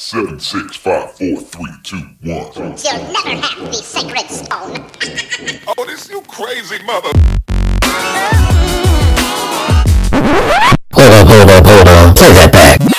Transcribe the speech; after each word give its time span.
Seven, 0.00 0.38
six, 0.38 0.76
five, 0.76 1.10
four, 1.16 1.40
three, 1.40 1.72
two, 1.82 1.96
one. 2.22 2.52
You'll 2.54 3.02
never 3.12 3.30
have 3.30 3.66
the 3.66 3.72
sacred 3.72 4.30
stone. 4.30 4.86
Oh, 5.66 5.84
this 5.86 6.08
you 6.08 6.20
crazy 6.20 6.80
mother. 6.84 7.10
Hold 10.92 11.14
on, 11.14 11.26
hold 11.26 11.50
on, 11.50 11.64
hold 11.64 11.88
on. 11.88 12.14
Play 12.14 12.32
that 12.32 12.50
back. 12.52 12.97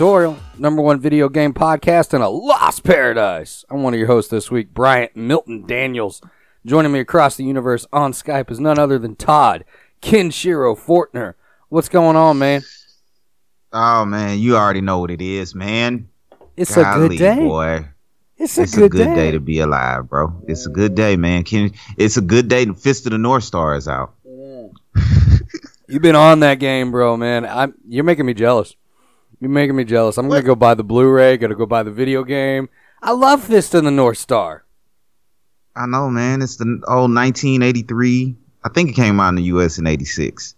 Number 0.00 0.80
one 0.80 1.00
video 1.00 1.28
game 1.28 1.52
podcast 1.52 2.14
in 2.14 2.20
a 2.22 2.28
lost 2.28 2.84
paradise. 2.84 3.64
I'm 3.68 3.82
one 3.82 3.94
of 3.94 3.98
your 3.98 4.06
hosts 4.06 4.30
this 4.30 4.48
week, 4.48 4.72
Bryant 4.72 5.16
Milton 5.16 5.66
Daniels. 5.66 6.20
Joining 6.64 6.92
me 6.92 7.00
across 7.00 7.36
the 7.36 7.42
universe 7.42 7.84
on 7.92 8.12
Skype 8.12 8.48
is 8.50 8.60
none 8.60 8.78
other 8.78 8.98
than 9.00 9.16
Todd 9.16 9.64
Kinshiro 10.00 10.78
Fortner. 10.78 11.34
What's 11.68 11.88
going 11.88 12.14
on, 12.14 12.38
man? 12.38 12.62
Oh 13.72 14.04
man, 14.04 14.38
you 14.38 14.56
already 14.56 14.82
know 14.82 15.00
what 15.00 15.10
it 15.10 15.20
is, 15.20 15.54
man. 15.54 16.08
It's 16.56 16.76
a 16.76 16.84
good 16.94 17.18
day. 17.18 17.36
boy. 17.40 17.88
It's 18.36 18.56
a 18.56 18.62
It's 18.62 18.76
good, 18.76 18.84
a 18.84 18.88
good 18.90 19.14
day. 19.16 19.32
to 19.32 19.40
be 19.40 19.58
alive, 19.58 20.08
bro. 20.08 20.32
It's 20.46 20.64
a 20.66 20.70
good 20.70 20.94
day, 20.94 21.16
man. 21.16 21.42
Can 21.42 21.72
it's 21.96 22.16
a 22.16 22.20
good 22.22 22.46
day. 22.46 22.64
The 22.66 22.74
Fist 22.74 23.06
of 23.06 23.12
the 23.12 23.18
North 23.18 23.42
Star 23.42 23.74
is 23.74 23.88
out. 23.88 24.14
You've 25.88 26.02
been 26.02 26.14
on 26.14 26.40
that 26.40 26.60
game, 26.60 26.92
bro, 26.92 27.16
man. 27.16 27.44
I'm 27.44 27.74
you're 27.88 28.04
making 28.04 28.26
me 28.26 28.34
jealous. 28.34 28.76
You're 29.40 29.50
making 29.50 29.76
me 29.76 29.84
jealous. 29.84 30.18
I'm 30.18 30.28
gonna 30.28 30.42
go 30.42 30.54
buy 30.54 30.74
the 30.74 30.84
Blu-ray. 30.84 31.36
Gotta 31.36 31.54
go 31.54 31.66
buy 31.66 31.82
the 31.82 31.90
video 31.92 32.24
game. 32.24 32.68
I 33.02 33.12
love 33.12 33.44
Fist 33.44 33.74
of 33.74 33.84
the 33.84 33.90
North 33.90 34.18
Star. 34.18 34.64
I 35.76 35.86
know, 35.86 36.10
man. 36.10 36.42
It's 36.42 36.56
the 36.56 36.64
old 36.88 37.14
1983. 37.14 38.36
I 38.64 38.68
think 38.70 38.90
it 38.90 38.94
came 38.94 39.20
out 39.20 39.28
in 39.30 39.34
the 39.36 39.42
U.S. 39.44 39.78
in 39.78 39.86
'86. 39.86 40.54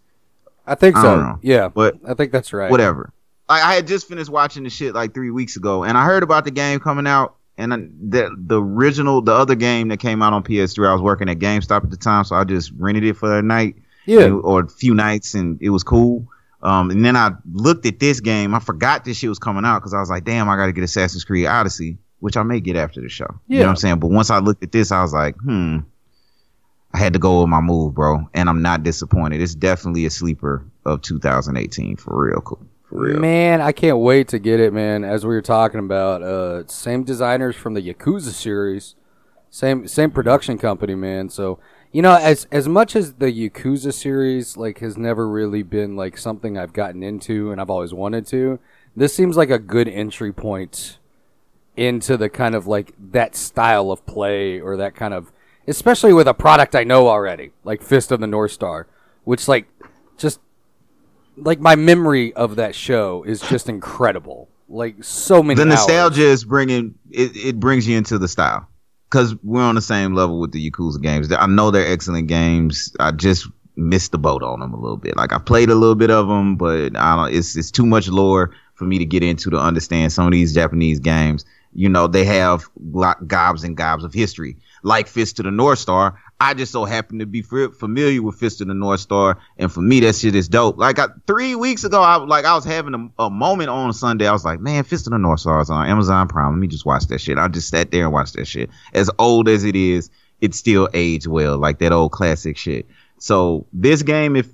I 0.67 0.75
think 0.75 0.97
I 0.97 1.03
so. 1.03 1.17
know. 1.20 1.39
Yeah, 1.42 1.69
But 1.69 1.98
I 2.09 2.14
think 2.14 2.33
that's 2.33 2.53
right. 2.53 2.70
whatever. 2.70 3.12
Like 3.48 3.62
I 3.62 3.75
had 3.75 3.87
just 3.87 4.09
finished 4.09 4.31
watching 4.31 4.62
the 4.62 4.70
shit 4.70 4.94
like 4.94 5.12
three 5.12 5.31
weeks 5.31 5.56
ago, 5.56 5.84
and 5.84 5.98
I 5.98 6.05
heard 6.05 6.22
about 6.22 6.44
the 6.44 6.50
game 6.50 6.81
coming 6.81 7.06
out. 7.06 7.34
And 7.59 7.75
I- 7.75 7.89
the 8.09 8.34
the 8.39 8.62
original, 8.62 9.20
the 9.20 9.33
other 9.34 9.55
game 9.55 9.89
that 9.89 9.98
came 9.98 10.22
out 10.22 10.33
on 10.33 10.42
PS3, 10.42 10.89
I 10.89 10.92
was 10.94 11.03
working 11.03 11.28
at 11.28 11.39
GameStop 11.39 11.84
at 11.84 11.91
the 11.91 11.97
time, 11.98 12.25
so 12.25 12.34
I 12.37 12.44
just 12.44 12.72
rented 12.78 13.05
it 13.05 13.17
for 13.19 13.28
the 13.28 13.42
night. 13.42 13.77
Yeah. 14.06 14.20
and- 14.22 14.41
or 14.42 14.61
a 14.61 14.69
few 14.69 14.94
nights, 14.94 15.34
and 15.34 15.59
it 15.61 15.69
was 15.69 15.83
cool. 15.84 16.27
Um, 16.62 16.91
and 16.91 17.05
then 17.05 17.16
I 17.16 17.30
looked 17.53 17.86
at 17.86 17.98
this 18.00 18.20
game. 18.20 18.55
I 18.55 18.58
forgot 18.61 19.05
this 19.05 19.16
shit 19.16 19.28
was 19.30 19.39
coming 19.39 19.64
out 19.64 19.78
because 19.80 19.94
I 19.94 20.00
was 20.00 20.11
like, 20.11 20.25
damn, 20.25 20.48
I 20.48 20.56
got 20.56 20.66
to 20.66 20.72
get 20.72 20.84
Assassin's 20.84 21.25
Creed 21.25 21.47
Odyssey, 21.47 21.97
which 22.19 22.36
I 22.36 22.42
may 22.42 22.61
get 22.61 22.77
after 22.77 23.00
the 23.00 23.08
show. 23.08 23.25
You 23.47 23.56
know 23.56 23.61
Yeah. 23.61 23.66
what 23.66 23.70
I'm 23.70 23.77
saying? 23.77 23.98
But 24.00 24.08
once 24.11 24.30
I 24.30 24.39
looked 24.41 24.62
at 24.62 24.72
this, 24.72 24.92
I 24.92 25.00
was 25.03 25.12
like, 25.14 25.36
hmm. 25.36 25.78
I 26.92 26.98
had 26.98 27.12
to 27.12 27.19
go 27.20 27.41
with 27.41 27.48
my 27.48 27.61
move, 27.61 27.94
bro, 27.94 28.28
and 28.34 28.48
I'm 28.48 28.62
not 28.62 28.83
disappointed. 28.83 29.41
It's 29.41 29.55
definitely 29.55 30.06
a 30.06 30.11
sleeper 30.11 30.64
of 30.84 31.00
2018 31.03 31.97
for 31.97 32.25
real, 32.27 32.41
cool, 32.41 32.66
for 32.83 33.03
real. 33.03 33.20
Man, 33.20 33.61
I 33.61 33.70
can't 33.70 33.98
wait 33.98 34.27
to 34.28 34.41
get 34.41 34.58
it, 34.58 34.72
man. 34.72 35.05
As 35.05 35.25
we 35.25 35.28
were 35.34 35.41
talking 35.41 35.78
about, 35.78 36.22
uh, 36.22 36.66
same 36.66 37.05
designers 37.05 37.55
from 37.55 37.75
the 37.75 37.81
Yakuza 37.81 38.33
series, 38.33 38.97
same 39.50 39.87
same 39.87 40.10
production 40.10 40.59
company, 40.59 40.97
man. 40.97 41.28
So 41.31 41.60
you 41.93 42.03
know, 42.03 42.17
as 42.17 42.47
as 42.53 42.69
much 42.69 42.95
as 42.95 43.15
the 43.15 43.27
Yakuza 43.27 43.93
series 43.93 44.56
like 44.56 44.78
has 44.78 44.97
never 44.97 45.28
really 45.28 45.62
been 45.62 45.97
like 45.97 46.17
something 46.17 46.56
I've 46.56 46.73
gotten 46.73 47.03
into 47.03 47.51
and 47.51 47.61
I've 47.61 47.71
always 47.71 47.93
wanted 47.93 48.27
to, 48.28 48.61
this 48.95 49.15
seems 49.15 49.37
like 49.37 49.51
a 49.51 49.59
good 49.59 49.89
entry 49.89 50.33
point 50.33 50.99
into 51.77 52.17
the 52.17 52.29
kind 52.29 52.55
of 52.55 52.67
like 52.67 52.93
that 53.12 53.34
style 53.34 53.91
of 53.91 54.05
play 54.06 54.61
or 54.61 54.77
that 54.77 54.95
kind 54.95 55.15
of, 55.15 55.33
especially 55.67 56.12
with 56.12 56.29
a 56.29 56.34
product 56.34 56.77
I 56.77 56.84
know 56.84 57.09
already, 57.09 57.50
like 57.65 57.83
Fist 57.83 58.12
of 58.12 58.21
the 58.21 58.27
North 58.27 58.53
Star, 58.53 58.87
which 59.25 59.49
like 59.49 59.67
just 60.17 60.41
like 61.37 61.59
my 61.59 61.75
memory 61.75 62.33
of 62.34 62.56
that 62.56 62.75
show 62.75 63.25
is 63.25 63.41
just 63.41 63.69
incredible. 63.69 64.49
Like 64.69 65.03
so 65.03 65.43
many. 65.43 65.56
the 65.56 65.62
hours. 65.62 65.71
nostalgia 65.71 66.23
is 66.23 66.45
bringing 66.45 66.95
it, 67.11 67.37
it 67.37 67.59
brings 67.59 67.89
you 67.89 67.97
into 67.97 68.19
the 68.19 68.29
style 68.29 68.69
because 69.10 69.34
we're 69.43 69.62
on 69.62 69.75
the 69.75 69.82
same 69.82 70.15
level 70.15 70.38
with 70.38 70.53
the 70.53 70.71
Yakuza 70.71 71.03
games. 71.03 71.32
I 71.32 71.47
know 71.47 71.71
they're 71.71 71.91
excellent 71.91 72.28
games. 72.28 72.94
I 73.00 73.10
just 73.10 73.48
missed 73.76 74.12
the 74.12 74.19
boat 74.19 74.43
on 74.43 74.60
them 74.60 74.72
a 74.72 74.81
little 74.81 74.97
bit. 74.97 75.16
Like 75.16 75.32
I 75.32 75.38
played 75.38 75.71
a 75.71 75.75
little 75.75 75.94
bit 75.97 76.10
of 76.10 76.28
them, 76.28 76.56
but 76.56 76.97
I 76.97 77.16
don't. 77.16 77.34
It's 77.34 77.56
it's 77.56 77.70
too 77.70 77.87
much 77.87 78.09
lore 78.09 78.53
for 78.75 78.84
me 78.84 78.99
to 78.99 79.04
get 79.04 79.22
into 79.22 79.50
to 79.50 79.59
understand 79.59 80.12
some 80.12 80.26
of 80.26 80.32
these 80.32 80.54
Japanese 80.54 81.00
games. 81.00 81.44
You 81.72 81.88
know, 81.88 82.06
they 82.06 82.25
have 82.25 82.69
gobs 83.26 83.65
and 83.65 83.76
gobs 83.76 84.04
of 84.04 84.12
history, 84.12 84.56
like 84.83 85.07
Fist 85.07 85.39
of 85.41 85.45
the 85.45 85.51
North 85.51 85.79
Star. 85.79 86.21
I 86.41 86.55
just 86.55 86.73
so 86.73 86.85
happen 86.85 87.19
to 87.19 87.27
be 87.27 87.43
familiar 87.43 88.23
with 88.23 88.37
Fist 88.37 88.61
of 88.61 88.69
the 88.69 88.75
North 88.75 89.01
Star, 89.01 89.39
and 89.59 89.71
for 89.71 89.81
me, 89.83 90.01
that 90.01 90.17
shit 90.17 90.35
is 90.35 90.49
dope. 90.49 90.79
Like 90.79 90.99
I, 90.99 91.09
three 91.27 91.55
weeks 91.55 91.85
ago, 91.85 92.01
I 92.01 92.17
like 92.17 92.45
I 92.45 92.55
was 92.55 92.65
having 92.65 93.13
a, 93.19 93.25
a 93.25 93.31
moment 93.31 93.69
on 93.69 93.93
Sunday. 93.93 94.27
I 94.27 94.33
was 94.33 94.45
like, 94.45 94.61
man, 94.61 94.85
Fist 94.85 95.07
of 95.07 95.13
the 95.13 95.19
North 95.19 95.41
Star 95.41 95.61
is 95.61 95.71
on 95.71 95.87
Amazon 95.87 96.29
Prime. 96.29 96.53
Let 96.53 96.59
me 96.59 96.67
just 96.67 96.87
watch 96.87 97.07
that 97.09 97.21
shit. 97.21 97.37
I 97.39 97.49
just 97.49 97.69
sat 97.69 97.91
there 97.91 98.05
and 98.05 98.13
watched 98.13 98.35
that 98.37 98.47
shit. 98.47 98.71
As 98.95 99.11
old 99.19 99.49
as 99.49 99.65
it 99.65 99.77
is, 99.77 100.11
it 100.41 100.55
still 100.55 100.89
aged 100.95 101.27
well, 101.27 101.59
like 101.59 101.79
that 101.81 101.93
old 101.93 102.12
classic 102.12 102.57
shit. 102.57 102.89
So 103.19 103.67
this 103.73 104.03
game, 104.03 104.35
if 104.35 104.49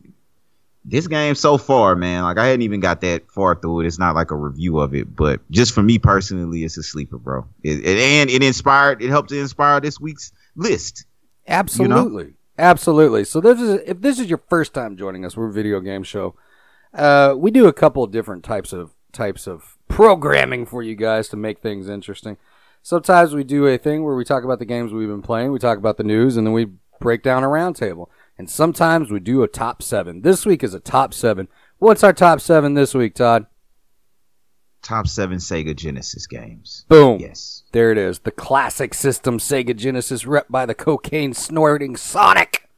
this 0.88 1.08
game 1.08 1.34
so 1.34 1.58
far, 1.58 1.96
man, 1.96 2.22
like 2.22 2.38
I 2.38 2.46
hadn't 2.46 2.62
even 2.62 2.80
got 2.80 3.00
that 3.00 3.30
far 3.30 3.54
through 3.56 3.80
it. 3.80 3.86
It's 3.86 3.98
not 3.98 4.14
like 4.14 4.30
a 4.30 4.36
review 4.36 4.78
of 4.78 4.94
it, 4.94 5.14
but 5.16 5.40
just 5.50 5.74
for 5.74 5.82
me 5.82 5.98
personally, 5.98 6.62
it's 6.64 6.76
a 6.76 6.82
sleeper, 6.82 7.18
bro. 7.18 7.44
It, 7.64 7.80
it- 7.84 7.98
and 7.98 8.30
it 8.30 8.42
inspired, 8.42 9.02
it 9.02 9.08
helped 9.10 9.30
to 9.30 9.38
inspire 9.38 9.80
this 9.80 9.98
week's 10.00 10.32
list. 10.54 11.04
Absolutely, 11.48 12.34
absolutely. 12.58 13.24
So 13.24 13.40
this 13.40 13.60
is 13.60 13.80
if 13.86 14.00
this 14.00 14.18
is 14.18 14.28
your 14.28 14.40
first 14.48 14.74
time 14.74 14.96
joining 14.96 15.24
us, 15.24 15.36
we're 15.36 15.48
a 15.48 15.52
video 15.52 15.80
game 15.80 16.02
show. 16.02 16.34
Uh, 16.94 17.34
we 17.36 17.50
do 17.50 17.66
a 17.66 17.72
couple 17.72 18.02
of 18.02 18.10
different 18.10 18.44
types 18.44 18.72
of 18.72 18.92
types 19.12 19.46
of 19.46 19.76
programming 19.88 20.66
for 20.66 20.82
you 20.82 20.94
guys 20.94 21.28
to 21.28 21.36
make 21.36 21.60
things 21.60 21.88
interesting. 21.88 22.36
Sometimes 22.82 23.34
we 23.34 23.42
do 23.44 23.66
a 23.66 23.78
thing 23.78 24.04
where 24.04 24.14
we 24.14 24.24
talk 24.24 24.44
about 24.44 24.58
the 24.60 24.64
games 24.64 24.92
we've 24.92 25.08
been 25.08 25.22
playing, 25.22 25.50
we 25.52 25.58
talk 25.58 25.78
about 25.78 25.96
the 25.96 26.04
news, 26.04 26.36
and 26.36 26.46
then 26.46 26.52
we 26.54 26.66
break 27.00 27.22
down 27.22 27.42
a 27.42 27.48
roundtable. 27.48 28.06
And 28.38 28.50
sometimes 28.50 29.10
we 29.10 29.20
do 29.20 29.42
a 29.42 29.48
top 29.48 29.82
seven. 29.82 30.22
This 30.22 30.44
week 30.44 30.62
is 30.62 30.74
a 30.74 30.80
top 30.80 31.14
seven. 31.14 31.48
What's 31.78 32.04
our 32.04 32.12
top 32.12 32.40
seven 32.40 32.74
this 32.74 32.94
week, 32.94 33.14
Todd? 33.14 33.46
Top 34.82 35.08
seven 35.08 35.38
Sega 35.38 35.74
Genesis 35.74 36.26
games. 36.26 36.84
Boom. 36.88 37.18
Yes. 37.18 37.64
There 37.72 37.90
it 37.90 37.98
is. 37.98 38.20
The 38.20 38.30
classic 38.30 38.94
system 38.94 39.38
Sega 39.38 39.74
Genesis 39.74 40.26
rep 40.26 40.46
by 40.48 40.66
the 40.66 40.74
cocaine 40.74 41.32
snorting 41.34 41.96
Sonic. 41.96 42.68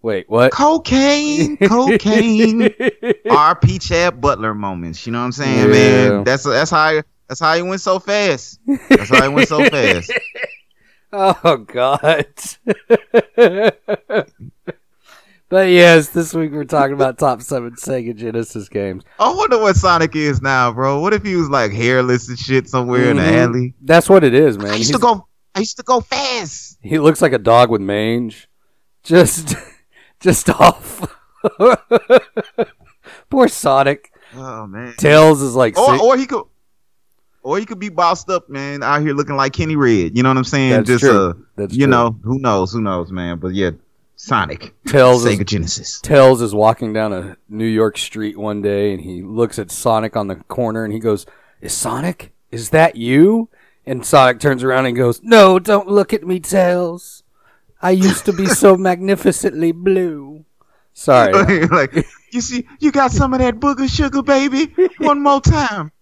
Wait, 0.00 0.28
what? 0.30 0.52
Cocaine, 0.52 1.56
cocaine. 1.68 2.60
RP 2.68 3.80
Chad 3.82 4.20
Butler 4.20 4.54
moments. 4.54 5.04
You 5.06 5.12
know 5.12 5.18
what 5.18 5.24
I'm 5.24 5.32
saying, 5.32 5.58
Yeah. 5.58 6.10
man? 6.10 6.24
That's 6.24 6.44
that's 6.44 6.70
how 6.70 7.02
that's 7.26 7.40
how 7.40 7.56
he 7.56 7.62
went 7.62 7.80
so 7.80 7.98
fast. 7.98 8.60
That's 8.88 9.08
how 9.10 9.22
he 9.28 9.28
went 9.34 9.48
so 9.48 9.64
fast. 9.64 10.12
Oh 11.10 11.56
God. 11.56 12.26
but 15.48 15.68
yes, 15.68 16.08
this 16.08 16.34
week 16.34 16.52
we're 16.52 16.64
talking 16.64 16.94
about 16.94 17.18
top 17.18 17.40
seven 17.42 17.72
Sega 17.72 18.14
Genesis 18.14 18.68
games. 18.68 19.02
I 19.18 19.32
wonder 19.32 19.58
what 19.58 19.76
Sonic 19.76 20.14
is 20.16 20.42
now, 20.42 20.72
bro. 20.72 21.00
What 21.00 21.14
if 21.14 21.22
he 21.24 21.36
was 21.36 21.48
like 21.48 21.72
hairless 21.72 22.28
and 22.28 22.38
shit 22.38 22.68
somewhere 22.68 23.10
in 23.10 23.16
the 23.16 23.22
Mhm. 23.22 23.46
alley? 23.48 23.74
That's 23.82 24.08
what 24.08 24.24
it 24.24 24.34
is, 24.34 24.58
man. 24.58 24.70
I 24.72 24.74
used 24.76 24.90
He's- 24.90 25.00
to 25.00 25.06
go. 25.06 25.26
I 25.54 25.60
used 25.60 25.76
to 25.78 25.82
go 25.82 26.00
fast. 26.00 26.78
He 26.82 26.98
looks 26.98 27.20
like 27.22 27.32
a 27.32 27.38
dog 27.38 27.70
with 27.70 27.80
mange. 27.80 28.48
Just, 29.02 29.56
just 30.20 30.48
off. 30.50 31.06
Poor 33.30 33.48
Sonic. 33.48 34.12
Oh 34.36 34.66
man. 34.66 34.94
Tails 34.98 35.40
is 35.42 35.54
like. 35.54 35.78
Or 35.78 36.00
or 36.00 36.16
he 36.16 36.26
could. 36.26 36.44
Or 37.42 37.58
he 37.58 37.64
could 37.64 37.78
be 37.78 37.88
bossed 37.88 38.28
up, 38.28 38.50
man, 38.50 38.82
out 38.82 39.00
here 39.00 39.14
looking 39.14 39.36
like 39.36 39.52
Kenny 39.54 39.76
Red. 39.76 40.14
You 40.16 40.22
know 40.22 40.28
what 40.28 40.36
I'm 40.36 40.44
saying? 40.44 40.70
That's 40.72 40.86
Just 40.88 41.04
true. 41.04 41.30
uh, 41.30 41.32
That's 41.56 41.72
you 41.72 41.86
true. 41.86 41.90
know, 41.92 42.18
who 42.22 42.38
knows, 42.40 42.72
who 42.72 42.80
knows, 42.82 43.10
man. 43.10 43.38
But 43.38 43.54
yeah, 43.54 43.70
Sonic, 44.20 44.74
Tails 44.84 45.24
is 45.24 45.38
Sega 45.38 45.46
Genesis. 45.46 46.00
Tails 46.00 46.42
is 46.42 46.52
walking 46.52 46.92
down 46.92 47.12
a 47.12 47.36
New 47.48 47.64
York 47.64 47.96
street 47.96 48.36
one 48.36 48.60
day 48.60 48.92
and 48.92 49.00
he 49.00 49.22
looks 49.22 49.60
at 49.60 49.70
Sonic 49.70 50.16
on 50.16 50.26
the 50.26 50.34
corner 50.34 50.84
and 50.84 50.92
he 50.92 50.98
goes, 50.98 51.24
Is 51.60 51.72
Sonic? 51.72 52.32
Is 52.50 52.70
that 52.70 52.96
you? 52.96 53.48
And 53.86 54.04
Sonic 54.04 54.40
turns 54.40 54.64
around 54.64 54.86
and 54.86 54.96
goes, 54.96 55.22
No, 55.22 55.60
don't 55.60 55.86
look 55.86 56.12
at 56.12 56.26
me, 56.26 56.40
Tails. 56.40 57.22
I 57.80 57.92
used 57.92 58.24
to 58.24 58.32
be 58.32 58.46
so 58.64 58.76
magnificently 58.76 59.70
blue. 59.70 60.44
Sorry. 60.94 61.66
like 61.68 61.94
you 62.32 62.40
see, 62.40 62.66
you 62.80 62.90
got 62.90 63.12
some 63.12 63.32
of 63.32 63.38
that 63.38 63.60
booger 63.60 63.88
sugar, 63.88 64.22
baby. 64.22 64.74
One 64.98 65.22
more 65.22 65.40
time. 65.40 65.92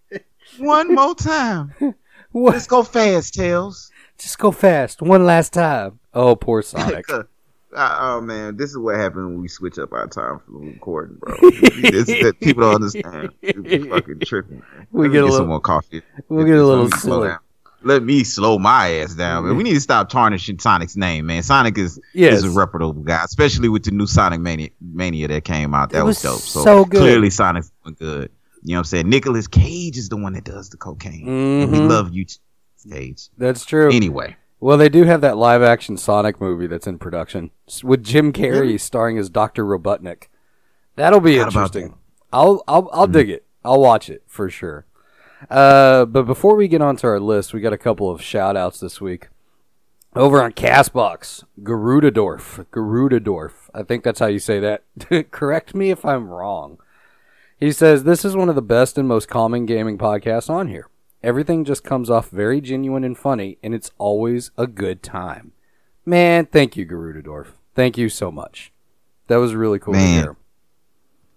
One 0.57 0.95
more 0.95 1.15
time. 1.15 1.73
What? 2.33 2.53
Let's 2.53 2.67
go 2.67 2.83
fast, 2.83 3.33
Tails. 3.33 3.91
Just 4.19 4.39
go 4.39 4.51
fast. 4.51 5.01
One 5.01 5.25
last 5.25 5.55
time. 5.55 6.01
Oh, 6.13 6.37
poor 6.37 6.61
Sonic. 6.61 7.07
Uh, 7.77 7.97
oh 8.01 8.21
man, 8.23 8.57
this 8.57 8.71
is 8.71 8.79
what 8.79 8.97
happens 8.97 9.27
when 9.27 9.43
we 9.43 9.49
switch 9.49 9.79
up 9.79 9.93
our 9.93 10.07
time 10.07 10.39
for 10.41 10.53
the 10.53 10.59
recording, 10.59 11.17
bro. 11.19 11.37
This- 11.51 12.07
that 12.07 12.35
people 12.41 12.63
don't 12.63 12.77
understand. 12.77 13.31
People 13.43 13.91
fucking 13.91 14.21
tripping. 14.25 14.61
Man. 14.61 14.87
We 14.93 15.09
Let 15.09 15.13
get 15.13 15.25
a 15.25 15.27
little- 15.27 15.47
more 15.47 15.61
coffee. 15.61 16.03
we'll 16.29 16.47
get 16.47 16.57
a 16.57 16.65
Let 16.65 16.75
little 16.85 16.91
slow 16.93 17.37
Let 17.83 18.03
me 18.03 18.25
slow 18.25 18.59
my 18.59 18.91
ass 18.95 19.15
down, 19.15 19.45
man. 19.47 19.57
We 19.59 19.63
need 19.63 19.75
to 19.75 19.81
stop 19.81 20.09
tarnishing 20.09 20.59
Sonic's 20.59 20.97
name, 20.97 21.27
man. 21.27 21.43
Sonic 21.43 21.77
is 21.77 22.01
Yes. 22.15 22.39
is 22.39 22.45
a 22.45 22.51
reputable 22.59 23.03
guy, 23.03 23.23
especially 23.25 23.69
with 23.69 23.85
the 23.85 23.91
new 23.91 24.07
Sonic 24.07 24.41
Mania, 24.41 24.71
Mania 24.81 25.29
that 25.29 25.45
came 25.45 25.75
out. 25.75 25.91
That 25.91 26.05
was, 26.07 26.17
was 26.17 26.23
dope. 26.23 26.41
So, 26.41 26.65
so 26.65 26.85
good. 26.87 26.99
clearly, 27.01 27.29
Sonic's 27.31 27.71
doing 27.85 27.97
good. 27.99 28.31
You 28.63 28.73
know 28.73 28.77
what 28.77 28.81
I'm 28.81 28.85
saying? 28.85 29.09
Nicolas 29.11 29.47
Cage 29.47 29.99
is 29.99 30.09
the 30.09 30.17
one 30.17 30.33
that 30.33 30.45
does 30.45 30.71
the 30.71 30.77
cocaine. 30.79 31.29
And 31.29 31.71
We 31.71 31.79
love 31.79 32.15
you, 32.15 32.25
Cage. 32.91 33.29
That's 33.37 33.65
true. 33.67 33.93
Anyway, 33.93 34.35
Well, 34.59 34.79
they 34.79 34.89
do 34.89 35.05
have 35.05 35.21
that 35.21 35.37
live 35.37 35.63
action 35.63 35.97
Sonic 35.97 36.41
movie 36.41 36.67
that's 36.67 36.87
in 36.87 36.99
production 36.99 37.51
with 37.83 38.03
Jim 38.03 38.33
Carrey 38.33 38.81
starring 38.81 39.19
as 39.19 39.29
Dr. 39.29 39.65
Robotnik. 39.65 40.29
That'll 40.97 41.21
be 41.21 41.37
about 41.37 41.49
interesting. 41.49 41.99
I'll 42.33 42.65
I'll 42.67 42.89
I'll 42.93 43.07
dig 43.07 43.29
it. 43.29 43.45
I'll 43.65 43.81
watch 43.81 44.09
it 44.09 44.23
for 44.27 44.49
sure. 44.49 44.87
Uh, 45.51 46.07
but 46.07 46.23
before 46.23 46.57
we 46.57 46.69
get 46.69 46.81
onto 46.81 47.07
our 47.07 47.21
list, 47.21 47.53
we 47.53 47.61
got 47.61 47.75
a 47.75 47.79
couple 47.79 48.11
of 48.11 48.23
shout 48.23 48.57
outs 48.57 48.81
this 48.81 49.01
week. 49.01 49.29
Over 50.15 50.43
on 50.43 50.53
Castbox, 50.53 51.45
Garudadorf. 51.63 52.65
Garudadorf. 52.71 53.53
I 53.75 53.83
think 53.83 54.03
that's 54.03 54.19
how 54.19 54.27
you 54.27 54.39
say 54.39 54.59
that. 54.61 54.83
Correct 55.31 55.75
me 55.75 55.91
if 55.91 56.07
I'm 56.07 56.29
wrong. 56.29 56.79
He 57.61 57.71
says, 57.71 58.05
This 58.05 58.25
is 58.25 58.35
one 58.35 58.49
of 58.49 58.55
the 58.55 58.63
best 58.63 58.97
and 58.97 59.07
most 59.07 59.29
calming 59.29 59.67
gaming 59.67 59.99
podcasts 59.99 60.49
on 60.49 60.69
here. 60.69 60.89
Everything 61.27 61.65
just 61.65 61.83
comes 61.83 62.09
off 62.09 62.31
very 62.31 62.61
genuine 62.61 63.03
and 63.03 63.19
funny, 63.19 63.59
and 63.61 63.75
it's 63.75 63.91
always 63.99 64.53
a 64.57 64.69
good 64.69 65.03
time. 65.03 65.51
Man, 66.05 66.47
thank 66.47 66.77
you, 66.77 66.87
Garudadorf. 66.87 67.49
Thank 67.75 67.99
you 67.99 68.09
so 68.09 68.31
much. 68.31 68.73
That 69.27 69.39
was 69.39 69.53
really 69.53 69.81
cool 69.81 69.95
Man. 69.95 70.37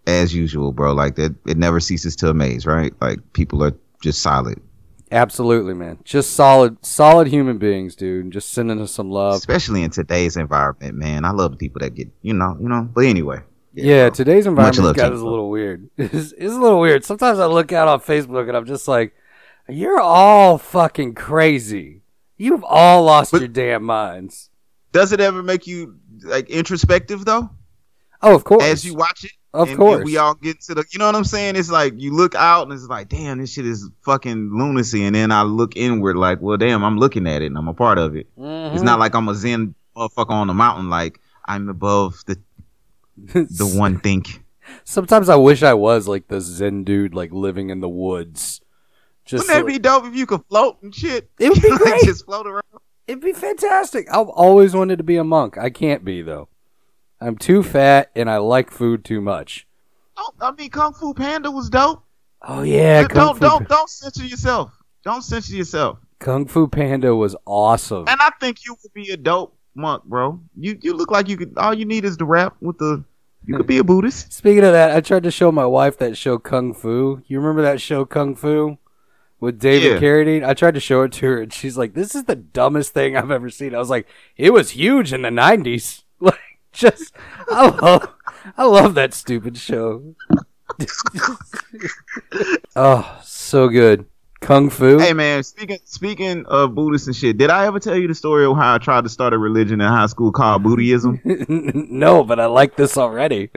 as 0.05 0.35
usual, 0.35 0.71
bro, 0.73 0.93
like 0.93 1.15
that, 1.15 1.33
it 1.47 1.57
never 1.57 1.79
ceases 1.79 2.15
to 2.17 2.29
amaze, 2.29 2.67
right? 2.67 2.93
Like 3.01 3.33
people 3.33 3.63
are 3.63 3.73
just 4.03 4.21
solid, 4.21 4.61
Absolutely, 5.11 5.73
man. 5.73 5.97
Just 6.03 6.33
solid, 6.33 6.85
solid 6.85 7.25
human 7.27 7.57
beings, 7.57 7.95
dude. 7.95 8.29
Just 8.29 8.51
sending 8.51 8.79
us 8.79 8.91
some 8.91 9.09
love. 9.09 9.37
especially 9.37 9.81
in 9.81 9.89
today's 9.89 10.37
environment, 10.37 10.93
man. 10.93 11.25
I 11.25 11.31
love 11.31 11.49
the 11.49 11.57
people 11.57 11.79
that 11.79 11.95
get, 11.95 12.09
you 12.21 12.35
know, 12.35 12.55
you 12.61 12.69
know. 12.69 12.87
But 12.93 13.05
anyway, 13.05 13.39
Yeah, 13.73 14.09
bro. 14.09 14.15
today's 14.15 14.45
environment 14.45 14.95
got 14.95 15.11
is 15.13 15.21
a 15.21 15.25
little 15.27 15.49
weird. 15.49 15.89
It's, 15.97 16.31
it's 16.33 16.53
a 16.53 16.59
little 16.59 16.79
weird. 16.79 17.03
Sometimes 17.05 17.39
I 17.39 17.47
look 17.47 17.71
out 17.73 17.87
on 17.87 18.01
Facebook 18.01 18.47
and 18.47 18.55
I'm 18.55 18.67
just 18.67 18.87
like, 18.87 19.15
you're 19.69 19.99
all 19.99 20.57
fucking 20.57 21.15
crazy. 21.15 22.01
You've 22.37 22.63
all 22.63 23.03
lost 23.03 23.31
But- 23.31 23.41
your 23.41 23.47
damn 23.49 23.83
minds. 23.83 24.49
does 24.91 25.11
it 25.11 25.19
ever 25.19 25.43
make 25.43 25.67
you 25.67 25.95
like 26.23 26.49
introspective 26.49 27.25
though? 27.25 27.49
Oh, 28.21 28.35
of 28.35 28.43
course. 28.43 28.63
As 28.63 28.83
you 28.83 28.95
watch 28.95 29.23
it, 29.23 29.31
Of 29.53 29.69
and, 29.69 29.77
course. 29.77 29.95
and 29.97 30.05
we 30.05 30.17
all 30.17 30.33
get 30.35 30.59
to 30.63 30.75
the, 30.75 30.83
you 30.91 30.99
know 30.99 31.05
what 31.05 31.15
I'm 31.15 31.23
saying? 31.23 31.55
It's 31.55 31.69
like 31.71 31.93
you 31.97 32.13
look 32.13 32.35
out 32.35 32.63
and 32.63 32.73
it's 32.73 32.87
like, 32.87 33.07
damn, 33.07 33.37
this 33.39 33.53
shit 33.53 33.65
is 33.65 33.89
fucking 34.03 34.51
lunacy, 34.57 35.05
and 35.05 35.15
then 35.15 35.31
I 35.31 35.43
look 35.43 35.77
inward, 35.77 36.17
like, 36.17 36.41
well, 36.41 36.57
damn, 36.57 36.83
I'm 36.83 36.97
looking 36.97 37.27
at 37.27 37.41
it 37.41 37.45
and 37.47 37.57
I'm 37.57 37.67
a 37.69 37.73
part 37.73 37.97
of 37.97 38.15
it. 38.17 38.27
Mhm. 38.37 38.73
It's 38.73 38.83
not 38.83 38.99
like 38.99 39.15
I'm 39.15 39.29
a 39.29 39.35
zen 39.35 39.73
motherfucker 39.95 40.31
on 40.31 40.47
the 40.47 40.53
mountain, 40.53 40.89
like 40.89 41.19
I'm 41.45 41.69
above 41.69 42.21
the 42.27 42.37
the 43.17 43.65
one 43.73 43.99
thing. 43.99 44.25
Sometimes 44.83 45.29
I 45.29 45.35
wish 45.35 45.63
I 45.63 45.73
was 45.73 46.07
like 46.07 46.27
the 46.27 46.39
Zen 46.41 46.83
dude, 46.83 47.13
like 47.15 47.31
living 47.33 47.69
in 47.69 47.79
the 47.81 47.89
woods. 47.89 48.61
Just 49.29 49.43
Wouldn't 49.47 49.59
that 49.59 49.65
like- 49.65 49.73
be 49.75 49.79
dope 49.79 50.05
if 50.05 50.15
you 50.15 50.25
could 50.25 50.43
float 50.49 50.81
and 50.81 50.93
shit? 50.93 51.29
It 51.39 51.49
would 51.49 51.61
be 51.61 51.69
great. 51.77 52.01
just 52.01 52.25
float 52.25 52.47
around. 52.47 52.63
It'd 53.07 53.21
be 53.21 53.31
fantastic. 53.33 54.07
I've 54.11 54.27
always 54.27 54.73
wanted 54.73 54.97
to 54.97 55.03
be 55.03 55.17
a 55.17 55.23
monk. 55.23 55.55
I 55.55 55.69
can't 55.69 56.03
be 56.03 56.23
though. 56.23 56.47
I'm 57.21 57.37
too 57.37 57.61
fat 57.61 58.09
and 58.15 58.27
I 58.29 58.37
like 58.37 58.71
food 58.71 59.05
too 59.05 59.21
much. 59.21 59.67
Don't- 60.17 60.35
I 60.41 60.51
mean, 60.51 60.69
Kung 60.71 60.93
Fu 60.93 61.13
Panda 61.13 61.51
was 61.51 61.69
dope. 61.69 62.01
Oh 62.41 62.63
yeah, 62.63 63.03
Kung 63.07 63.15
don't 63.27 63.33
Fu, 63.35 63.41
don't 63.41 63.69
don't 63.69 63.89
censor 63.89 64.25
yourself. 64.25 64.71
Don't 65.03 65.21
censor 65.23 65.53
yourself. 65.55 65.99
Kung 66.19 66.47
Fu 66.47 66.67
Panda 66.67 67.15
was 67.15 67.35
awesome. 67.45 68.05
And 68.07 68.19
I 68.21 68.31
think 68.39 68.65
you 68.65 68.75
would 68.81 68.93
be 68.93 69.11
a 69.11 69.17
dope 69.17 69.55
monk, 69.75 70.05
bro. 70.05 70.39
You 70.57 70.75
you 70.81 70.93
look 70.95 71.11
like 71.11 71.29
you 71.29 71.37
could. 71.37 71.53
All 71.57 71.73
you 71.73 71.85
need 71.85 72.03
is 72.03 72.17
the 72.17 72.25
rap 72.25 72.55
with 72.61 72.79
the. 72.79 73.03
You 73.45 73.57
could 73.57 73.67
be 73.67 73.77
a 73.77 73.83
Buddhist. 73.83 74.33
Speaking 74.33 74.63
of 74.63 74.73
that, 74.73 74.95
I 74.95 75.01
tried 75.01 75.23
to 75.23 75.31
show 75.31 75.51
my 75.51 75.65
wife 75.65 75.97
that 75.99 76.17
show 76.17 76.37
Kung 76.39 76.73
Fu. 76.73 77.21
You 77.27 77.39
remember 77.39 77.61
that 77.61 77.79
show 77.81 78.05
Kung 78.05 78.35
Fu 78.35 78.77
with 79.39 79.59
David 79.59 79.93
Yeah. 79.93 79.99
Carradine? 79.99 80.45
I 80.47 80.53
tried 80.53 80.73
to 80.73 80.79
show 80.79 81.03
it 81.03 81.11
to 81.13 81.25
her, 81.27 81.41
and 81.41 81.53
she's 81.53 81.77
like, 81.77 81.93
"This 81.93 82.15
is 82.15 82.23
the 82.25 82.35
dumbest 82.35 82.93
thing 82.93 83.15
I've 83.15 83.31
ever 83.31 83.49
seen." 83.49 83.73
I 83.75 83.79
was 83.79 83.89
like, 83.89 84.07
"It 84.37 84.51
was 84.53 84.71
huge 84.71 85.13
in 85.13 85.21
the 85.21 85.29
'90s." 85.29 86.03
Like, 86.21 86.35
just 86.73 87.13
I 87.49 87.67
love, 87.69 88.13
I 88.57 88.65
love 88.65 88.93
that 88.95 89.13
stupid 89.13 89.57
show. 89.57 90.15
oh, 92.75 93.19
so 93.23 93.67
good, 93.69 94.05
Kung 94.41 94.69
Fu. 94.69 94.97
Hey 94.99 95.13
man, 95.13 95.43
speaking 95.43 95.79
speaking 95.85 96.45
of 96.45 96.75
Buddhists 96.75 97.07
and 97.07 97.15
shit, 97.15 97.37
did 97.37 97.49
I 97.49 97.65
ever 97.65 97.79
tell 97.79 97.95
you 97.95 98.07
the 98.07 98.15
story 98.15 98.45
of 98.45 98.55
how 98.57 98.75
I 98.75 98.77
tried 98.77 99.03
to 99.05 99.09
start 99.09 99.33
a 99.33 99.37
religion 99.37 99.81
in 99.81 99.87
high 99.87 100.05
school 100.07 100.31
called 100.31 100.63
Buddhism? 100.63 101.19
no, 101.25 102.23
but 102.23 102.39
I 102.39 102.45
like 102.47 102.75
this 102.75 102.97
already. 102.97 103.49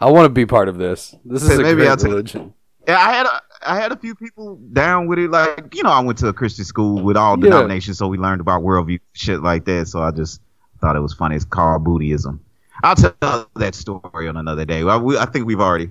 I 0.00 0.10
want 0.10 0.26
to 0.26 0.30
be 0.30 0.46
part 0.46 0.68
of 0.68 0.78
this. 0.78 1.14
This 1.24 1.42
is 1.42 1.58
a 1.58 1.62
Maybe 1.62 1.76
great 1.76 1.88
I'll 1.88 1.96
religion. 1.96 2.54
Yeah, 2.86 2.98
I 2.98 3.12
had 3.12 3.26
a, 3.26 3.40
I 3.64 3.76
had 3.76 3.92
a 3.92 3.96
few 3.96 4.14
people 4.14 4.56
down 4.72 5.06
with 5.06 5.18
it. 5.18 5.30
Like 5.30 5.74
you 5.74 5.82
know, 5.82 5.90
I 5.90 6.00
went 6.00 6.18
to 6.18 6.28
a 6.28 6.32
Christian 6.32 6.64
school 6.64 7.02
with 7.02 7.16
all 7.16 7.38
Yeah. 7.38 7.44
denominations, 7.50 7.98
so 7.98 8.08
we 8.08 8.18
learned 8.18 8.40
about 8.40 8.62
worldview 8.62 9.00
shit 9.12 9.42
like 9.42 9.64
that. 9.66 9.88
So 9.88 10.02
I 10.02 10.10
just 10.10 10.40
thought 10.80 10.96
it 10.96 11.00
was 11.00 11.12
funny. 11.14 11.36
It's 11.36 11.44
called 11.44 11.84
Buddhism. 11.84 12.40
I'll 12.82 12.96
tell 12.96 13.48
that 13.56 13.74
story 13.74 14.26
on 14.28 14.36
another 14.36 14.64
day. 14.64 14.82
I, 14.82 14.96
we, 14.96 15.16
I 15.16 15.26
think 15.26 15.46
we've 15.46 15.60
already 15.60 15.90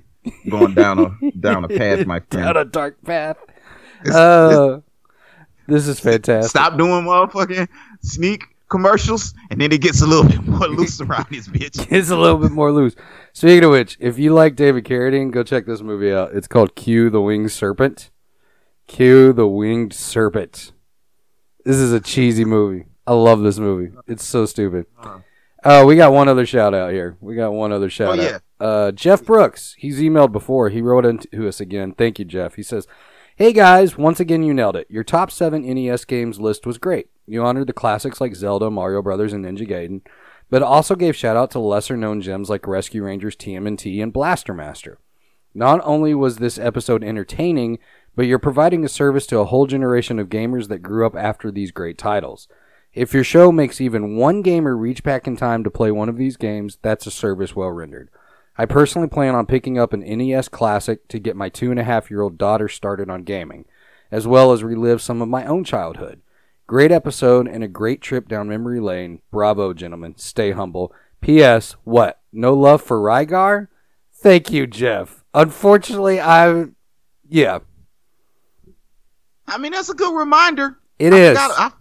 gone 0.50 0.74
down 0.74 1.00
a 1.00 1.32
down 1.40 1.64
a 1.64 1.68
path, 1.70 2.06
my 2.06 2.20
friend. 2.20 2.46
Down 2.46 2.58
a 2.58 2.66
dark 2.66 3.02
path. 3.04 3.38
It's- 4.02 4.16
Uh, 4.16 4.82
this 5.68 5.88
is 5.88 6.00
fantastic. 6.00 6.50
Stop 6.50 6.78
doing 6.78 7.06
motherfucking 7.06 7.68
sneak 8.02 8.46
commercials, 8.68 9.34
and 9.50 9.62
then 9.62 9.72
it 9.72 9.80
gets 9.82 10.02
a 10.02 10.08
little 10.08 10.26
bit 10.30 10.44
more 10.46 10.68
loose 10.68 11.00
around 11.00 11.28
this 11.30 11.48
bitch. 11.48 11.88
It's 11.92 12.10
a 12.10 12.18
little 12.18 12.38
bit 12.38 12.52
more 12.52 12.72
loose. 12.72 12.96
Speaking 13.34 13.64
of 13.64 13.72
which, 13.72 13.98
if 14.00 14.20
you 14.20 14.34
like 14.34 14.56
David 14.56 14.84
Carradine, 14.86 15.32
go 15.32 15.44
check 15.44 15.66
this 15.66 15.82
movie 15.82 16.12
out. 16.14 16.34
It's 16.34 16.48
called 16.48 16.76
Q 16.76 17.10
the 17.10 17.22
Winged 17.22 17.52
Serpent. 17.52 18.10
Q 18.88 19.32
the 19.34 19.48
Winged 19.48 19.94
Serpent. 19.94 20.74
This 21.64 21.78
is 21.78 21.94
a 21.94 22.00
cheesy 22.00 22.44
movie. 22.46 22.86
I 23.08 23.14
love 23.14 23.42
this 23.42 23.58
movie. 23.60 23.96
It's 24.08 24.26
so 24.26 24.46
stupid. 24.46 24.86
Uh, 25.64 25.84
we 25.86 25.96
got 25.96 26.12
one 26.12 26.28
other 26.28 26.46
shout 26.46 26.74
out 26.74 26.92
here. 26.92 27.18
We 27.22 27.36
got 27.36 27.54
one 27.54 27.72
other 27.72 27.90
shout 27.90 28.20
Oh, 28.20 28.22
out. 28.36 28.42
Uh, 28.60 28.92
Jeff 28.92 29.24
Brooks. 29.24 29.76
He's 29.78 30.00
emailed 30.00 30.32
before. 30.32 30.70
He 30.70 30.82
wrote 30.82 31.06
into 31.06 31.48
us 31.48 31.60
again. 31.62 31.94
Thank 31.94 32.20
you, 32.20 32.26
Jeff. 32.26 32.56
He 32.56 32.64
says, 32.64 32.88
Hey 33.36 33.54
guys, 33.54 33.98
once 33.98 34.20
again 34.20 34.44
you 34.44 34.54
nailed 34.54 34.76
it. 34.76 34.88
Your 34.90 35.04
top 35.04 35.32
seven 35.32 35.62
NES 35.64 36.06
games 36.06 36.40
list 36.40 36.66
was 36.66 36.78
great. 36.78 37.10
You 37.26 37.44
honored 37.44 37.68
the 37.68 37.74
classics 37.74 38.20
like 38.20 38.36
Zelda, 38.36 38.70
Mario 38.70 39.02
Brothers, 39.02 39.34
and 39.34 39.46
Ninja 39.46 39.68
Gaiden, 39.68 40.02
but 40.52 40.62
also 40.62 40.96
gave 40.96 41.16
shout 41.16 41.38
out 41.38 41.50
to 41.50 41.60
lesser 41.60 41.98
known 41.98 42.22
gems 42.22 42.50
like 42.50 42.68
Rescue 42.68 43.04
Rangers 43.04 43.38
TMNT 43.38 44.04
and 44.04 44.14
Blaster 44.14 44.54
Master. 44.54 45.00
Not 45.56 45.82
only 45.84 46.14
was 46.14 46.38
this 46.38 46.60
episode 46.60 47.04
entertaining, 47.04 47.80
but 48.16 48.26
you're 48.26 48.38
providing 48.38 48.84
a 48.84 48.90
service 48.90 49.26
to 49.28 49.40
a 49.40 49.46
whole 49.46 49.66
generation 49.66 50.20
of 50.20 50.30
gamers 50.30 50.68
that 50.68 50.84
grew 50.84 51.06
up 51.08 51.16
after 51.16 51.52
these 51.52 51.72
great 51.72 51.98
titles. 51.98 52.50
If 52.94 53.14
your 53.14 53.24
show 53.24 53.54
makes 53.54 53.80
even 53.80 54.18
one 54.18 54.42
gamer 54.42 54.76
reach 54.76 55.04
back 55.04 55.26
in 55.26 55.38
time 55.38 55.64
to 55.64 55.72
play 55.72 55.90
one 55.90 56.10
of 56.10 56.18
these 56.18 56.36
games, 56.36 56.78
that's 56.82 57.08
a 57.08 57.12
service 57.12 57.56
well 57.56 57.72
rendered. 57.72 58.10
I 58.58 58.66
personally 58.66 59.08
plan 59.08 59.36
on 59.36 59.46
picking 59.46 59.80
up 59.80 59.94
an 59.94 60.02
NES 60.02 60.50
Classic 60.50 61.08
to 61.08 61.20
get 61.20 61.38
my 61.38 61.48
two 61.48 61.72
and 61.72 61.80
a 61.80 61.86
half 61.86 62.12
year 62.12 62.22
old 62.22 62.38
daughter 62.38 62.68
started 62.68 63.10
on 63.10 63.24
gaming, 63.24 63.64
as 64.12 64.28
well 64.28 64.52
as 64.52 64.66
relive 64.66 65.02
some 65.02 65.22
of 65.22 65.30
my 65.30 65.46
own 65.46 65.64
childhood. 65.64 66.22
Great 66.72 66.94
episode 66.94 67.50
and 67.50 67.66
a 67.66 67.68
great 67.68 68.00
trip 68.00 68.30
down 68.30 68.48
memory 68.48 68.80
lane. 68.80 69.22
Bravo, 69.30 69.74
gentlemen. 69.74 70.14
Stay 70.16 70.52
humble. 70.52 70.94
P.S. 71.20 71.76
What? 71.84 72.22
No 72.32 72.54
love 72.54 72.82
for 72.82 72.98
Rygar? 72.98 73.68
Thank 74.24 74.54
you, 74.54 74.66
Jeff. 74.68 75.22
Unfortunately, 75.34 76.22
I. 76.22 76.68
Yeah, 77.28 77.60
I 79.46 79.58
mean, 79.58 79.74
that's 79.74 79.90
a 79.90 79.94
good 79.94 80.18
reminder. 80.18 80.78
it 80.98 81.12
I 81.12 81.18
is. 81.18 81.38
forgot- 81.38 81.60
I 81.60 81.72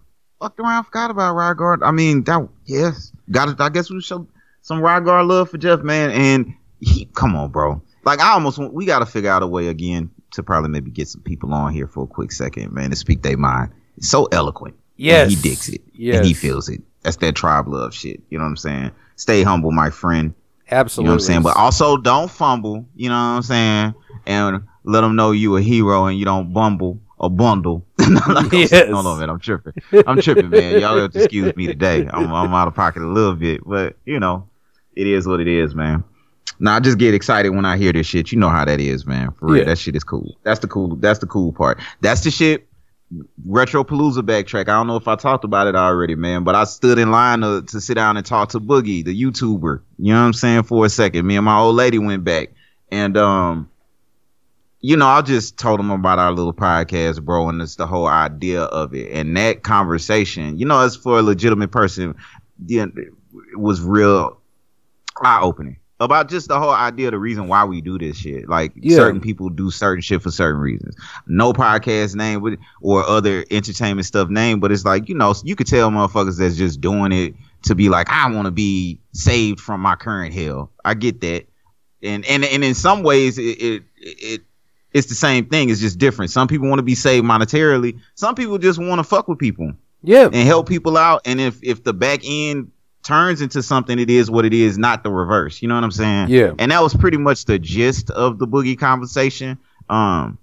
fucked 0.41 0.59
around, 0.59 0.83
forgot 0.83 1.09
about 1.09 1.37
Rygar. 1.37 1.77
I 1.83 1.91
mean, 1.91 2.25
that 2.25 2.45
yes, 2.65 3.13
got 3.31 3.47
it. 3.47 3.61
I 3.61 3.69
guess 3.69 3.89
we 3.89 4.01
show 4.01 4.27
some 4.61 4.81
Rygar 4.81 5.25
love 5.25 5.49
for 5.51 5.57
Jeff, 5.57 5.79
man. 5.83 6.11
And 6.11 6.53
he, 6.81 7.05
come 7.15 7.37
on, 7.37 7.49
bro. 7.49 7.81
Like 8.03 8.19
I 8.19 8.33
almost 8.33 8.59
want, 8.59 8.73
we 8.73 8.85
got 8.85 8.99
to 8.99 9.05
figure 9.05 9.31
out 9.31 9.41
a 9.41 9.47
way 9.47 9.67
again 9.69 10.11
to 10.31 10.43
probably 10.43 10.69
maybe 10.69 10.91
get 10.91 11.07
some 11.07 11.21
people 11.21 11.53
on 11.53 11.73
here 11.73 11.87
for 11.87 12.03
a 12.03 12.07
quick 12.07 12.33
second, 12.33 12.73
man, 12.73 12.89
to 12.89 12.97
speak 12.97 13.21
their 13.21 13.37
mind. 13.37 13.71
It's 13.95 14.09
so 14.09 14.25
eloquent. 14.33 14.75
Yes. 14.97 15.23
and 15.23 15.31
he 15.31 15.49
digs 15.49 15.69
it. 15.69 15.81
Yes. 15.93 16.17
and 16.17 16.25
he 16.25 16.33
feels 16.33 16.69
it. 16.69 16.81
That's 17.01 17.17
that 17.17 17.35
tribe 17.35 17.67
love 17.67 17.93
shit. 17.93 18.21
You 18.29 18.37
know 18.37 18.43
what 18.43 18.49
I'm 18.51 18.57
saying? 18.57 18.91
Stay 19.15 19.43
humble, 19.43 19.71
my 19.71 19.89
friend. 19.89 20.33
Absolutely. 20.69 21.03
You 21.03 21.09
know 21.09 21.11
what 21.15 21.21
I'm 21.21 21.25
saying? 21.27 21.41
But 21.43 21.57
also 21.57 21.97
don't 21.97 22.29
fumble. 22.29 22.85
You 22.95 23.09
know 23.09 23.15
what 23.15 23.19
I'm 23.37 23.41
saying? 23.41 23.93
And 24.25 24.63
let 24.83 25.01
them 25.01 25.15
know 25.15 25.31
you 25.31 25.57
a 25.57 25.61
hero 25.61 26.05
and 26.05 26.17
you 26.17 26.25
don't 26.25 26.53
bumble 26.53 26.99
or 27.17 27.29
bundle. 27.29 27.85
like, 28.27 28.51
Yes. 28.51 28.89
Hold 28.89 29.05
on, 29.05 29.19
man. 29.19 29.29
I'm 29.29 29.39
tripping. 29.39 29.73
I'm 30.07 30.21
tripping, 30.21 30.49
man. 30.49 30.79
Y'all 30.81 30.97
have 30.99 31.11
to 31.13 31.23
excuse 31.23 31.55
me 31.55 31.67
today. 31.67 32.07
I'm, 32.11 32.31
I'm 32.33 32.53
out 32.53 32.67
of 32.67 32.75
pocket 32.75 33.01
a 33.01 33.07
little 33.07 33.35
bit, 33.35 33.61
but 33.65 33.95
you 34.05 34.19
know, 34.19 34.47
it 34.95 35.07
is 35.07 35.27
what 35.27 35.39
it 35.39 35.47
is, 35.47 35.73
man. 35.75 36.03
Now 36.59 36.75
I 36.75 36.79
just 36.79 36.97
get 36.99 37.13
excited 37.15 37.49
when 37.49 37.65
I 37.65 37.77
hear 37.77 37.91
this 37.91 38.05
shit. 38.07 38.31
You 38.31 38.37
know 38.37 38.49
how 38.49 38.65
that 38.65 38.79
is, 38.79 39.05
man. 39.05 39.31
For 39.39 39.47
real, 39.47 39.57
Yeah. 39.59 39.65
that 39.65 39.77
shit 39.79 39.95
is 39.95 40.03
cool. 40.03 40.37
That's 40.43 40.59
the 40.59 40.67
cool. 40.67 40.95
That's 40.97 41.19
the 41.19 41.27
cool 41.27 41.51
part. 41.53 41.79
That's 42.01 42.21
the 42.23 42.31
shit. 42.31 42.67
Retro 43.45 43.83
Palooza 43.83 44.21
backtrack. 44.21 44.61
I 44.61 44.73
don't 44.73 44.87
know 44.87 44.95
if 44.95 45.07
I 45.07 45.15
talked 45.15 45.43
about 45.43 45.67
it 45.67 45.75
already, 45.75 46.15
man, 46.15 46.43
but 46.43 46.55
I 46.55 46.63
stood 46.63 46.97
in 46.97 47.11
line 47.11 47.41
to, 47.41 47.61
to 47.63 47.81
sit 47.81 47.95
down 47.95 48.17
and 48.17 48.25
talk 48.25 48.49
to 48.49 48.59
Boogie, 48.59 49.03
the 49.03 49.19
YouTuber. 49.19 49.81
You 49.97 50.13
know 50.13 50.19
what 50.19 50.25
I'm 50.27 50.33
saying? 50.33 50.63
For 50.63 50.85
a 50.85 50.89
second, 50.89 51.27
me 51.27 51.35
and 51.35 51.45
my 51.45 51.59
old 51.59 51.75
lady 51.75 51.99
went 51.99 52.23
back, 52.23 52.51
and 52.89 53.17
um, 53.17 53.69
you 54.79 54.95
know, 54.95 55.07
I 55.07 55.21
just 55.21 55.57
told 55.57 55.79
him 55.79 55.91
about 55.91 56.19
our 56.19 56.31
little 56.31 56.53
podcast, 56.53 57.21
bro, 57.23 57.49
and 57.49 57.61
it's 57.61 57.75
the 57.75 57.85
whole 57.85 58.07
idea 58.07 58.63
of 58.63 58.95
it. 58.95 59.11
And 59.11 59.35
that 59.37 59.63
conversation, 59.63 60.57
you 60.57 60.65
know, 60.65 60.79
as 60.79 60.95
for 60.95 61.19
a 61.19 61.21
legitimate 61.21 61.71
person, 61.71 62.15
yeah, 62.65 62.85
it 62.95 63.59
was 63.59 63.81
real 63.81 64.39
eye 65.21 65.41
opening 65.41 65.77
about 66.01 66.29
just 66.29 66.47
the 66.47 66.59
whole 66.59 66.71
idea, 66.71 67.11
the 67.11 67.17
reason 67.19 67.47
why 67.47 67.63
we 67.63 67.79
do 67.79 67.97
this 67.97 68.17
shit. 68.17 68.49
Like 68.49 68.73
Yeah. 68.75 68.97
certain 68.97 69.21
people 69.21 69.49
do 69.49 69.71
certain 69.71 70.01
shit 70.01 70.21
for 70.21 70.31
certain 70.31 70.59
reasons. 70.59 70.95
No 71.27 71.53
podcast 71.53 72.15
name 72.15 72.41
with 72.41 72.59
or 72.81 73.07
other 73.07 73.45
entertainment 73.51 74.05
stuff 74.05 74.29
name, 74.29 74.59
but 74.59 74.71
it's 74.71 74.83
like 74.83 75.07
you 75.07 75.15
know, 75.15 75.33
you 75.43 75.55
could 75.55 75.67
tell 75.67 75.89
motherfuckers 75.89 76.37
that's 76.37 76.57
just 76.57 76.81
doing 76.81 77.11
it 77.11 77.35
to 77.63 77.75
be 77.75 77.89
like, 77.89 78.09
I 78.09 78.29
want 78.31 78.45
to 78.45 78.51
be 78.51 78.99
saved 79.13 79.59
from 79.59 79.81
my 79.81 79.95
current 79.95 80.33
hell. 80.33 80.71
I 80.83 80.95
get 80.95 81.21
that, 81.21 81.45
and 82.01 82.25
and 82.25 82.43
and 82.43 82.63
in 82.63 82.73
some 82.73 83.03
ways, 83.03 83.37
it 83.37 83.43
it. 83.43 83.83
it 83.97 84.41
it's 84.93 85.07
the 85.07 85.15
same 85.15 85.45
thing. 85.45 85.69
It's 85.69 85.79
just 85.79 85.99
different. 85.99 86.31
Some 86.31 86.49
people 86.49 86.67
want 86.67 86.79
to 86.79 86.83
be 86.83 86.95
saved 86.95 87.25
monetarily. 87.25 87.97
Some 88.15 88.35
people 88.35 88.57
just 88.57 88.77
want 88.77 88.99
to 88.99 89.03
fuck 89.05 89.29
with 89.29 89.39
people 89.39 89.71
yeah. 90.03 90.25
and 90.25 90.35
help 90.35 90.67
people 90.67 90.97
out. 90.97 91.21
And 91.25 91.39
if 91.39 91.63
if 91.63 91.83
the 91.85 91.93
back 91.93 92.21
end 92.25 92.71
turns 93.03 93.41
into 93.41 93.63
something, 93.63 93.97
it 93.99 94.09
is 94.09 94.29
what 94.29 94.45
it 94.45 94.53
is, 94.53 94.77
not 94.77 95.03
the 95.03 95.09
reverse. 95.09 95.61
You 95.61 95.67
know 95.67 95.75
what 95.75 95.83
I'm 95.83 95.91
saying? 95.91 96.29
Yeah. 96.29 96.53
And 96.59 96.71
that 96.71 96.81
was 96.81 96.95
pretty 96.95 97.17
much 97.17 97.45
the 97.45 97.59
gist 97.59 98.09
of 98.09 98.39
the 98.39 98.47
boogie 98.47 98.77
conversation. 98.77 99.57
Um, 99.89 100.37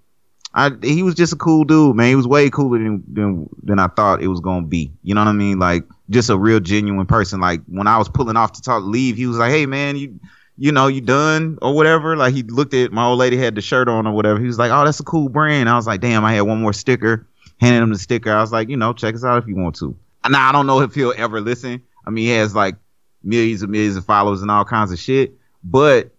I 0.55 0.71
he 0.83 1.03
was 1.03 1.15
just 1.15 1.33
a 1.33 1.37
cool 1.37 1.65
dude, 1.65 1.95
man. 1.95 2.09
He 2.09 2.17
was 2.17 2.27
way 2.27 2.49
cooler 2.51 2.79
than 2.79 3.05
than 3.13 3.49
than 3.63 3.79
I 3.79 3.89
thought 3.89 4.23
it 4.23 4.29
was 4.29 4.41
gonna 4.41 4.67
be. 4.67 4.93
You 5.03 5.15
know 5.15 5.21
what 5.21 5.29
I 5.29 5.33
mean? 5.33 5.59
Like 5.59 5.85
just 6.11 6.31
a 6.31 6.39
real 6.39 6.61
genuine 6.61 7.07
person. 7.07 7.41
Like 7.41 7.61
when 7.67 7.87
I 7.87 7.99
was 7.99 8.09
pulling 8.09 8.37
off 8.37 8.53
to 8.53 8.63
talk 8.63 8.83
leave, 8.83 9.17
he 9.17 9.27
was 9.27 9.39
like, 9.39 9.51
"Hey, 9.51 9.67
man, 9.67 9.97
you." 9.97 10.19
You 10.61 10.73
know, 10.73 10.89
you 10.89 11.01
done 11.01 11.57
or 11.63 11.73
whatever. 11.73 12.17
Like 12.17 12.35
he 12.35 12.43
looked 12.43 12.75
at 12.75 12.91
my 12.91 13.05
old 13.05 13.21
lady 13.21 13.37
had 13.37 13.55
the 13.55 13.61
shirt 13.61 13.89
on 13.89 14.09
or 14.09 14.13
whatever. 14.13 14.41
He 14.41 14.47
was 14.47 14.59
like, 14.59 14.73
"Oh, 14.73 14.85
that's 14.85 14.99
a 14.99 15.05
cool 15.05 15.29
brand." 15.29 15.69
I 15.69 15.77
was 15.77 15.87
like, 15.87 16.01
"Damn, 16.01 16.25
I 16.25 16.35
had 16.35 16.41
one 16.41 16.61
more 16.61 16.73
sticker." 16.73 17.29
Handed 17.61 17.81
him 17.81 17.91
the 17.91 17.99
sticker. 17.99 18.33
I 18.33 18.41
was 18.41 18.51
like, 18.51 18.69
"You 18.69 18.77
know, 18.77 18.93
check 18.93 19.15
us 19.15 19.23
out 19.23 19.41
if 19.41 19.47
you 19.47 19.55
want 19.55 19.77
to." 19.77 19.95
Now 20.29 20.49
I 20.49 20.51
don't 20.51 20.67
know 20.67 20.81
if 20.81 20.97
he'll 20.97 21.15
ever 21.17 21.41
listen. 21.41 21.81
I 22.09 22.11
mean, 22.11 22.25
he 22.25 22.31
has 22.31 22.55
like 22.55 22.77
millions 23.23 23.61
and 23.63 23.71
millions 23.71 23.97
of 23.97 24.05
followers 24.07 24.41
and 24.41 24.51
all 24.51 24.65
kinds 24.65 24.91
of 24.93 24.99
shit. 24.99 25.35
But 25.63 26.11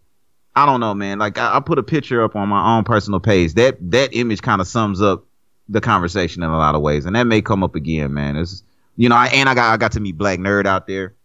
I 0.56 0.68
don't 0.68 0.80
know, 0.80 0.94
man. 0.94 1.18
Like 1.18 1.40
I, 1.40 1.58
I 1.58 1.60
put 1.62 1.80
a 1.80 1.84
picture 1.84 2.24
up 2.24 2.36
on 2.36 2.48
my 2.48 2.78
own 2.78 2.84
personal 2.84 3.20
page. 3.20 3.56
That 3.56 3.78
that 3.92 4.14
image 4.14 4.44
kind 4.44 4.62
of 4.62 4.68
sums 4.68 5.02
up 5.02 5.26
the 5.68 5.82
conversation 5.82 6.44
in 6.44 6.50
a 6.50 6.58
lot 6.58 6.76
of 6.76 6.82
ways, 6.82 7.06
and 7.06 7.16
that 7.16 7.24
may 7.24 7.42
come 7.42 7.64
up 7.64 7.74
again, 7.74 8.14
man. 8.14 8.38
It's 8.38 8.64
you 8.98 9.10
know, 9.10 9.16
I, 9.16 9.28
and 9.28 9.50
I 9.50 9.56
got 9.56 9.74
I 9.74 9.78
got 9.78 9.94
to 9.94 10.00
meet 10.00 10.16
Black 10.16 10.38
Nerd 10.38 10.68
out 10.68 10.86
there, 10.86 11.16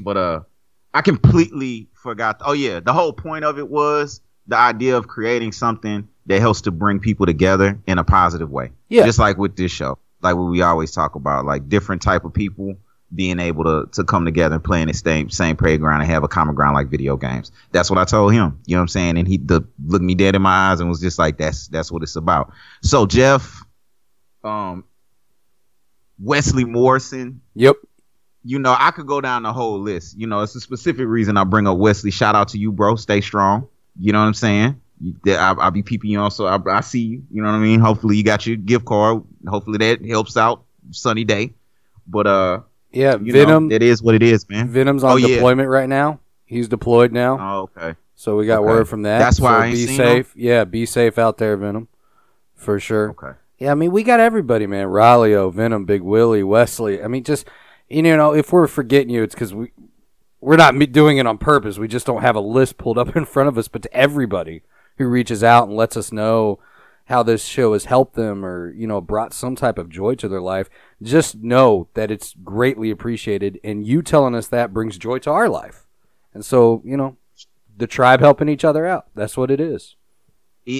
but 0.00 0.16
uh, 0.16 0.40
I 0.92 1.02
completely 1.02 1.88
forgot. 1.94 2.40
Oh 2.44 2.54
yeah, 2.54 2.80
the 2.80 2.92
whole 2.92 3.12
point 3.12 3.44
of 3.44 3.56
it 3.56 3.68
was 3.68 4.20
the 4.48 4.56
idea 4.56 4.96
of 4.96 5.06
creating 5.06 5.52
something 5.52 6.08
that 6.26 6.40
helps 6.40 6.62
to 6.62 6.72
bring 6.72 6.98
people 6.98 7.26
together 7.26 7.78
in 7.86 7.98
a 7.98 8.04
positive 8.04 8.50
way. 8.50 8.72
Yeah. 8.88 9.04
just 9.06 9.20
like 9.20 9.38
with 9.38 9.54
this 9.54 9.70
show, 9.70 9.98
like 10.22 10.34
what 10.34 10.50
we 10.50 10.60
always 10.62 10.90
talk 10.90 11.14
about, 11.14 11.44
like 11.44 11.68
different 11.68 12.02
type 12.02 12.24
of 12.24 12.34
people 12.34 12.76
being 13.14 13.38
able 13.38 13.64
to 13.64 13.86
to 13.92 14.04
come 14.04 14.24
together 14.24 14.54
and 14.56 14.64
play 14.64 14.80
in 14.82 14.88
the 14.88 14.94
same 14.94 15.28
same 15.30 15.56
playground 15.56 16.00
and 16.00 16.10
have 16.10 16.24
a 16.24 16.28
common 16.28 16.54
ground 16.54 16.74
like 16.74 16.88
video 16.88 17.16
games. 17.16 17.52
That's 17.70 17.90
what 17.90 17.98
I 17.98 18.04
told 18.04 18.32
him. 18.32 18.58
You 18.66 18.74
know 18.74 18.80
what 18.80 18.82
I'm 18.82 18.88
saying? 18.88 19.18
And 19.18 19.28
he 19.28 19.36
the, 19.38 19.62
looked 19.84 20.04
me 20.04 20.14
dead 20.14 20.34
in 20.34 20.42
my 20.42 20.70
eyes 20.70 20.80
and 20.80 20.88
was 20.88 21.00
just 21.00 21.18
like, 21.18 21.36
"That's 21.38 21.68
that's 21.68 21.92
what 21.92 22.02
it's 22.02 22.16
about." 22.16 22.52
So 22.82 23.06
Jeff, 23.06 23.62
um, 24.44 24.84
Wesley 26.18 26.64
Morrison, 26.64 27.40
Yep. 27.54 27.76
you 28.44 28.58
know, 28.58 28.74
I 28.78 28.90
could 28.92 29.06
go 29.06 29.20
down 29.20 29.42
the 29.42 29.52
whole 29.52 29.80
list. 29.80 30.16
You 30.18 30.26
know, 30.26 30.40
it's 30.40 30.54
a 30.54 30.60
specific 30.60 31.06
reason 31.06 31.36
I 31.36 31.44
bring 31.44 31.66
up 31.66 31.78
Wesley. 31.78 32.10
Shout 32.10 32.34
out 32.34 32.48
to 32.48 32.58
you, 32.58 32.72
bro. 32.72 32.96
Stay 32.96 33.20
strong. 33.20 33.68
You 33.98 34.12
know 34.12 34.20
what 34.20 34.26
I'm 34.26 34.34
saying? 34.34 34.80
You- 35.00 35.16
that- 35.24 35.38
I, 35.38 35.52
I'll 35.60 35.70
be 35.70 35.82
peeping 35.82 36.10
you 36.10 36.18
on, 36.20 36.30
so 36.30 36.46
I, 36.46 36.58
I 36.70 36.80
see 36.80 37.00
you. 37.00 37.22
You 37.30 37.42
know 37.42 37.50
what 37.50 37.56
I 37.56 37.60
mean? 37.60 37.80
Hopefully, 37.80 38.16
you 38.16 38.22
got 38.22 38.46
your 38.46 38.56
gift 38.56 38.84
card. 38.84 39.22
Hopefully, 39.46 39.78
that 39.78 40.04
helps 40.06 40.36
out. 40.36 40.64
Sunny 40.90 41.24
day, 41.24 41.54
but 42.08 42.26
uh, 42.26 42.60
Yeah. 42.92 43.16
you 43.22 43.32
Venom. 43.32 43.68
know, 43.68 43.74
it 43.74 43.82
is 43.82 44.02
what 44.02 44.14
it 44.14 44.22
is, 44.22 44.48
man. 44.48 44.68
Venom's 44.68 45.04
on 45.04 45.12
Oh, 45.12 45.16
yeah. 45.16 45.36
deployment 45.36 45.68
right 45.68 45.88
now. 45.88 46.20
He's 46.44 46.68
deployed 46.68 47.12
now. 47.12 47.38
Oh, 47.40 47.60
okay. 47.76 47.96
So 48.14 48.36
we 48.36 48.46
got 48.46 48.58
Okay. 48.60 48.66
word 48.68 48.88
from 48.88 49.02
that. 49.02 49.18
That's 49.18 49.40
why 49.40 49.52
So 49.52 49.56
I 49.58 49.70
be 49.72 49.86
safe. 49.86 50.32
Yeah, 50.36 50.64
be 50.64 50.86
safe 50.86 51.18
out 51.18 51.38
there, 51.38 51.56
Venom. 51.56 51.88
For 52.54 52.78
sure. 52.78 53.10
Okay. 53.10 53.32
Yeah, 53.58 53.72
I 53.72 53.74
mean 53.74 53.90
we 53.92 54.02
got 54.02 54.20
everybody, 54.20 54.66
man. 54.66 54.86
Raleigh, 54.86 55.34
Venom, 55.50 55.84
Big 55.84 56.02
Willie, 56.02 56.42
Wesley. 56.42 57.02
I 57.02 57.08
mean, 57.08 57.24
just 57.24 57.46
you 57.88 58.02
know, 58.02 58.34
if 58.34 58.52
we're 58.52 58.66
forgetting 58.66 59.10
you, 59.10 59.22
it's 59.22 59.34
because 59.34 59.54
we 59.54 59.72
we're 60.40 60.56
not 60.56 60.76
doing 60.92 61.18
it 61.18 61.26
on 61.26 61.38
purpose. 61.38 61.78
We 61.78 61.86
just 61.88 62.04
don't 62.06 62.22
have 62.22 62.34
a 62.36 62.40
list 62.40 62.76
pulled 62.78 62.98
up 62.98 63.14
in 63.16 63.24
front 63.24 63.48
of 63.48 63.56
us. 63.58 63.68
But 63.68 63.82
to 63.82 63.92
everybody 63.96 64.62
who 64.98 65.06
reaches 65.06 65.42
out 65.44 65.68
and 65.68 65.76
lets 65.76 65.96
us 65.96 66.12
know 66.12 66.58
how 67.06 67.22
this 67.22 67.44
show 67.44 67.72
has 67.72 67.86
helped 67.86 68.14
them 68.14 68.44
or 68.44 68.72
you 68.72 68.86
know 68.86 69.00
brought 69.00 69.32
some 69.34 69.56
type 69.56 69.78
of 69.78 69.88
joy 69.88 70.14
to 70.16 70.28
their 70.28 70.40
life, 70.40 70.68
just 71.02 71.36
know 71.36 71.88
that 71.94 72.10
it's 72.10 72.34
greatly 72.44 72.90
appreciated. 72.90 73.58
And 73.64 73.86
you 73.86 74.02
telling 74.02 74.34
us 74.34 74.48
that 74.48 74.72
brings 74.72 74.98
joy 74.98 75.18
to 75.20 75.30
our 75.30 75.48
life. 75.48 75.86
And 76.34 76.44
so 76.44 76.82
you 76.84 76.96
know, 76.96 77.16
the 77.76 77.86
tribe 77.86 78.20
helping 78.20 78.48
each 78.48 78.64
other 78.64 78.86
out. 78.86 79.06
That's 79.14 79.36
what 79.36 79.50
it 79.50 79.60
is. 79.60 79.96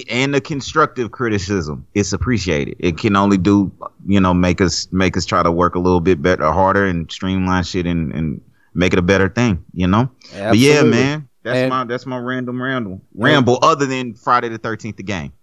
And 0.09 0.33
the 0.33 0.39
constructive 0.39 1.11
criticism 1.11 1.87
it's 1.93 2.13
appreciated 2.13 2.77
it 2.79 2.97
can 2.97 3.17
only 3.17 3.37
do 3.37 3.69
you 4.05 4.21
know 4.21 4.33
make 4.33 4.61
us 4.61 4.87
make 4.93 5.17
us 5.17 5.25
try 5.25 5.43
to 5.43 5.51
work 5.51 5.75
a 5.75 5.79
little 5.79 5.99
bit 5.99 6.21
better 6.21 6.49
harder 6.53 6.85
and 6.85 7.11
streamline 7.11 7.65
shit 7.65 7.85
and, 7.85 8.13
and 8.13 8.41
make 8.73 8.93
it 8.93 8.99
a 8.99 9.01
better 9.01 9.27
thing 9.27 9.65
you 9.73 9.85
know 9.87 10.09
but 10.31 10.57
yeah 10.57 10.83
man 10.83 11.27
that's 11.43 11.57
And- 11.57 11.69
my 11.69 11.83
that's 11.83 12.05
my 12.05 12.17
random 12.17 12.61
ramble 12.63 13.01
ramble 13.13 13.59
other 13.61 13.85
than 13.85 14.13
friday 14.13 14.47
the 14.47 14.57
13th 14.57 14.95
the 14.95 15.03
game 15.03 15.33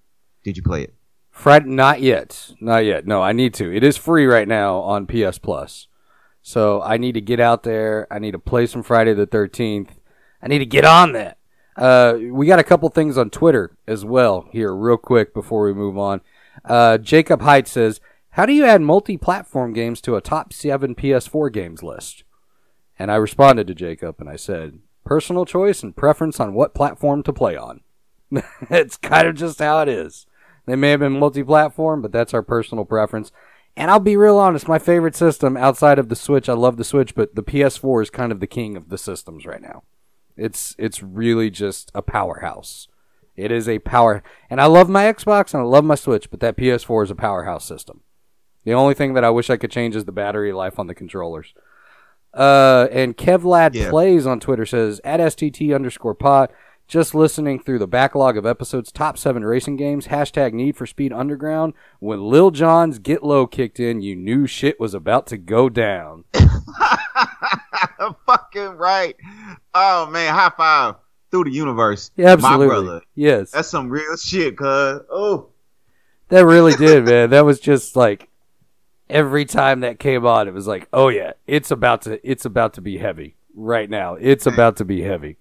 did 0.42 0.56
you 0.56 0.62
play 0.62 0.82
it 0.82 0.94
Friday, 1.40 1.70
not 1.70 2.02
yet, 2.02 2.52
not 2.60 2.84
yet. 2.84 3.06
No, 3.06 3.22
I 3.22 3.32
need 3.32 3.54
to. 3.54 3.74
It 3.74 3.82
is 3.82 3.96
free 3.96 4.26
right 4.26 4.46
now 4.46 4.76
on 4.80 5.06
PS 5.06 5.38
Plus, 5.38 5.88
so 6.42 6.82
I 6.82 6.98
need 6.98 7.12
to 7.12 7.22
get 7.22 7.40
out 7.40 7.62
there. 7.62 8.06
I 8.10 8.18
need 8.18 8.32
to 8.32 8.38
play 8.38 8.66
some 8.66 8.82
Friday 8.82 9.14
the 9.14 9.24
Thirteenth. 9.24 9.98
I 10.42 10.48
need 10.48 10.58
to 10.58 10.66
get 10.66 10.84
on 10.84 11.12
that. 11.12 11.38
Uh, 11.76 12.18
we 12.30 12.46
got 12.46 12.58
a 12.58 12.64
couple 12.64 12.90
things 12.90 13.16
on 13.16 13.30
Twitter 13.30 13.74
as 13.86 14.04
well 14.04 14.48
here, 14.52 14.74
real 14.74 14.98
quick 14.98 15.32
before 15.32 15.64
we 15.64 15.72
move 15.72 15.96
on. 15.96 16.20
Uh, 16.62 16.98
Jacob 16.98 17.40
Height 17.40 17.66
says, 17.66 18.00
"How 18.32 18.44
do 18.44 18.52
you 18.52 18.66
add 18.66 18.82
multi-platform 18.82 19.72
games 19.72 20.02
to 20.02 20.16
a 20.16 20.20
top 20.20 20.52
seven 20.52 20.94
PS4 20.94 21.48
games 21.48 21.82
list?" 21.82 22.22
And 22.98 23.10
I 23.10 23.16
responded 23.16 23.66
to 23.68 23.74
Jacob 23.74 24.16
and 24.20 24.28
I 24.28 24.36
said, 24.36 24.80
"Personal 25.06 25.46
choice 25.46 25.82
and 25.82 25.96
preference 25.96 26.38
on 26.38 26.52
what 26.52 26.74
platform 26.74 27.22
to 27.22 27.32
play 27.32 27.56
on." 27.56 27.80
it's 28.68 28.98
kind 28.98 29.26
of 29.26 29.36
just 29.36 29.58
how 29.58 29.80
it 29.80 29.88
is. 29.88 30.26
They 30.66 30.76
may 30.76 30.90
have 30.90 31.00
been 31.00 31.18
multi-platform, 31.18 32.02
but 32.02 32.12
that's 32.12 32.34
our 32.34 32.42
personal 32.42 32.84
preference. 32.84 33.32
And 33.76 33.90
I'll 33.90 34.00
be 34.00 34.16
real 34.16 34.38
honest, 34.38 34.68
my 34.68 34.78
favorite 34.78 35.14
system 35.16 35.56
outside 35.56 35.98
of 35.98 36.08
the 36.08 36.16
Switch, 36.16 36.48
I 36.48 36.52
love 36.54 36.76
the 36.76 36.84
Switch, 36.84 37.14
but 37.14 37.34
the 37.34 37.42
PS4 37.42 38.02
is 38.02 38.10
kind 38.10 38.32
of 38.32 38.40
the 38.40 38.46
king 38.46 38.76
of 38.76 38.88
the 38.88 38.98
systems 38.98 39.46
right 39.46 39.62
now. 39.62 39.84
It's 40.36 40.74
it's 40.78 41.02
really 41.02 41.50
just 41.50 41.90
a 41.94 42.02
powerhouse. 42.02 42.88
It 43.36 43.50
is 43.52 43.68
a 43.68 43.78
power, 43.78 44.22
and 44.50 44.60
I 44.60 44.66
love 44.66 44.88
my 44.88 45.04
Xbox 45.04 45.54
and 45.54 45.62
I 45.62 45.66
love 45.66 45.84
my 45.84 45.94
Switch, 45.94 46.30
but 46.30 46.40
that 46.40 46.56
PS4 46.56 47.04
is 47.04 47.10
a 47.10 47.14
powerhouse 47.14 47.64
system. 47.64 48.02
The 48.64 48.74
only 48.74 48.94
thing 48.94 49.14
that 49.14 49.24
I 49.24 49.30
wish 49.30 49.48
I 49.50 49.56
could 49.56 49.70
change 49.70 49.96
is 49.96 50.04
the 50.04 50.12
battery 50.12 50.52
life 50.52 50.78
on 50.78 50.86
the 50.86 50.94
controllers. 50.94 51.54
Uh, 52.34 52.86
and 52.92 53.16
Kevlad 53.16 53.74
Yeah. 53.74 53.90
plays 53.90 54.26
on 54.26 54.40
Twitter 54.40 54.66
says 54.66 55.00
at 55.04 55.20
STT 55.20 55.74
underscore 55.74 56.14
pot. 56.14 56.52
Just 56.90 57.14
listening 57.14 57.60
through 57.60 57.78
the 57.78 57.86
backlog 57.86 58.36
of 58.36 58.44
episodes, 58.44 58.90
top 58.90 59.16
seven 59.16 59.44
racing 59.44 59.76
games, 59.76 60.08
hashtag 60.08 60.52
Need 60.52 60.76
for 60.76 60.86
Speed 60.86 61.12
Underground. 61.12 61.72
When 62.00 62.20
Lil 62.20 62.50
Jon's 62.50 62.98
Get 62.98 63.22
Low 63.22 63.46
kicked 63.46 63.78
in, 63.78 64.02
you 64.02 64.16
knew 64.16 64.48
shit 64.48 64.80
was 64.80 64.92
about 64.92 65.28
to 65.28 65.38
go 65.38 65.68
down. 65.68 66.24
fucking 68.26 68.76
right 68.76 69.14
oh 69.74 70.06
man 70.06 70.34
high 70.34 70.50
five 70.56 70.96
through 71.30 71.44
the 71.44 71.50
universe 71.50 72.10
Yeah, 72.16 72.30
absolutely. 72.30 72.66
my 72.66 72.74
brother 72.74 73.02
Yes, 73.14 73.52
that's 73.52 73.68
some 73.68 73.88
real 73.88 74.16
shit 74.16 74.56
cuz 74.56 75.02
oh 75.10 75.50
that 76.30 76.44
really 76.46 76.74
did, 76.74 77.04
man. 77.04 77.30
That 77.30 77.44
was 77.44 77.60
just 77.60 77.94
like 77.94 78.28
every 79.08 79.44
time 79.44 79.80
that 79.80 79.98
came 79.98 80.24
on, 80.24 80.48
it 80.48 80.54
was 80.54 80.66
like, 80.66 80.88
oh 80.92 81.08
yeah, 81.08 81.32
it's 81.46 81.70
about 81.70 82.02
to, 82.02 82.28
it's 82.28 82.44
about 82.44 82.74
to 82.74 82.80
be 82.80 82.98
heavy 82.98 83.36
right 83.54 83.90
now. 83.90 84.14
It's 84.14 84.46
about 84.46 84.76
to 84.78 84.84
be 84.84 85.02
heavy. 85.02 85.36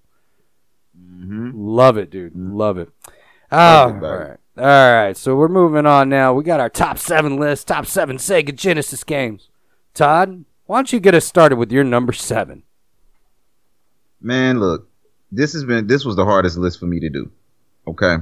Hmm 1.09 1.51
Love 1.53 1.97
it, 1.97 2.09
dude. 2.11 2.33
Love 2.35 2.77
it. 2.77 2.89
Oh, 3.51 3.57
all 3.57 3.85
Perfect, 3.93 4.01
baby. 4.01 4.13
right. 4.13 4.37
All 4.57 4.93
right. 5.05 5.17
So 5.17 5.35
we're 5.35 5.47
moving 5.47 5.85
on 5.85 6.09
now. 6.09 6.33
We 6.33 6.43
got 6.43 6.59
our 6.59 6.69
top 6.69 6.97
seven 6.97 7.37
list, 7.37 7.67
top 7.67 7.85
seven 7.85 8.17
Sega 8.17 8.53
Genesis 8.55 9.03
games. 9.03 9.49
Todd, 9.93 10.45
why 10.65 10.77
don't 10.77 10.93
you 10.93 10.99
get 10.99 11.15
us 11.15 11.25
started 11.25 11.55
with 11.57 11.71
your 11.71 11.83
number 11.83 12.13
seven? 12.13 12.63
Man, 14.21 14.59
look, 14.59 14.87
this 15.31 15.53
has 15.53 15.63
been 15.63 15.87
this 15.87 16.05
was 16.05 16.15
the 16.15 16.25
hardest 16.25 16.57
list 16.57 16.79
for 16.79 16.85
me 16.85 16.99
to 16.99 17.09
do. 17.09 17.31
Okay. 17.87 18.17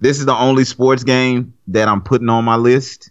This 0.00 0.18
is 0.18 0.26
the 0.26 0.34
only 0.34 0.64
sports 0.64 1.04
game 1.04 1.54
that 1.68 1.88
I'm 1.88 2.02
putting 2.02 2.28
on 2.28 2.44
my 2.44 2.56
list, 2.56 3.10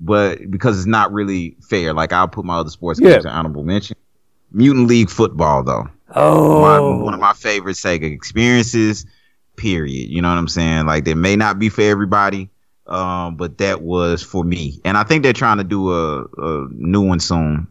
but 0.00 0.50
because 0.50 0.78
it's 0.78 0.86
not 0.86 1.12
really 1.12 1.56
fair. 1.68 1.92
Like 1.92 2.12
I'll 2.12 2.28
put 2.28 2.44
my 2.44 2.58
other 2.58 2.70
sports 2.70 3.00
Yeah. 3.00 3.10
games 3.12 3.24
in 3.24 3.30
honorable 3.30 3.64
mention. 3.64 3.96
Mutant 4.52 4.86
League 4.88 5.10
Football 5.10 5.64
though. 5.64 5.88
Oh, 6.14 6.60
my, 6.60 6.80
one 6.80 7.14
of 7.14 7.20
my 7.20 7.32
favorite 7.32 7.76
Sega 7.76 8.10
experiences. 8.10 9.06
Period. 9.56 10.10
You 10.10 10.20
know 10.20 10.28
what 10.28 10.38
I'm 10.38 10.48
saying? 10.48 10.86
Like 10.86 11.04
they 11.04 11.14
may 11.14 11.36
not 11.36 11.58
be 11.58 11.68
for 11.68 11.82
everybody, 11.82 12.50
um, 12.86 13.36
but 13.36 13.58
that 13.58 13.82
was 13.82 14.22
for 14.22 14.44
me. 14.44 14.80
And 14.84 14.96
I 14.96 15.04
think 15.04 15.22
they're 15.22 15.32
trying 15.32 15.58
to 15.58 15.64
do 15.64 15.92
a, 15.92 16.24
a 16.24 16.68
new 16.72 17.02
one 17.02 17.20
soon. 17.20 17.68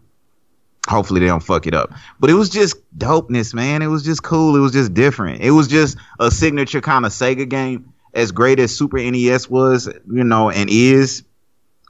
Hopefully 0.88 1.20
they 1.20 1.28
don't 1.28 1.44
fuck 1.44 1.68
it 1.68 1.74
up. 1.74 1.92
But 2.20 2.30
it 2.30 2.34
was 2.34 2.50
just 2.50 2.78
dopeness, 2.98 3.54
man. 3.54 3.82
It 3.82 3.88
was 3.88 4.04
just 4.04 4.24
cool. 4.24 4.56
It 4.56 4.60
was 4.60 4.72
just 4.74 4.94
different. 4.94 5.42
It 5.42 5.52
was 5.52 5.68
just 5.68 5.98
a 6.20 6.32
signature 6.32 6.82
kind 6.82 7.06
of 7.06 7.12
Sega 7.12 7.48
game. 7.48 7.94
As 8.14 8.32
great 8.32 8.60
as 8.60 8.76
Super 8.76 8.98
NES 8.98 9.50
was, 9.50 9.88
you 9.88 10.24
know, 10.24 10.52
and 10.52 10.70
is, 10.70 11.24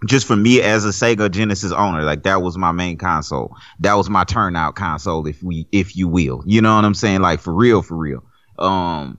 just 0.05 0.27
for 0.27 0.35
me 0.35 0.61
as 0.61 0.85
a 0.85 0.89
Sega 0.89 1.29
Genesis 1.31 1.71
owner, 1.71 2.03
like 2.03 2.23
that 2.23 2.41
was 2.41 2.57
my 2.57 2.71
main 2.71 2.97
console. 2.97 3.55
That 3.79 3.93
was 3.93 4.09
my 4.09 4.23
turnout 4.23 4.75
console, 4.75 5.25
if 5.27 5.41
we, 5.43 5.67
if 5.71 5.95
you 5.95 6.07
will. 6.07 6.43
You 6.45 6.61
know 6.61 6.75
what 6.75 6.85
I'm 6.85 6.93
saying? 6.93 7.21
Like 7.21 7.39
for 7.39 7.53
real, 7.53 7.81
for 7.81 7.95
real. 7.95 8.23
Um, 8.59 9.17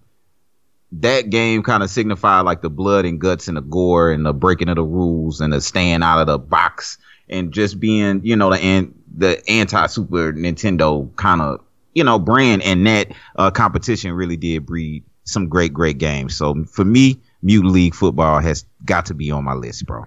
that 0.92 1.30
game 1.30 1.62
kind 1.62 1.82
of 1.82 1.90
signified 1.90 2.44
like 2.44 2.62
the 2.62 2.70
blood 2.70 3.04
and 3.04 3.20
guts 3.20 3.48
and 3.48 3.56
the 3.56 3.62
gore 3.62 4.10
and 4.12 4.24
the 4.24 4.32
breaking 4.32 4.68
of 4.68 4.76
the 4.76 4.84
rules 4.84 5.40
and 5.40 5.52
the 5.52 5.60
staying 5.60 6.02
out 6.02 6.20
of 6.20 6.26
the 6.26 6.38
box 6.38 6.98
and 7.28 7.52
just 7.52 7.80
being, 7.80 8.20
you 8.24 8.36
know, 8.36 8.50
the 8.50 8.58
an- 8.60 8.94
the 9.16 9.42
anti 9.48 9.86
Super 9.86 10.32
Nintendo 10.32 11.14
kind 11.16 11.40
of, 11.40 11.60
you 11.94 12.04
know, 12.04 12.18
brand 12.18 12.62
and 12.62 12.86
that 12.86 13.12
uh, 13.36 13.50
competition 13.50 14.12
really 14.12 14.36
did 14.36 14.66
breed 14.66 15.04
some 15.24 15.48
great, 15.48 15.72
great 15.72 15.98
games. 15.98 16.36
So 16.36 16.64
for 16.64 16.84
me, 16.84 17.20
Mutant 17.42 17.72
League 17.72 17.94
Football 17.94 18.40
has 18.40 18.64
got 18.84 19.06
to 19.06 19.14
be 19.14 19.30
on 19.30 19.44
my 19.44 19.54
list, 19.54 19.86
bro. 19.86 20.06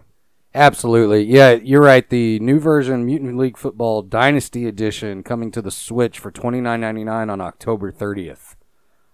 Absolutely. 0.57 1.23
Yeah, 1.23 1.51
you're 1.51 1.83
right. 1.83 2.09
The 2.09 2.39
new 2.39 2.59
version, 2.59 3.05
Mutant 3.05 3.37
League 3.37 3.59
Football 3.59 4.01
Dynasty 4.01 4.65
Edition, 4.65 5.21
coming 5.21 5.51
to 5.51 5.61
the 5.61 5.69
Switch 5.69 6.17
for 6.17 6.31
twenty 6.31 6.61
nine 6.61 6.81
ninety 6.81 7.03
nine 7.03 7.29
on 7.29 7.39
October 7.39 7.91
30th. 7.91 8.55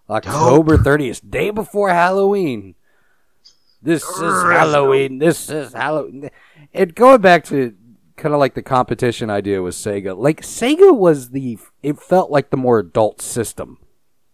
October 0.09 0.77
30th, 0.77 1.29
day 1.29 1.49
before 1.49 1.89
Halloween. 1.89 2.75
This 3.81 4.03
is 4.03 4.43
Halloween. 4.43 5.19
This 5.19 5.49
is 5.49 5.73
Halloween. 5.73 6.29
And 6.73 6.95
going 6.95 7.19
back 7.19 7.43
to 7.45 7.75
kind 8.15 8.33
of 8.33 8.39
like 8.39 8.53
the 8.53 8.61
competition 8.61 9.29
idea 9.29 9.61
with 9.61 9.75
Sega. 9.75 10.17
Like 10.17 10.41
Sega 10.43 10.95
was 10.95 11.31
the 11.31 11.57
it 11.81 11.99
felt 11.99 12.31
like 12.31 12.51
the 12.51 12.57
more 12.57 12.79
adult 12.79 13.21
system, 13.21 13.79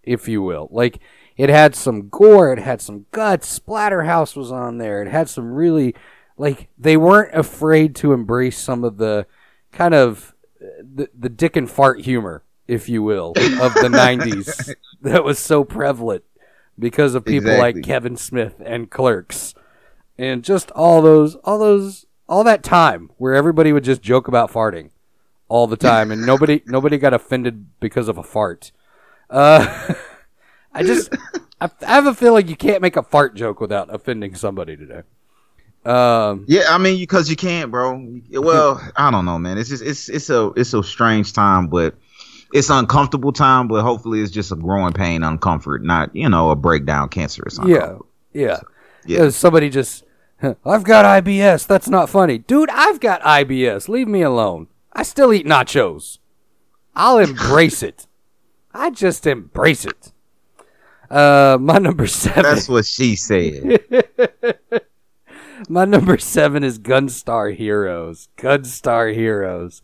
if 0.03 0.27
you 0.27 0.43
will. 0.43 0.67
Like 0.69 0.99
it 1.37 1.49
had 1.49 1.73
some 1.73 2.09
gore, 2.09 2.53
it 2.53 2.59
had 2.59 2.81
some 2.81 3.07
guts. 3.09 3.57
Splatterhouse 3.57 4.35
was 4.35 4.51
on 4.51 4.77
there. 4.77 5.01
It 5.01 5.09
had 5.09 5.27
some 5.27 5.51
really 5.51 5.95
like 6.39 6.69
they 6.77 6.97
weren't 6.97 7.35
afraid 7.35 7.95
to 7.97 8.13
embrace 8.13 8.57
some 8.57 8.83
of 8.83 8.97
the 8.97 9.27
kind 9.71 9.93
of 9.93 10.33
the, 10.59 11.09
the 11.17 11.29
dick 11.29 11.55
and 11.55 11.69
fart 11.69 12.01
humor, 12.01 12.43
if 12.67 12.87
you 12.87 13.03
will, 13.03 13.29
of 13.29 13.73
the 13.73 13.89
90s 13.91 14.73
that 15.01 15.23
was 15.23 15.37
so 15.37 15.63
prevalent 15.63 16.23
because 16.79 17.13
of 17.13 17.25
people 17.25 17.55
like 17.57 17.83
Kevin 17.83 18.15
Smith 18.15 18.55
and 18.65 18.89
Clerks 18.89 19.53
and 20.17 20.43
just 20.43 20.71
all 20.71 21.01
those 21.01 21.35
all 21.43 21.59
those 21.59 22.05
all 22.27 22.45
that 22.45 22.63
time 22.63 23.11
where 23.17 23.35
everybody 23.35 23.73
would 23.73 23.83
just 23.83 24.01
joke 24.01 24.29
about 24.29 24.51
farting 24.51 24.91
all 25.49 25.67
the 25.67 25.77
time 25.77 26.09
and 26.09 26.25
nobody 26.25 26.61
nobody 26.67 26.97
got 26.97 27.13
offended 27.13 27.65
because 27.81 28.07
of 28.07 28.17
a 28.17 28.23
fart. 28.23 28.71
Uh, 29.29 29.93
I 30.73 30.83
just 30.83 31.13
I, 31.59 31.69
I 31.85 31.95
have 31.95 32.05
a 32.05 32.13
feeling 32.13 32.47
you 32.47 32.55
can't 32.55 32.81
make 32.81 32.95
a 32.95 33.03
fart 33.03 33.35
joke 33.35 33.59
without 33.59 33.93
offending 33.93 34.35
somebody 34.35 34.77
today. 34.77 35.01
Um, 35.85 36.45
Yeah, 36.47 36.63
I 36.69 36.77
mean, 36.77 36.97
because 36.99 37.29
you 37.29 37.35
can't, 37.35 37.71
bro. 37.71 38.05
Well, 38.31 38.81
I 38.95 39.11
don't 39.11 39.25
know, 39.25 39.39
man. 39.39 39.57
It's 39.57 39.69
just 39.69 39.83
it's 39.83 40.09
it's 40.09 40.29
a 40.29 40.51
it's 40.55 40.73
a 40.73 40.83
strange 40.83 41.33
time, 41.33 41.67
but 41.67 41.95
it's 42.53 42.69
uncomfortable 42.69 43.31
time. 43.31 43.67
But 43.67 43.81
hopefully, 43.83 44.21
it's 44.21 44.31
just 44.31 44.51
a 44.51 44.55
growing 44.55 44.93
pain, 44.93 45.21
uncomfort, 45.21 45.81
not 45.81 46.15
you 46.15 46.27
know 46.29 46.51
a 46.51 46.55
breakdown, 46.55 47.09
cancerous. 47.09 47.57
yeah, 47.65 47.77
uncomfort. 47.77 48.05
yeah, 48.33 48.57
Yeah. 49.05 49.23
yeah. 49.23 49.29
Somebody 49.29 49.69
just, 49.69 50.03
I've 50.65 50.83
got 50.83 51.05
IBS. 51.23 51.65
That's 51.65 51.87
not 51.89 52.09
funny, 52.09 52.37
dude. 52.39 52.69
I've 52.71 52.99
got 52.99 53.21
IBS. 53.21 53.87
Leave 53.87 54.07
me 54.07 54.21
alone. 54.21 54.67
I 54.93 55.03
still 55.03 55.31
eat 55.33 55.45
nachos. 55.45 56.17
I'll 56.95 57.17
embrace 57.29 57.81
it. 57.83 58.05
I 58.73 58.89
just 58.89 59.25
embrace 59.25 59.85
it. 59.85 60.11
Uh, 61.09 61.57
my 61.59 61.77
number 61.79 62.05
seven. 62.05 62.43
That's 62.43 62.69
what 62.69 62.85
she 62.85 63.15
said. 63.15 63.79
My 65.67 65.85
number 65.85 66.17
seven 66.17 66.63
is 66.63 66.79
Gunstar 66.79 67.55
Heroes. 67.55 68.29
Gunstar 68.37 69.13
Heroes. 69.13 69.81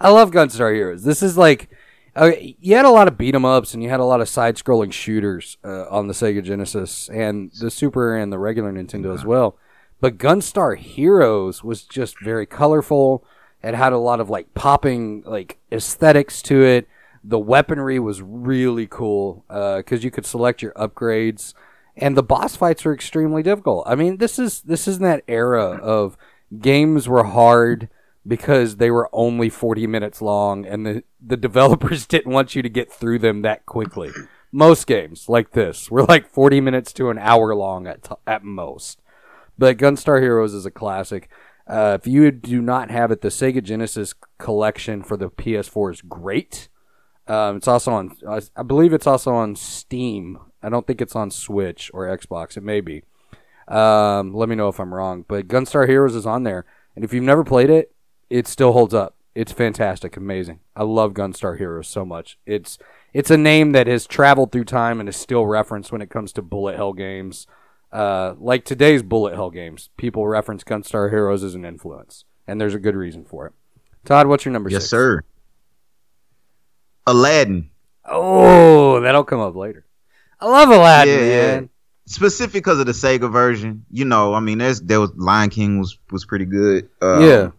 I 0.00 0.10
love 0.10 0.30
Gunstar 0.30 0.74
Heroes. 0.74 1.04
This 1.04 1.22
is 1.22 1.38
like, 1.38 1.70
uh, 2.14 2.32
you 2.38 2.76
had 2.76 2.84
a 2.84 2.90
lot 2.90 3.08
of 3.08 3.16
beat 3.16 3.34
'em 3.34 3.44
ups 3.44 3.72
and 3.72 3.82
you 3.82 3.88
had 3.88 4.00
a 4.00 4.04
lot 4.04 4.20
of 4.20 4.28
side 4.28 4.56
scrolling 4.56 4.92
shooters 4.92 5.56
uh, 5.64 5.86
on 5.88 6.08
the 6.08 6.14
Sega 6.14 6.42
Genesis 6.42 7.08
and 7.08 7.50
the 7.60 7.70
Super 7.70 8.16
and 8.16 8.32
the 8.32 8.38
regular 8.38 8.72
Nintendo 8.72 9.14
as 9.14 9.24
well. 9.24 9.56
But 10.00 10.18
Gunstar 10.18 10.76
Heroes 10.76 11.64
was 11.64 11.82
just 11.84 12.20
very 12.20 12.44
colorful. 12.44 13.24
It 13.62 13.74
had 13.74 13.94
a 13.94 13.98
lot 13.98 14.20
of 14.20 14.28
like 14.28 14.52
popping 14.52 15.22
like 15.24 15.58
aesthetics 15.72 16.42
to 16.42 16.62
it. 16.62 16.86
The 17.22 17.38
weaponry 17.38 17.98
was 17.98 18.20
really 18.20 18.86
cool 18.86 19.44
because 19.48 20.04
you 20.04 20.10
could 20.10 20.26
select 20.26 20.60
your 20.60 20.72
upgrades 20.72 21.54
and 21.96 22.16
the 22.16 22.22
boss 22.22 22.56
fights 22.56 22.84
were 22.84 22.94
extremely 22.94 23.42
difficult. 23.42 23.84
I 23.86 23.94
mean, 23.94 24.18
this 24.18 24.38
is 24.38 24.62
this 24.62 24.88
is 24.88 24.98
that 25.00 25.24
era 25.28 25.76
of 25.76 26.16
games 26.60 27.08
were 27.08 27.24
hard 27.24 27.88
because 28.26 28.76
they 28.76 28.90
were 28.90 29.10
only 29.12 29.48
40 29.48 29.86
minutes 29.86 30.22
long 30.22 30.66
and 30.66 30.86
the 30.86 31.04
the 31.24 31.36
developers 31.48 32.06
didn't 32.06 32.32
want 32.32 32.54
you 32.54 32.62
to 32.62 32.68
get 32.68 32.92
through 32.92 33.20
them 33.20 33.42
that 33.42 33.66
quickly. 33.66 34.10
Most 34.52 34.86
games 34.86 35.28
like 35.28 35.50
this 35.50 35.90
were 35.90 36.04
like 36.04 36.30
40 36.30 36.60
minutes 36.60 36.92
to 36.94 37.10
an 37.10 37.18
hour 37.18 37.54
long 37.54 37.86
at 37.86 38.04
t- 38.04 38.14
at 38.26 38.44
most. 38.44 39.00
But 39.56 39.78
Gunstar 39.78 40.20
Heroes 40.20 40.54
is 40.54 40.66
a 40.66 40.70
classic. 40.70 41.28
Uh, 41.66 41.96
if 42.00 42.06
you 42.06 42.30
do 42.30 42.60
not 42.60 42.90
have 42.90 43.10
it, 43.10 43.20
the 43.20 43.28
Sega 43.28 43.62
Genesis 43.62 44.14
collection 44.38 45.02
for 45.02 45.16
the 45.16 45.30
PS4 45.30 45.92
is 45.92 46.02
great. 46.02 46.68
Um, 47.26 47.56
it's 47.56 47.68
also 47.68 47.92
on, 47.92 48.16
I 48.54 48.62
believe 48.62 48.92
it's 48.92 49.06
also 49.06 49.34
on 49.34 49.56
Steam. 49.56 50.38
I 50.64 50.68
don't 50.70 50.86
think 50.86 51.00
it's 51.00 51.14
on 51.14 51.30
Switch 51.30 51.90
or 51.92 52.06
Xbox. 52.06 52.56
It 52.56 52.62
may 52.62 52.80
be. 52.80 53.02
Um, 53.68 54.34
let 54.34 54.48
me 54.48 54.56
know 54.56 54.68
if 54.68 54.80
I'm 54.80 54.94
wrong. 54.94 55.24
But 55.26 55.48
Gunstar 55.48 55.88
Heroes 55.88 56.14
is 56.14 56.26
on 56.26 56.42
there, 56.42 56.64
and 56.96 57.04
if 57.04 57.12
you've 57.12 57.24
never 57.24 57.44
played 57.44 57.70
it, 57.70 57.92
it 58.30 58.46
still 58.46 58.72
holds 58.72 58.94
up. 58.94 59.16
It's 59.34 59.52
fantastic, 59.52 60.16
amazing. 60.16 60.60
I 60.76 60.84
love 60.84 61.12
Gunstar 61.12 61.58
Heroes 61.58 61.88
so 61.88 62.04
much. 62.04 62.38
It's 62.46 62.78
it's 63.12 63.30
a 63.30 63.36
name 63.36 63.72
that 63.72 63.86
has 63.86 64.06
traveled 64.06 64.52
through 64.52 64.64
time 64.64 65.00
and 65.00 65.08
is 65.08 65.16
still 65.16 65.46
referenced 65.46 65.92
when 65.92 66.02
it 66.02 66.10
comes 66.10 66.32
to 66.34 66.42
bullet 66.42 66.76
hell 66.76 66.92
games. 66.92 67.46
Uh, 67.92 68.34
like 68.38 68.64
today's 68.64 69.02
bullet 69.02 69.34
hell 69.34 69.50
games, 69.50 69.90
people 69.96 70.26
reference 70.26 70.64
Gunstar 70.64 71.10
Heroes 71.10 71.44
as 71.44 71.54
an 71.54 71.64
influence, 71.64 72.24
and 72.46 72.60
there's 72.60 72.74
a 72.74 72.80
good 72.80 72.96
reason 72.96 73.24
for 73.24 73.46
it. 73.46 73.52
Todd, 74.04 74.26
what's 74.26 74.44
your 74.44 74.52
number 74.52 74.70
yes, 74.70 74.82
six? 74.82 74.90
sir. 74.90 75.22
Aladdin. 77.06 77.70
Oh, 78.04 79.00
that'll 79.00 79.24
come 79.24 79.40
up 79.40 79.54
later. 79.54 79.86
I 80.44 80.48
love 80.48 80.68
Aladdin, 80.68 81.14
Yeah, 81.18 81.24
yeah. 81.24 81.54
man. 81.56 81.70
specific 82.06 82.52
because 82.52 82.78
of 82.78 82.86
the 82.86 82.92
Sega 82.92 83.30
version. 83.32 83.84
You 83.90 84.04
know, 84.04 84.34
I 84.34 84.40
mean, 84.40 84.58
there's 84.58 84.80
there 84.80 85.00
was 85.00 85.10
Lion 85.16 85.48
King 85.50 85.78
was 85.78 85.98
was 86.10 86.24
pretty 86.26 86.44
good. 86.44 86.88
Uh, 87.00 87.18
Yeah. 87.20 87.50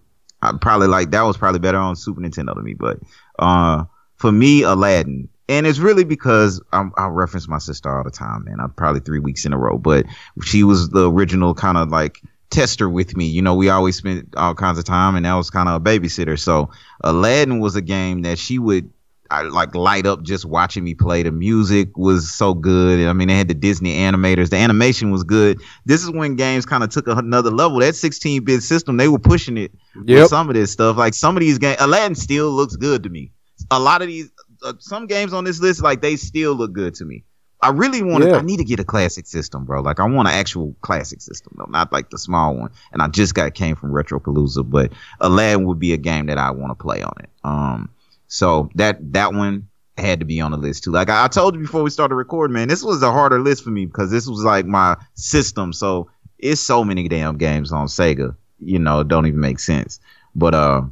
I 0.41 0.51
probably 0.61 0.87
like 0.87 1.09
that 1.11 1.23
was 1.23 1.37
probably 1.37 1.59
better 1.59 1.77
on 1.79 1.95
Super 1.95 2.21
Nintendo 2.21 2.53
to 2.53 2.61
me, 2.61 2.75
but 2.75 2.99
uh, 3.39 3.85
for 4.17 4.31
me, 4.31 4.61
Aladdin, 4.61 5.27
and 5.49 5.65
it's 5.65 5.79
really 5.79 6.03
because 6.03 6.61
I'm, 6.71 6.91
I 6.97 7.07
reference 7.07 7.47
my 7.47 7.57
sister 7.57 7.89
all 7.95 8.03
the 8.03 8.11
time, 8.11 8.43
man. 8.45 8.59
I'm 8.59 8.69
probably 8.71 8.99
three 9.01 9.19
weeks 9.19 9.45
in 9.45 9.53
a 9.53 9.57
row, 9.57 9.79
but 9.79 10.05
she 10.43 10.63
was 10.63 10.89
the 10.89 11.09
original 11.09 11.55
kind 11.55 11.77
of 11.77 11.89
like 11.89 12.21
tester 12.51 12.87
with 12.87 13.17
me. 13.17 13.25
You 13.25 13.41
know, 13.41 13.55
we 13.55 13.69
always 13.69 13.95
spent 13.95 14.35
all 14.37 14.53
kinds 14.53 14.77
of 14.77 14.85
time, 14.85 15.15
and 15.15 15.25
that 15.25 15.33
was 15.33 15.49
kind 15.49 15.67
of 15.67 15.81
a 15.81 15.83
babysitter. 15.83 16.37
So 16.37 16.69
Aladdin 17.03 17.59
was 17.59 17.75
a 17.75 17.81
game 17.81 18.21
that 18.23 18.37
she 18.37 18.59
would. 18.59 18.91
I 19.31 19.41
like 19.43 19.73
light 19.73 20.05
up 20.05 20.21
just 20.23 20.45
watching 20.45 20.83
me 20.83 20.93
play. 20.93 21.23
The 21.23 21.31
music 21.31 21.97
was 21.97 22.31
so 22.31 22.53
good. 22.53 23.07
I 23.07 23.13
mean, 23.13 23.27
they 23.27 23.35
had 23.35 23.47
the 23.47 23.53
Disney 23.53 23.95
animators. 23.95 24.49
The 24.49 24.57
animation 24.57 25.11
was 25.11 25.23
good. 25.23 25.59
This 25.85 26.03
is 26.03 26.11
when 26.11 26.35
games 26.35 26.65
kind 26.65 26.83
of 26.83 26.89
took 26.89 27.07
another 27.07 27.49
level. 27.51 27.79
That 27.79 27.93
16-bit 27.95 28.61
system, 28.61 28.97
they 28.97 29.07
were 29.07 29.19
pushing 29.19 29.57
it 29.57 29.71
with 29.95 30.09
Yep. 30.09 30.27
some 30.27 30.47
of 30.49 30.55
this 30.55 30.71
stuff. 30.71 30.97
Like 30.97 31.13
some 31.13 31.35
of 31.35 31.41
these 31.41 31.57
games, 31.57 31.77
Aladdin 31.79 32.15
still 32.15 32.51
looks 32.51 32.75
good 32.75 33.03
to 33.03 33.09
me. 33.09 33.31
A 33.71 33.79
lot 33.79 34.01
of 34.01 34.07
these, 34.07 34.29
uh, 34.63 34.73
some 34.79 35.07
games 35.07 35.33
on 35.33 35.43
this 35.43 35.59
list, 35.59 35.81
like 35.81 36.01
they 36.01 36.15
still 36.17 36.53
look 36.53 36.73
good 36.73 36.93
to 36.95 37.05
me. 37.05 37.23
I 37.61 37.69
really 37.69 38.03
want 38.03 38.23
to. 38.23 38.29
Yeah. 38.29 38.35
I 38.37 38.41
need 38.41 38.57
to 38.57 38.63
get 38.63 38.79
a 38.79 38.83
classic 38.83 39.25
system, 39.25 39.65
bro. 39.65 39.81
Like 39.81 39.99
I 39.99 40.05
want 40.07 40.27
an 40.27 40.35
actual 40.35 40.75
classic 40.81 41.19
system, 41.21 41.55
though, 41.57 41.65
not 41.65 41.91
like 41.91 42.11
the 42.11 42.17
small 42.19 42.55
one. 42.55 42.69
And 42.91 43.01
I 43.01 43.07
just 43.07 43.33
got 43.33 43.55
came 43.55 43.75
from 43.75 43.91
Retropalooza, 43.91 44.69
but 44.69 44.91
Aladdin 45.19 45.65
would 45.65 45.79
be 45.79 45.93
a 45.93 45.97
game 45.97 46.27
that 46.27 46.37
I 46.37 46.51
want 46.51 46.71
to 46.71 46.75
play 46.75 47.01
on 47.01 47.13
it. 47.19 47.29
Um, 47.43 47.89
so 48.27 48.69
that 48.75 49.13
that 49.13 49.33
one 49.33 49.67
had 49.97 50.19
to 50.19 50.25
be 50.25 50.41
on 50.41 50.51
the 50.51 50.57
list 50.57 50.83
too. 50.83 50.91
Like 50.91 51.09
I, 51.09 51.25
I 51.25 51.27
told 51.27 51.55
you 51.55 51.61
before 51.61 51.83
we 51.83 51.89
started 51.89 52.15
recording, 52.15 52.53
man, 52.53 52.67
this 52.67 52.83
was 52.83 53.01
a 53.01 53.11
harder 53.11 53.39
list 53.39 53.63
for 53.63 53.69
me 53.69 53.85
because 53.85 54.11
this 54.11 54.27
was 54.27 54.43
like 54.43 54.65
my 54.65 54.97
system. 55.13 55.73
So 55.73 56.09
it's 56.39 56.61
so 56.61 56.83
many 56.83 57.07
damn 57.07 57.37
games 57.37 57.71
on 57.71 57.87
Sega. 57.87 58.35
You 58.59 58.79
know, 58.79 59.01
it 59.01 59.07
don't 59.07 59.25
even 59.25 59.39
make 59.39 59.59
sense. 59.59 59.99
But 60.35 60.53
uh, 60.53 60.83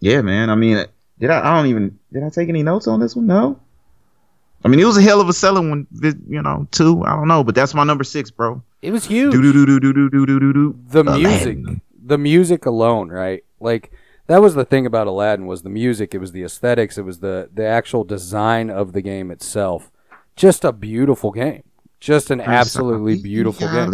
yeah, 0.00 0.22
man. 0.22 0.50
I 0.50 0.54
mean, 0.54 0.84
did 1.18 1.30
I? 1.30 1.40
I 1.40 1.56
don't 1.56 1.66
even. 1.68 1.98
Did 2.12 2.24
I 2.24 2.30
take 2.30 2.48
any 2.48 2.62
notes 2.62 2.86
on 2.86 3.00
this 3.00 3.14
one? 3.14 3.26
No. 3.26 3.60
I 4.64 4.68
mean, 4.68 4.80
it 4.80 4.84
was 4.84 4.96
a 4.96 5.02
hell 5.02 5.20
of 5.20 5.28
a 5.28 5.32
selling 5.32 5.70
one, 5.70 5.86
you 6.28 6.42
know, 6.42 6.66
two. 6.72 7.04
I 7.04 7.10
don't 7.10 7.28
know, 7.28 7.44
but 7.44 7.54
that's 7.54 7.74
my 7.74 7.84
number 7.84 8.02
six, 8.02 8.32
bro. 8.32 8.62
It 8.82 8.90
was 8.90 9.04
huge. 9.04 9.32
Do 9.32 9.40
do 9.40 9.52
do 9.52 9.66
do 9.66 9.78
do 9.78 9.92
do 9.92 10.10
do 10.10 10.26
do 10.26 10.40
do 10.40 10.52
do. 10.52 10.78
the 10.88 11.04
music 11.04 11.58
the 12.06 12.16
music 12.16 12.66
alone 12.66 13.08
right 13.08 13.44
like 13.60 13.92
that 14.28 14.40
was 14.42 14.54
the 14.54 14.64
thing 14.64 14.86
about 14.86 15.06
aladdin 15.06 15.46
was 15.46 15.62
the 15.62 15.68
music 15.70 16.14
it 16.14 16.18
was 16.18 16.32
the 16.32 16.42
aesthetics 16.44 16.98
it 16.98 17.02
was 17.02 17.20
the 17.20 17.48
the 17.54 17.64
actual 17.64 18.04
design 18.04 18.70
of 18.70 18.92
the 18.92 19.02
game 19.02 19.30
itself 19.30 19.90
just 20.36 20.64
a 20.64 20.72
beautiful 20.72 21.30
game 21.30 21.62
just 22.00 22.30
an 22.30 22.40
absolutely 22.40 23.16
beautiful 23.22 23.66
game 23.68 23.90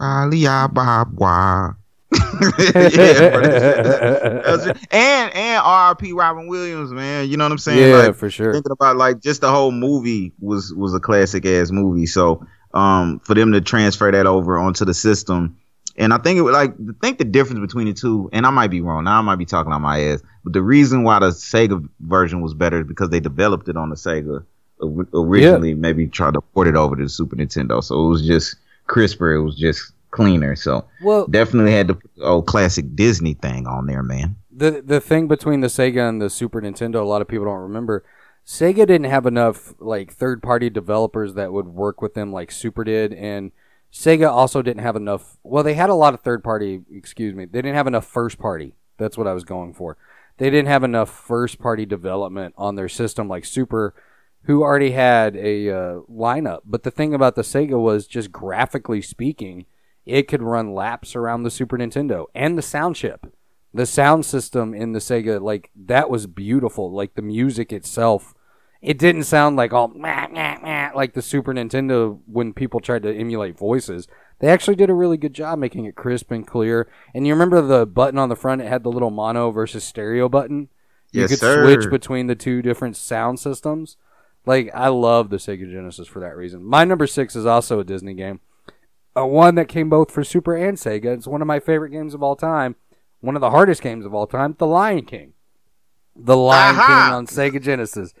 ah, 0.00 0.26
yeah, 2.58 3.30
bro, 3.30 3.42
that's- 3.42 4.66
that's- 4.66 4.86
and 4.90 5.34
and 5.34 5.62
R.I.P. 5.64 6.12
Robin 6.12 6.46
Williams, 6.46 6.92
man. 6.92 7.28
You 7.28 7.36
know 7.36 7.44
what 7.44 7.52
I'm 7.52 7.58
saying? 7.58 7.88
yeah 7.90 7.96
Like, 8.06 8.16
for 8.16 8.30
sure 8.30 8.52
thinking 8.52 8.72
about 8.72 8.96
like 8.96 9.20
just 9.20 9.40
the 9.40 9.50
whole 9.50 9.72
movie 9.72 10.32
was 10.40 10.72
was 10.74 10.94
a 10.94 11.00
classic 11.00 11.44
ass 11.46 11.70
movie. 11.70 12.06
So 12.06 12.46
um 12.74 13.20
for 13.20 13.34
them 13.34 13.52
to 13.52 13.60
transfer 13.60 14.10
that 14.10 14.26
over 14.26 14.58
onto 14.58 14.84
the 14.84 14.94
system, 14.94 15.56
and 15.96 16.12
I 16.12 16.18
think 16.18 16.38
it 16.38 16.42
would 16.42 16.52
like 16.52 16.70
I 16.72 16.92
think 17.00 17.18
the 17.18 17.24
difference 17.24 17.60
between 17.60 17.86
the 17.86 17.92
two, 17.92 18.28
and 18.32 18.46
I 18.46 18.50
might 18.50 18.70
be 18.70 18.80
wrong. 18.80 19.04
Now 19.04 19.18
I 19.18 19.22
might 19.22 19.36
be 19.36 19.44
talking 19.44 19.72
on 19.72 19.82
my 19.82 20.00
ass, 20.00 20.22
but 20.44 20.52
the 20.52 20.62
reason 20.62 21.02
why 21.04 21.18
the 21.18 21.28
Sega 21.30 21.86
version 22.00 22.40
was 22.40 22.54
better 22.54 22.80
is 22.80 22.86
because 22.86 23.10
they 23.10 23.20
developed 23.20 23.68
it 23.68 23.76
on 23.76 23.90
the 23.90 23.96
Sega 23.96 24.44
or- 24.80 25.08
originally. 25.14 25.74
Maybe 25.74 26.06
tried 26.06 26.34
to 26.34 26.40
port 26.40 26.68
it 26.68 26.76
over 26.76 26.96
to 26.96 27.02
the 27.02 27.08
Super 27.08 27.36
Nintendo, 27.36 27.82
so 27.82 28.06
it 28.06 28.08
was 28.08 28.26
just 28.26 28.56
crisper. 28.86 29.34
It 29.34 29.42
was 29.42 29.56
just 29.56 29.92
cleaner. 30.10 30.54
So 30.56 30.84
well 31.02 31.26
definitely 31.26 31.72
had 31.72 31.88
the 31.88 31.98
old 32.20 32.46
classic 32.46 32.94
Disney 32.94 33.34
thing 33.34 33.66
on 33.66 33.86
there, 33.86 34.02
man. 34.02 34.36
the 34.50 34.82
the 34.84 35.00
thing 35.00 35.28
between 35.28 35.60
the 35.60 35.68
Sega 35.68 36.08
and 36.08 36.20
the 36.20 36.28
Super 36.30 36.60
Nintendo, 36.60 36.96
a 36.96 37.04
lot 37.04 37.22
of 37.22 37.28
people 37.28 37.46
don't 37.46 37.60
remember. 37.60 38.04
Sega 38.44 38.78
didn't 38.86 39.04
have 39.04 39.24
enough 39.24 39.72
like 39.78 40.12
third 40.12 40.42
party 40.42 40.68
developers 40.68 41.34
that 41.34 41.52
would 41.52 41.68
work 41.68 42.02
with 42.02 42.14
them 42.14 42.32
like 42.32 42.50
Super 42.50 42.82
did, 42.82 43.12
and 43.12 43.52
Sega 43.92 44.30
also 44.30 44.62
didn't 44.62 44.82
have 44.82 44.96
enough. 44.96 45.36
Well, 45.42 45.62
they 45.62 45.74
had 45.74 45.90
a 45.90 45.94
lot 45.94 46.14
of 46.14 46.20
third 46.20 46.42
party. 46.42 46.82
Excuse 46.90 47.34
me, 47.34 47.44
they 47.44 47.60
didn't 47.60 47.76
have 47.76 47.86
enough 47.86 48.06
first 48.06 48.38
party. 48.38 48.74
That's 48.98 49.18
what 49.18 49.26
I 49.26 49.32
was 49.32 49.44
going 49.44 49.74
for. 49.74 49.96
They 50.38 50.48
didn't 50.50 50.68
have 50.68 50.82
enough 50.82 51.10
first 51.10 51.58
party 51.58 51.84
development 51.84 52.54
on 52.56 52.74
their 52.74 52.88
system 52.88 53.28
like 53.28 53.44
Super, 53.44 53.94
who 54.44 54.62
already 54.62 54.92
had 54.92 55.36
a 55.36 55.68
uh, 55.68 56.00
lineup. 56.10 56.60
But 56.64 56.84
the 56.84 56.90
thing 56.90 57.12
about 57.12 57.34
the 57.34 57.42
Sega 57.42 57.78
was 57.78 58.06
just 58.06 58.32
graphically 58.32 59.02
speaking, 59.02 59.66
it 60.06 60.26
could 60.26 60.42
run 60.42 60.74
laps 60.74 61.14
around 61.14 61.42
the 61.42 61.50
Super 61.50 61.76
Nintendo 61.76 62.26
and 62.34 62.56
the 62.56 62.62
sound 62.62 62.96
chip 62.96 63.26
the 63.74 63.86
sound 63.86 64.24
system 64.24 64.74
in 64.74 64.92
the 64.92 64.98
Sega, 64.98 65.40
like 65.40 65.70
that 65.74 66.10
was 66.10 66.26
beautiful. 66.26 66.92
Like 66.92 67.14
the 67.14 67.22
music 67.22 67.72
itself, 67.72 68.34
it 68.82 68.98
didn't 68.98 69.24
sound 69.24 69.56
like 69.56 69.72
all 69.72 69.88
meh, 69.88 70.26
meh, 70.28 70.58
meh, 70.62 70.90
like 70.94 71.14
the 71.14 71.22
Super 71.22 71.54
Nintendo 71.54 72.18
when 72.26 72.52
people 72.52 72.80
tried 72.80 73.02
to 73.04 73.14
emulate 73.14 73.56
voices. 73.56 74.08
They 74.40 74.48
actually 74.48 74.74
did 74.76 74.90
a 74.90 74.94
really 74.94 75.16
good 75.16 75.34
job 75.34 75.58
making 75.58 75.84
it 75.84 75.94
crisp 75.94 76.30
and 76.32 76.46
clear. 76.46 76.88
And 77.14 77.26
you 77.26 77.32
remember 77.32 77.62
the 77.62 77.86
button 77.86 78.18
on 78.18 78.28
the 78.28 78.36
front? 78.36 78.60
It 78.60 78.68
had 78.68 78.82
the 78.82 78.90
little 78.90 79.10
mono 79.10 79.50
versus 79.52 79.84
stereo 79.84 80.28
button. 80.28 80.68
You 81.12 81.22
Yes, 81.22 81.30
could 81.30 81.38
sir. 81.38 81.64
switch 81.64 81.90
between 81.90 82.26
the 82.26 82.34
two 82.34 82.60
different 82.60 82.96
sound 82.96 83.38
systems. 83.38 83.96
Like 84.44 84.70
I 84.74 84.88
love 84.88 85.30
the 85.30 85.36
Sega 85.36 85.70
Genesis 85.70 86.08
for 86.08 86.18
that 86.20 86.36
reason. 86.36 86.64
My 86.64 86.84
number 86.84 87.06
six 87.06 87.36
is 87.36 87.46
also 87.46 87.78
a 87.78 87.84
Disney 87.84 88.14
game, 88.14 88.40
a 89.14 89.24
one 89.26 89.54
that 89.54 89.68
came 89.68 89.88
both 89.88 90.10
for 90.10 90.24
Super 90.24 90.56
and 90.56 90.76
Sega. 90.76 91.14
It's 91.16 91.28
one 91.28 91.40
of 91.40 91.46
my 91.46 91.60
favorite 91.60 91.90
games 91.90 92.14
of 92.14 92.22
all 92.22 92.34
time 92.36 92.74
one 93.22 93.36
of 93.36 93.40
the 93.40 93.50
hardest 93.50 93.80
games 93.82 94.04
of 94.04 94.12
all 94.12 94.26
time, 94.26 94.56
The 94.58 94.66
Lion 94.66 95.04
King. 95.06 95.32
The 96.14 96.36
Lion 96.36 96.74
Aha! 96.76 96.86
King 96.86 97.14
on 97.14 97.26
Sega 97.26 97.62
Genesis. 97.62 98.12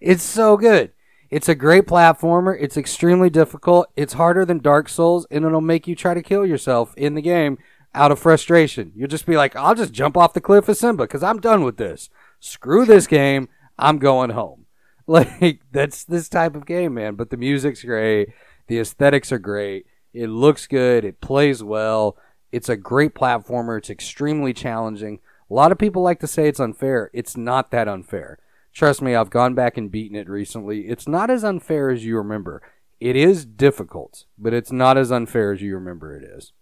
It's 0.00 0.22
so 0.22 0.56
good. 0.56 0.92
It's 1.30 1.48
a 1.48 1.54
great 1.54 1.86
platformer. 1.86 2.56
It's 2.58 2.76
extremely 2.76 3.28
difficult. 3.28 3.88
It's 3.96 4.14
harder 4.14 4.44
than 4.44 4.58
Dark 4.58 4.88
Souls, 4.88 5.26
and 5.30 5.44
it'll 5.44 5.60
make 5.60 5.86
you 5.86 5.94
try 5.94 6.14
to 6.14 6.22
kill 6.22 6.46
yourself 6.46 6.94
in 6.96 7.14
the 7.14 7.22
game 7.22 7.58
out 7.94 8.12
of 8.12 8.18
frustration. 8.18 8.92
You'll 8.94 9.08
just 9.08 9.26
be 9.26 9.36
like, 9.36 9.54
I'll 9.54 9.74
just 9.74 9.92
jump 9.92 10.16
off 10.16 10.32
the 10.32 10.40
cliff 10.40 10.68
as 10.68 10.78
Simba 10.78 11.04
because 11.04 11.22
I'm 11.22 11.40
done 11.40 11.64
with 11.64 11.76
this. 11.76 12.08
Screw 12.40 12.86
this 12.86 13.06
game. 13.06 13.48
I'm 13.78 13.98
going 13.98 14.30
home. 14.30 14.64
Like, 15.10 15.62
that's 15.72 16.04
this 16.04 16.28
type 16.28 16.54
of 16.54 16.66
game, 16.66 16.92
man. 16.92 17.14
But 17.14 17.30
the 17.30 17.38
music's 17.38 17.82
great. 17.82 18.28
The 18.66 18.78
aesthetics 18.78 19.32
are 19.32 19.38
great. 19.38 19.86
It 20.12 20.26
looks 20.26 20.66
good. 20.66 21.02
It 21.02 21.22
plays 21.22 21.62
well. 21.62 22.18
It's 22.52 22.68
a 22.68 22.76
great 22.76 23.14
platformer. 23.14 23.78
It's 23.78 23.88
extremely 23.88 24.52
challenging. 24.52 25.20
A 25.50 25.54
lot 25.54 25.72
of 25.72 25.78
people 25.78 26.02
like 26.02 26.20
to 26.20 26.26
say 26.26 26.46
it's 26.46 26.60
unfair. 26.60 27.10
It's 27.14 27.38
not 27.38 27.70
that 27.70 27.88
unfair. 27.88 28.38
Trust 28.78 29.02
me, 29.02 29.16
I've 29.16 29.28
gone 29.28 29.54
back 29.54 29.76
and 29.76 29.90
beaten 29.90 30.16
it 30.16 30.28
recently. 30.28 30.86
It's 30.86 31.08
not 31.08 31.30
as 31.30 31.42
unfair 31.42 31.90
as 31.90 32.04
you 32.04 32.16
remember. 32.16 32.62
It 33.00 33.16
is 33.16 33.44
difficult, 33.44 34.26
but 34.38 34.54
it's 34.54 34.70
not 34.70 34.96
as 34.96 35.10
unfair 35.10 35.52
as 35.52 35.60
you 35.60 35.74
remember 35.74 36.16
it 36.16 36.22
is. 36.22 36.52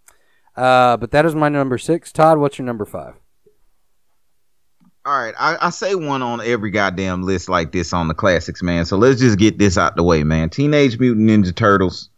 Uh, 0.56 0.96
but 0.96 1.10
that 1.10 1.26
is 1.26 1.34
my 1.34 1.50
number 1.50 1.76
six. 1.76 2.12
Todd, 2.12 2.38
what's 2.38 2.56
your 2.56 2.64
number 2.64 2.86
five? 2.86 3.16
All 5.04 5.12
right, 5.12 5.34
I, 5.38 5.58
I 5.66 5.68
say 5.68 5.94
one 5.94 6.22
on 6.22 6.40
every 6.40 6.70
goddamn 6.70 7.22
list 7.22 7.50
like 7.50 7.70
this 7.70 7.92
on 7.92 8.08
the 8.08 8.14
classics, 8.14 8.62
man. 8.62 8.86
So 8.86 8.96
let's 8.96 9.20
just 9.20 9.38
get 9.38 9.58
this 9.58 9.76
out 9.76 9.94
the 9.94 10.02
way, 10.02 10.24
man. 10.24 10.48
Teenage 10.48 10.98
Mutant 10.98 11.28
Ninja 11.28 11.54
Turtles, 11.54 12.08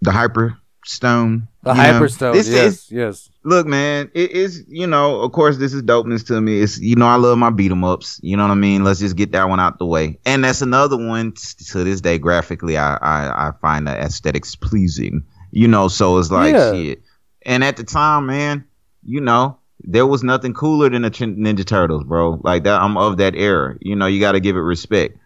the 0.00 0.12
Hyper 0.12 0.56
Stone, 0.86 1.46
The 1.62 1.74
you 1.74 1.80
Hyperstone. 1.80 2.32
this 2.32 2.48
yes, 2.48 2.72
is- 2.72 2.90
yes. 2.90 3.30
look, 3.44 3.66
man, 3.66 4.10
it 4.14 4.30
is 4.30 4.64
you 4.68 4.86
know, 4.86 5.20
of 5.20 5.32
course, 5.32 5.58
this 5.58 5.74
is 5.74 5.82
dopeness 5.82 6.26
to 6.28 6.40
me. 6.40 6.60
It's 6.60 6.78
you 6.80 6.96
know, 6.96 7.06
I 7.06 7.16
love 7.16 7.36
my 7.36 7.50
beat 7.50 7.70
'em 7.70 7.84
ups. 7.84 8.18
You 8.22 8.36
know 8.36 8.44
what 8.44 8.52
I 8.52 8.54
mean? 8.56 8.82
Let's 8.82 9.00
just 9.00 9.14
get 9.16 9.32
that 9.32 9.48
one 9.48 9.60
out 9.60 9.78
the 9.78 9.84
way. 9.86 10.18
And 10.24 10.42
that's 10.42 10.62
another 10.62 10.96
one 10.96 11.32
to 11.32 11.84
this 11.84 12.00
day. 12.00 12.18
Graphically, 12.18 12.78
I 12.78 12.94
I, 12.96 13.48
I 13.48 13.52
find 13.60 13.86
the 13.86 13.92
aesthetics 13.92 14.54
pleasing. 14.56 15.22
You 15.50 15.68
know, 15.68 15.88
so 15.88 16.16
it's 16.18 16.30
like 16.30 16.54
Yeah. 16.54 16.72
shit. 16.72 17.02
And 17.44 17.62
at 17.64 17.76
the 17.76 17.84
time, 17.84 18.26
man, 18.26 18.64
you 19.04 19.20
know, 19.20 19.58
there 19.82 20.06
was 20.06 20.22
nothing 20.22 20.54
cooler 20.54 20.88
than 20.88 21.02
the 21.02 21.10
Ninja 21.10 21.64
Turtles, 21.66 22.04
bro. 22.04 22.40
Like 22.42 22.64
that, 22.64 22.80
I'm 22.80 22.96
of 22.96 23.16
that 23.18 23.34
era. 23.34 23.76
You 23.80 23.96
know, 23.96 24.06
you 24.06 24.20
got 24.20 24.32
to 24.32 24.40
give 24.40 24.56
it 24.56 24.60
respect. 24.60 25.18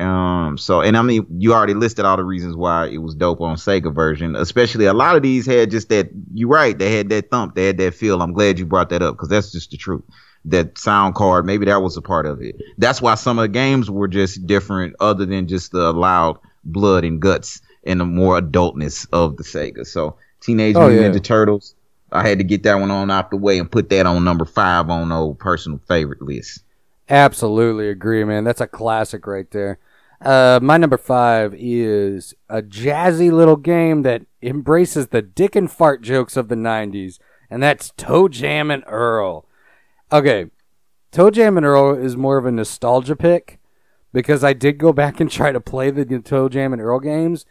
Um, 0.00 0.56
so 0.56 0.80
and 0.80 0.96
I 0.96 1.02
mean, 1.02 1.26
you 1.38 1.52
already 1.52 1.74
listed 1.74 2.04
all 2.04 2.16
the 2.16 2.24
reasons 2.24 2.56
why 2.56 2.86
it 2.86 2.98
was 2.98 3.14
dope 3.14 3.40
on 3.42 3.56
Sega 3.56 3.94
version. 3.94 4.34
Especially 4.36 4.86
a 4.86 4.94
lot 4.94 5.16
of 5.16 5.22
these 5.22 5.44
had 5.44 5.70
just 5.70 5.88
that. 5.90 6.08
you're 6.32 6.48
right, 6.48 6.76
they 6.78 6.96
had 6.96 7.10
that 7.10 7.30
thump, 7.30 7.54
they 7.54 7.66
had 7.66 7.76
that 7.78 7.94
feel. 7.94 8.22
I'm 8.22 8.32
glad 8.32 8.58
you 8.58 8.64
brought 8.64 8.88
that 8.90 9.02
up 9.02 9.16
because 9.16 9.28
that's 9.28 9.52
just 9.52 9.70
the 9.70 9.76
truth. 9.76 10.02
That 10.46 10.76
sound 10.76 11.14
card, 11.14 11.46
maybe 11.46 11.66
that 11.66 11.82
was 11.82 11.96
a 11.96 12.02
part 12.02 12.26
of 12.26 12.42
it. 12.42 12.56
That's 12.78 13.00
why 13.00 13.14
some 13.14 13.38
of 13.38 13.42
the 13.42 13.48
games 13.48 13.88
were 13.90 14.08
just 14.08 14.44
different, 14.46 14.96
other 14.98 15.24
than 15.24 15.46
just 15.46 15.70
the 15.72 15.92
loud 15.92 16.38
blood 16.64 17.04
and 17.04 17.20
guts 17.20 17.60
and 17.84 18.00
the 18.00 18.04
more 18.04 18.40
adultness 18.40 19.06
of 19.12 19.36
the 19.36 19.44
Sega. 19.44 19.86
So 19.86 20.16
Teenage 20.40 20.74
Oh, 20.76 20.88
Mutant 20.88 21.14
yeah. 21.14 21.20
Ninja 21.20 21.22
Turtles. 21.22 21.74
I 22.10 22.26
had 22.26 22.38
to 22.38 22.44
get 22.44 22.64
that 22.64 22.74
one 22.74 22.90
on 22.90 23.10
out 23.10 23.30
the 23.30 23.36
way 23.36 23.58
and 23.58 23.70
put 23.70 23.88
that 23.90 24.04
on 24.06 24.24
number 24.24 24.44
five 24.44 24.90
on 24.90 25.12
old 25.12 25.38
personal 25.38 25.78
favorite 25.86 26.20
list. 26.22 26.62
Absolutely 27.12 27.90
agree, 27.90 28.24
man. 28.24 28.42
That's 28.42 28.62
a 28.62 28.66
classic 28.66 29.26
right 29.26 29.50
there. 29.50 29.78
Uh, 30.22 30.58
my 30.62 30.78
number 30.78 30.96
five 30.96 31.54
is 31.54 32.32
a 32.48 32.62
jazzy 32.62 33.30
little 33.30 33.56
game 33.56 34.00
that 34.00 34.22
embraces 34.40 35.08
the 35.08 35.20
dick 35.20 35.54
and 35.54 35.70
fart 35.70 36.00
jokes 36.00 36.38
of 36.38 36.48
the 36.48 36.54
90s, 36.54 37.18
and 37.50 37.62
that's 37.62 37.92
ToeJam 37.98 38.72
and 38.72 38.82
Earl. 38.86 39.44
Okay, 40.10 40.46
ToeJam 41.12 41.58
and 41.58 41.66
Earl 41.66 42.02
is 42.02 42.16
more 42.16 42.38
of 42.38 42.46
a 42.46 42.50
nostalgia 42.50 43.14
pick 43.14 43.60
because 44.14 44.42
I 44.42 44.54
did 44.54 44.78
go 44.78 44.94
back 44.94 45.20
and 45.20 45.30
try 45.30 45.52
to 45.52 45.60
play 45.60 45.90
the 45.90 46.06
ToeJam 46.06 46.72
and 46.72 46.80
Earl 46.80 47.00
games, 47.00 47.44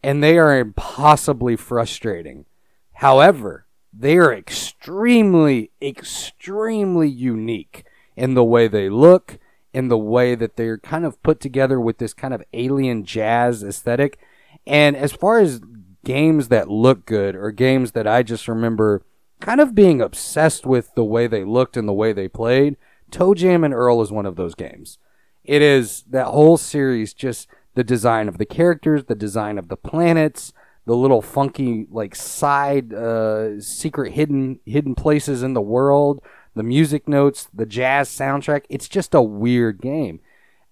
and 0.00 0.22
they 0.22 0.38
are 0.38 0.56
impossibly 0.56 1.56
frustrating. 1.56 2.44
However, 2.92 3.66
they 3.92 4.16
are 4.16 4.32
extremely, 4.32 5.72
extremely 5.82 7.08
unique 7.08 7.84
in 8.18 8.34
the 8.34 8.44
way 8.44 8.68
they 8.68 8.88
look, 8.88 9.38
in 9.72 9.88
the 9.88 9.98
way 9.98 10.34
that 10.34 10.56
they're 10.56 10.78
kind 10.78 11.04
of 11.04 11.22
put 11.22 11.40
together 11.40 11.80
with 11.80 11.98
this 11.98 12.12
kind 12.12 12.34
of 12.34 12.42
alien 12.52 13.04
jazz 13.04 13.62
aesthetic. 13.62 14.18
And 14.66 14.96
as 14.96 15.12
far 15.12 15.38
as 15.38 15.60
games 16.04 16.48
that 16.48 16.68
look 16.68 17.06
good 17.06 17.36
or 17.36 17.50
games 17.52 17.92
that 17.92 18.06
I 18.06 18.22
just 18.22 18.48
remember 18.48 19.04
kind 19.40 19.60
of 19.60 19.74
being 19.74 20.02
obsessed 20.02 20.66
with 20.66 20.94
the 20.94 21.04
way 21.04 21.26
they 21.26 21.44
looked 21.44 21.76
and 21.76 21.88
the 21.88 21.92
way 21.92 22.12
they 22.12 22.28
played, 22.28 22.76
ToeJam 23.10 23.64
and 23.64 23.72
Earl 23.72 24.02
is 24.02 24.10
one 24.10 24.26
of 24.26 24.36
those 24.36 24.54
games. 24.54 24.98
It 25.44 25.62
is 25.62 26.02
that 26.10 26.26
whole 26.26 26.56
series 26.56 27.14
just 27.14 27.48
the 27.74 27.84
design 27.84 28.28
of 28.28 28.38
the 28.38 28.46
characters, 28.46 29.04
the 29.04 29.14
design 29.14 29.58
of 29.58 29.68
the 29.68 29.76
planets, 29.76 30.52
the 30.86 30.96
little 30.96 31.22
funky 31.22 31.86
like 31.90 32.14
side 32.14 32.92
uh, 32.92 33.60
secret 33.60 34.14
hidden 34.14 34.58
hidden 34.64 34.94
places 34.94 35.42
in 35.42 35.54
the 35.54 35.60
world, 35.60 36.20
the 36.58 36.62
music 36.62 37.08
notes, 37.08 37.48
the 37.54 37.66
jazz 37.66 38.08
soundtrack. 38.08 38.64
It's 38.68 38.88
just 38.88 39.14
a 39.14 39.22
weird 39.22 39.80
game. 39.80 40.20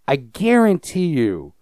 I 0.07 0.17
guarantee 0.17 1.07
you 1.07 1.55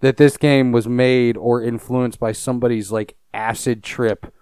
that 0.00 0.16
this 0.16 0.36
game 0.36 0.72
was 0.72 0.88
made 0.88 1.36
or 1.36 1.62
influenced 1.62 2.18
by 2.18 2.32
somebody's 2.32 2.90
like 2.90 3.16
acid 3.34 3.82
trip, 3.82 4.32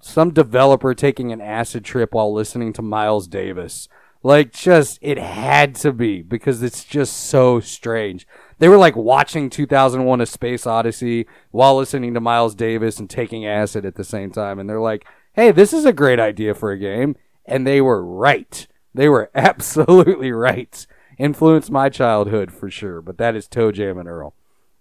some 0.00 0.32
developer 0.32 0.94
taking 0.94 1.32
an 1.32 1.40
acid 1.40 1.84
trip 1.84 2.14
while 2.14 2.32
listening 2.32 2.72
to 2.74 2.82
Miles 2.82 3.26
Davis. 3.26 3.88
Like, 4.22 4.52
just, 4.52 4.98
it 5.00 5.18
had 5.18 5.76
to 5.76 5.92
be 5.92 6.22
because 6.22 6.62
it's 6.62 6.84
just 6.84 7.16
so 7.16 7.60
strange. 7.60 8.26
They 8.58 8.68
were 8.68 8.76
like 8.76 8.96
watching 8.96 9.48
2001 9.48 10.20
A 10.20 10.26
Space 10.26 10.66
Odyssey 10.66 11.26
while 11.52 11.76
listening 11.76 12.14
to 12.14 12.20
Miles 12.20 12.56
Davis 12.56 12.98
and 12.98 13.08
taking 13.08 13.46
acid 13.46 13.84
at 13.84 13.94
the 13.94 14.04
same 14.04 14.32
time. 14.32 14.58
And 14.58 14.68
they're 14.68 14.80
like, 14.80 15.06
hey, 15.34 15.52
this 15.52 15.72
is 15.72 15.84
a 15.84 15.92
great 15.92 16.18
idea 16.18 16.54
for 16.54 16.72
a 16.72 16.78
game. 16.78 17.14
And 17.46 17.64
they 17.66 17.80
were 17.80 18.04
right. 18.04 18.66
They 18.98 19.08
were 19.08 19.30
absolutely 19.34 20.32
right. 20.32 20.86
Influenced 21.18 21.70
my 21.70 21.88
childhood 21.88 22.50
for 22.52 22.68
sure, 22.68 23.00
but 23.00 23.18
that 23.18 23.36
is 23.36 23.46
ToeJam 23.46 24.00
and 24.00 24.08
Earl. 24.08 24.34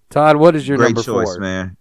Todd, 0.09 0.37
what 0.37 0.55
is 0.55 0.67
your 0.67 0.77
Great 0.77 0.95
number 0.95 1.03
choice, 1.03 1.35
four? 1.35 1.39
man. 1.39 1.77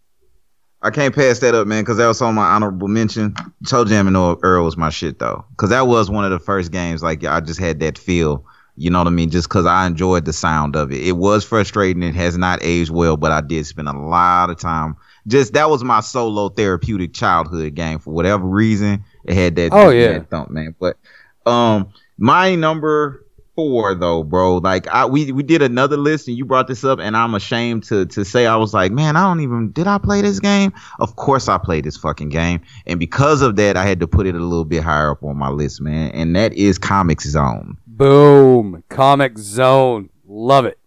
I 0.83 0.91
can't 0.91 1.15
pass 1.15 1.39
that 1.39 1.55
up, 1.55 1.67
man, 1.67 1.83
because 1.83 1.97
that 1.97 2.07
was 2.07 2.21
on 2.21 2.35
my 2.35 2.45
honorable 2.45 2.89
mention. 2.89 3.33
ToeJam 3.65 4.07
and 4.07 4.39
Earl 4.43 4.67
was 4.67 4.77
my 4.77 4.91
shit 4.91 5.19
though, 5.19 5.47
because 5.51 5.71
that 5.71 5.87
was 5.87 6.11
one 6.11 6.27
of 6.27 6.31
the 6.31 6.39
first 6.39 6.73
games. 6.73 7.03
Like 7.03 7.25
I 7.25 7.41
just 7.41 7.59
had 7.59 7.81
that 7.81 7.97
feel, 7.97 8.45
you 8.77 8.91
know 8.91 8.99
what 8.99 9.07
I 9.07 9.11
mean? 9.11 9.31
Just 9.31 9.49
because 9.49 9.65
I 9.65 9.87
enjoyed 9.87 10.27
the 10.27 10.35
sound 10.35 10.77
of 10.77 10.93
it. 10.93 11.07
It 11.07 11.17
was 11.17 11.43
frustrating. 11.43 12.03
It 12.03 12.15
has 12.17 12.37
not 12.37 12.59
aged 12.63 12.91
well, 12.91 13.17
but 13.17 13.33
I 13.33 13.41
did 13.41 13.65
spend 13.65 13.89
a 13.89 13.97
lot 13.97 14.51
of 14.51 14.59
time. 14.59 14.97
Just 15.27 15.55
that 15.55 15.71
was 15.71 15.83
my 15.83 16.01
solo 16.01 16.51
therapeutic 16.51 17.15
childhood 17.15 17.75
game 17.75 17.99
for 17.99 18.13
whatever 18.13 18.45
reason. 18.45 19.05
It 19.25 19.35
had 19.35 19.57
that. 19.57 19.71
Oh, 19.73 19.89
yeah. 19.89 20.19
that 20.19 20.29
thump, 20.29 20.51
man. 20.51 20.75
But 20.79 20.99
um, 21.47 21.93
my 22.19 22.55
number 22.55 23.27
four 23.57 23.95
though, 23.95 24.23
bro. 24.23 24.59
Like 24.59 24.87
I 24.89 25.07
we 25.07 25.33
we 25.33 25.43
did 25.43 25.63
another 25.63 25.97
list 25.97 26.29
and 26.29 26.37
you 26.37 26.45
brought 26.45 26.69
this 26.69 26.85
up 26.85 27.01
and 27.01 27.17
I'm 27.17 27.35
ashamed 27.35 27.85
to 27.85 28.07
to 28.07 28.25
say 28.25 28.47
I 28.47 28.57
was 28.57 28.73
like, 28.73 28.93
man, 28.93 29.17
I 29.17 29.23
don't 29.23 29.41
even 29.41 29.73
did 29.73 29.87
I 29.87 29.99
play 29.99 30.21
this 30.21 30.39
game? 30.39 30.73
Of 31.01 31.17
course 31.17 31.49
I 31.49 31.59
played 31.59 31.85
this 31.85 31.97
fucking 31.97 32.29
game. 32.29 32.61
And 32.87 33.01
because 33.01 33.43
of 33.43 33.57
that, 33.57 33.77
I 33.77 33.85
had 33.85 33.99
to 34.01 34.07
put 34.07 34.27
it 34.27 34.35
a 34.35 34.41
little 34.41 34.65
bit 34.65 34.85
higher 34.85 35.11
up 35.11 35.25
on 35.25 35.37
my 35.37 35.49
list, 35.49 35.81
man. 35.81 36.11
And 36.13 36.37
that 36.37 36.53
is 36.53 36.79
Comic 36.79 37.23
Zone. 37.23 37.77
Boom. 37.87 38.85
Comic 38.91 39.39
Zone. 39.39 40.11
Love 40.27 40.67
it. 40.67 40.79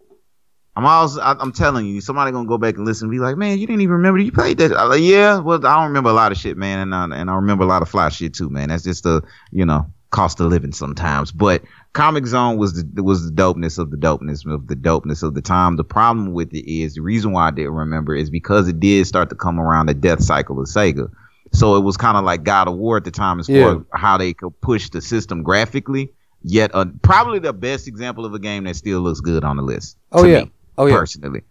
I'm 0.76 0.86
always, 0.86 1.18
I, 1.18 1.36
I'm 1.40 1.52
telling 1.52 1.88
you, 1.88 2.00
somebody 2.00 2.32
gonna 2.32 2.48
go 2.48 2.58
back 2.58 2.78
and 2.78 2.86
listen 2.86 3.08
and 3.08 3.12
be 3.12 3.20
like, 3.20 3.36
man, 3.36 3.58
you 3.58 3.68
didn't 3.68 3.82
even 3.82 3.96
remember 3.96 4.20
you 4.20 4.32
played 4.32 4.60
that. 4.60 4.72
I'm 4.78 4.88
like, 4.88 5.02
yeah, 5.02 5.40
well, 5.40 5.66
I 5.66 5.76
don't 5.76 5.88
remember 5.88 6.10
a 6.10 6.14
lot 6.14 6.32
of 6.32 6.38
shit, 6.38 6.56
man, 6.56 6.80
and 6.80 6.96
I, 6.96 7.20
and 7.20 7.30
I 7.30 7.36
remember 7.36 7.66
a 7.66 7.68
lot 7.68 7.82
of 7.82 7.90
fly 7.90 8.08
shit 8.08 8.34
too, 8.34 8.50
man. 8.50 8.70
That's 8.70 8.84
just 8.84 9.04
the, 9.04 9.22
you 9.52 9.66
know, 9.66 9.92
cost 10.12 10.40
of 10.40 10.48
living 10.48 10.72
sometimes. 10.72 11.32
But 11.32 11.64
Comic 11.94 12.26
Zone 12.28 12.58
was 12.58 12.84
the 12.84 13.04
was 13.04 13.26
the 13.26 13.32
dopeness 13.32 13.78
of 13.78 13.92
the 13.92 13.98
dopeness 13.98 14.46
of 14.46 14.68
the 14.68 14.76
dopeness 14.76 15.24
of 15.24 15.34
the 15.34 15.42
time. 15.42 15.76
The 15.76 15.84
problem 15.84 16.34
with 16.34 16.54
it 16.54 16.70
is 16.72 16.96
the 16.96 17.02
reason 17.02 17.32
why 17.32 17.48
I 17.48 17.52
didn't 17.52 17.74
remember 17.74 18.16
is 18.16 18.30
because 18.30 18.68
it 18.68 18.80
did 18.80 19.06
start 19.08 19.30
to 19.30 19.36
come 19.36 19.60
around 19.60 19.88
the 19.88 19.94
death 19.94 20.24
cycle 20.24 20.60
of 20.60 20.68
Sega. 20.68 21.12
So 21.52 21.76
it 21.78 21.82
was 21.82 21.98
kind 21.98 22.16
of 22.18 22.24
like 22.24 22.44
God 22.44 22.68
of 22.68 22.76
War 22.76 22.98
at 22.98 23.04
the 23.06 23.12
time 23.12 23.40
as 23.40 23.50
Yeah. 23.50 23.64
far 23.64 23.76
as 23.78 23.82
how 23.94 24.18
they 24.18 24.34
could 24.34 24.60
push 24.62 24.90
the 24.90 25.02
system 25.02 25.42
graphically. 25.44 26.12
Yet, 26.44 26.72
uh, 26.74 26.86
probably 27.02 27.40
the 27.40 27.52
best 27.54 27.88
example 27.88 28.26
of 28.26 28.34
a 28.34 28.40
game 28.40 28.64
that 28.64 28.76
still 28.76 29.02
looks 29.02 29.20
good 29.20 29.44
on 29.44 29.58
the 29.58 29.64
list. 29.64 29.98
Oh, 30.12 30.24
yeah. 30.26 30.44
me, 30.44 30.52
Oh, 30.78 30.86
yeah. 30.86 30.96
personally. 30.96 31.42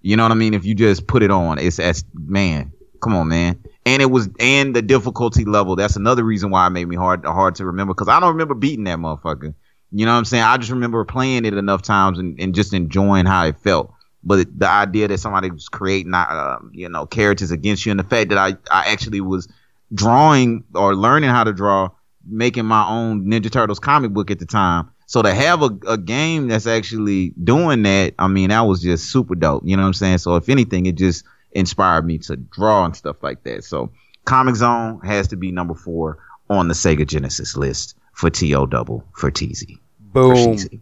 You 0.00 0.16
know 0.16 0.22
what 0.22 0.32
I 0.32 0.36
mean? 0.36 0.54
If 0.54 0.64
you 0.64 0.74
just 0.74 1.06
put 1.06 1.22
it 1.22 1.30
on, 1.30 1.58
it's 1.58 1.78
as 1.78 2.04
man, 2.14 2.72
come 3.00 3.14
on, 3.14 3.28
man. 3.28 3.62
And 3.86 4.02
it 4.02 4.10
was 4.10 4.28
and 4.38 4.74
the 4.74 4.82
difficulty 4.82 5.44
level. 5.44 5.76
That's 5.76 5.96
another 5.96 6.22
reason 6.22 6.50
why 6.50 6.66
it 6.66 6.70
made 6.70 6.86
me 6.86 6.96
hard 6.96 7.24
hard 7.24 7.54
to 7.56 7.66
remember 7.66 7.94
because 7.94 8.08
I 8.08 8.20
don't 8.20 8.30
remember 8.30 8.54
beating 8.54 8.84
that 8.84 8.98
motherfucker. 8.98 9.54
You 9.90 10.04
know 10.04 10.12
what 10.12 10.18
I'm 10.18 10.24
saying? 10.26 10.44
I 10.44 10.56
just 10.58 10.70
remember 10.70 11.04
playing 11.04 11.46
it 11.46 11.54
enough 11.54 11.82
times 11.82 12.18
and, 12.18 12.38
and 12.38 12.54
just 12.54 12.74
enjoying 12.74 13.24
how 13.24 13.46
it 13.46 13.56
felt. 13.58 13.92
But 14.22 14.58
the 14.58 14.68
idea 14.68 15.08
that 15.08 15.18
somebody 15.18 15.50
was 15.50 15.68
creating, 15.68 16.12
uh, 16.12 16.58
you 16.72 16.88
know, 16.88 17.06
characters 17.06 17.50
against 17.50 17.86
you, 17.86 17.92
and 17.92 17.98
the 17.98 18.04
fact 18.04 18.30
that 18.30 18.38
I, 18.38 18.48
I 18.70 18.90
actually 18.90 19.20
was 19.20 19.48
drawing 19.94 20.64
or 20.74 20.94
learning 20.94 21.30
how 21.30 21.44
to 21.44 21.52
draw, 21.52 21.90
making 22.26 22.66
my 22.66 22.86
own 22.86 23.24
Ninja 23.24 23.50
Turtles 23.50 23.78
comic 23.78 24.10
book 24.10 24.30
at 24.30 24.38
the 24.38 24.46
time. 24.46 24.90
So 25.06 25.22
to 25.22 25.32
have 25.32 25.62
a, 25.62 25.70
a 25.86 25.96
game 25.96 26.48
that's 26.48 26.66
actually 26.66 27.32
doing 27.42 27.82
that, 27.84 28.14
I 28.18 28.28
mean, 28.28 28.50
that 28.50 28.60
was 28.62 28.82
just 28.82 29.10
super 29.10 29.34
dope. 29.34 29.62
You 29.64 29.76
know 29.76 29.82
what 29.82 29.88
I'm 29.88 29.94
saying? 29.94 30.18
So 30.18 30.36
if 30.36 30.50
anything, 30.50 30.84
it 30.84 30.96
just 30.96 31.24
inspired 31.52 32.06
me 32.06 32.18
to 32.18 32.36
draw 32.36 32.84
and 32.84 32.96
stuff 32.96 33.22
like 33.22 33.42
that. 33.44 33.64
So 33.64 33.90
Comic 34.24 34.56
Zone 34.56 35.00
has 35.04 35.28
to 35.28 35.36
be 35.36 35.50
number 35.50 35.74
four 35.74 36.18
on 36.50 36.68
the 36.68 36.74
Sega 36.74 37.06
Genesis 37.06 37.56
list 37.56 37.96
for 38.12 38.30
TO 38.30 38.66
double 38.66 39.04
for 39.14 39.30
TZ. 39.30 39.64
Boom. 40.00 40.34
Sheezy. 40.34 40.80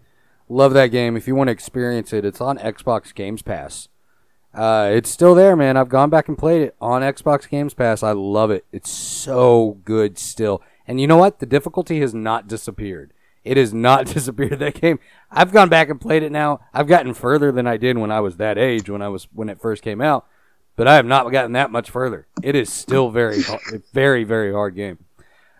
Love 0.48 0.74
that 0.74 0.88
game. 0.88 1.16
If 1.16 1.26
you 1.26 1.34
want 1.34 1.48
to 1.48 1.52
experience 1.52 2.12
it, 2.12 2.24
it's 2.24 2.40
on 2.40 2.58
Xbox 2.58 3.14
Games 3.14 3.42
Pass. 3.42 3.88
Uh, 4.54 4.90
it's 4.92 5.10
still 5.10 5.34
there, 5.34 5.54
man. 5.54 5.76
I've 5.76 5.88
gone 5.88 6.08
back 6.08 6.28
and 6.28 6.38
played 6.38 6.62
it 6.62 6.76
on 6.80 7.02
Xbox 7.02 7.48
Games 7.48 7.74
Pass. 7.74 8.02
I 8.02 8.12
love 8.12 8.50
it. 8.50 8.64
It's 8.72 8.90
so 8.90 9.78
good 9.84 10.18
still. 10.18 10.62
And 10.86 11.00
you 11.00 11.06
know 11.06 11.16
what? 11.16 11.40
The 11.40 11.46
difficulty 11.46 12.00
has 12.00 12.14
not 12.14 12.48
disappeared. 12.48 13.12
It 13.44 13.56
has 13.56 13.74
not 13.74 14.06
disappeared. 14.14 14.58
That 14.60 14.80
game. 14.80 14.98
I've 15.30 15.52
gone 15.52 15.68
back 15.68 15.90
and 15.90 16.00
played 16.00 16.22
it 16.22 16.32
now. 16.32 16.60
I've 16.72 16.86
gotten 16.86 17.12
further 17.12 17.52
than 17.52 17.66
I 17.66 17.76
did 17.76 17.98
when 17.98 18.10
I 18.10 18.20
was 18.20 18.36
that 18.36 18.56
age 18.56 18.88
when 18.88 19.02
I 19.02 19.08
was 19.08 19.28
when 19.32 19.48
it 19.48 19.60
first 19.60 19.82
came 19.82 20.00
out. 20.00 20.26
But 20.76 20.86
I 20.86 20.96
have 20.96 21.06
not 21.06 21.30
gotten 21.32 21.52
that 21.52 21.70
much 21.70 21.90
further. 21.90 22.26
It 22.42 22.54
is 22.54 22.70
still 22.70 23.10
very, 23.10 23.42
very, 23.92 24.24
very 24.24 24.52
hard 24.52 24.76
game. 24.76 24.98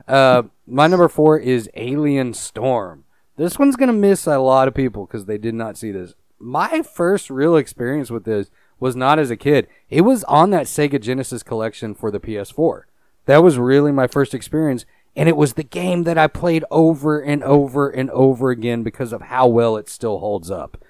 Uh, 0.06 0.44
my 0.66 0.86
number 0.86 1.08
four 1.08 1.38
is 1.38 1.70
Alien 1.74 2.34
Storm. 2.34 3.04
This 3.36 3.58
one's 3.58 3.76
gonna 3.76 3.92
miss 3.92 4.26
a 4.26 4.38
lot 4.38 4.68
of 4.68 4.74
people 4.74 5.06
because 5.06 5.24
they 5.24 5.38
did 5.38 5.54
not 5.54 5.76
see 5.76 5.90
this. 5.90 6.14
My 6.38 6.82
first 6.82 7.30
real 7.30 7.56
experience 7.56 8.10
with 8.10 8.24
this 8.24 8.50
was 8.78 8.94
not 8.94 9.18
as 9.18 9.30
a 9.30 9.36
kid. 9.36 9.66
It 9.88 10.02
was 10.02 10.22
on 10.24 10.50
that 10.50 10.66
Sega 10.66 11.00
Genesis 11.00 11.42
collection 11.42 11.94
for 11.94 12.10
the 12.10 12.20
PS4. 12.20 12.82
That 13.24 13.42
was 13.42 13.58
really 13.58 13.90
my 13.92 14.06
first 14.06 14.34
experience, 14.34 14.84
and 15.16 15.28
it 15.28 15.36
was 15.36 15.54
the 15.54 15.64
game 15.64 16.04
that 16.04 16.18
I 16.18 16.26
played 16.26 16.64
over 16.70 17.20
and 17.20 17.42
over 17.42 17.88
and 17.88 18.10
over 18.10 18.50
again 18.50 18.82
because 18.82 19.12
of 19.12 19.22
how 19.22 19.48
well 19.48 19.76
it 19.76 19.88
still 19.88 20.18
holds 20.18 20.50
up. 20.50 20.82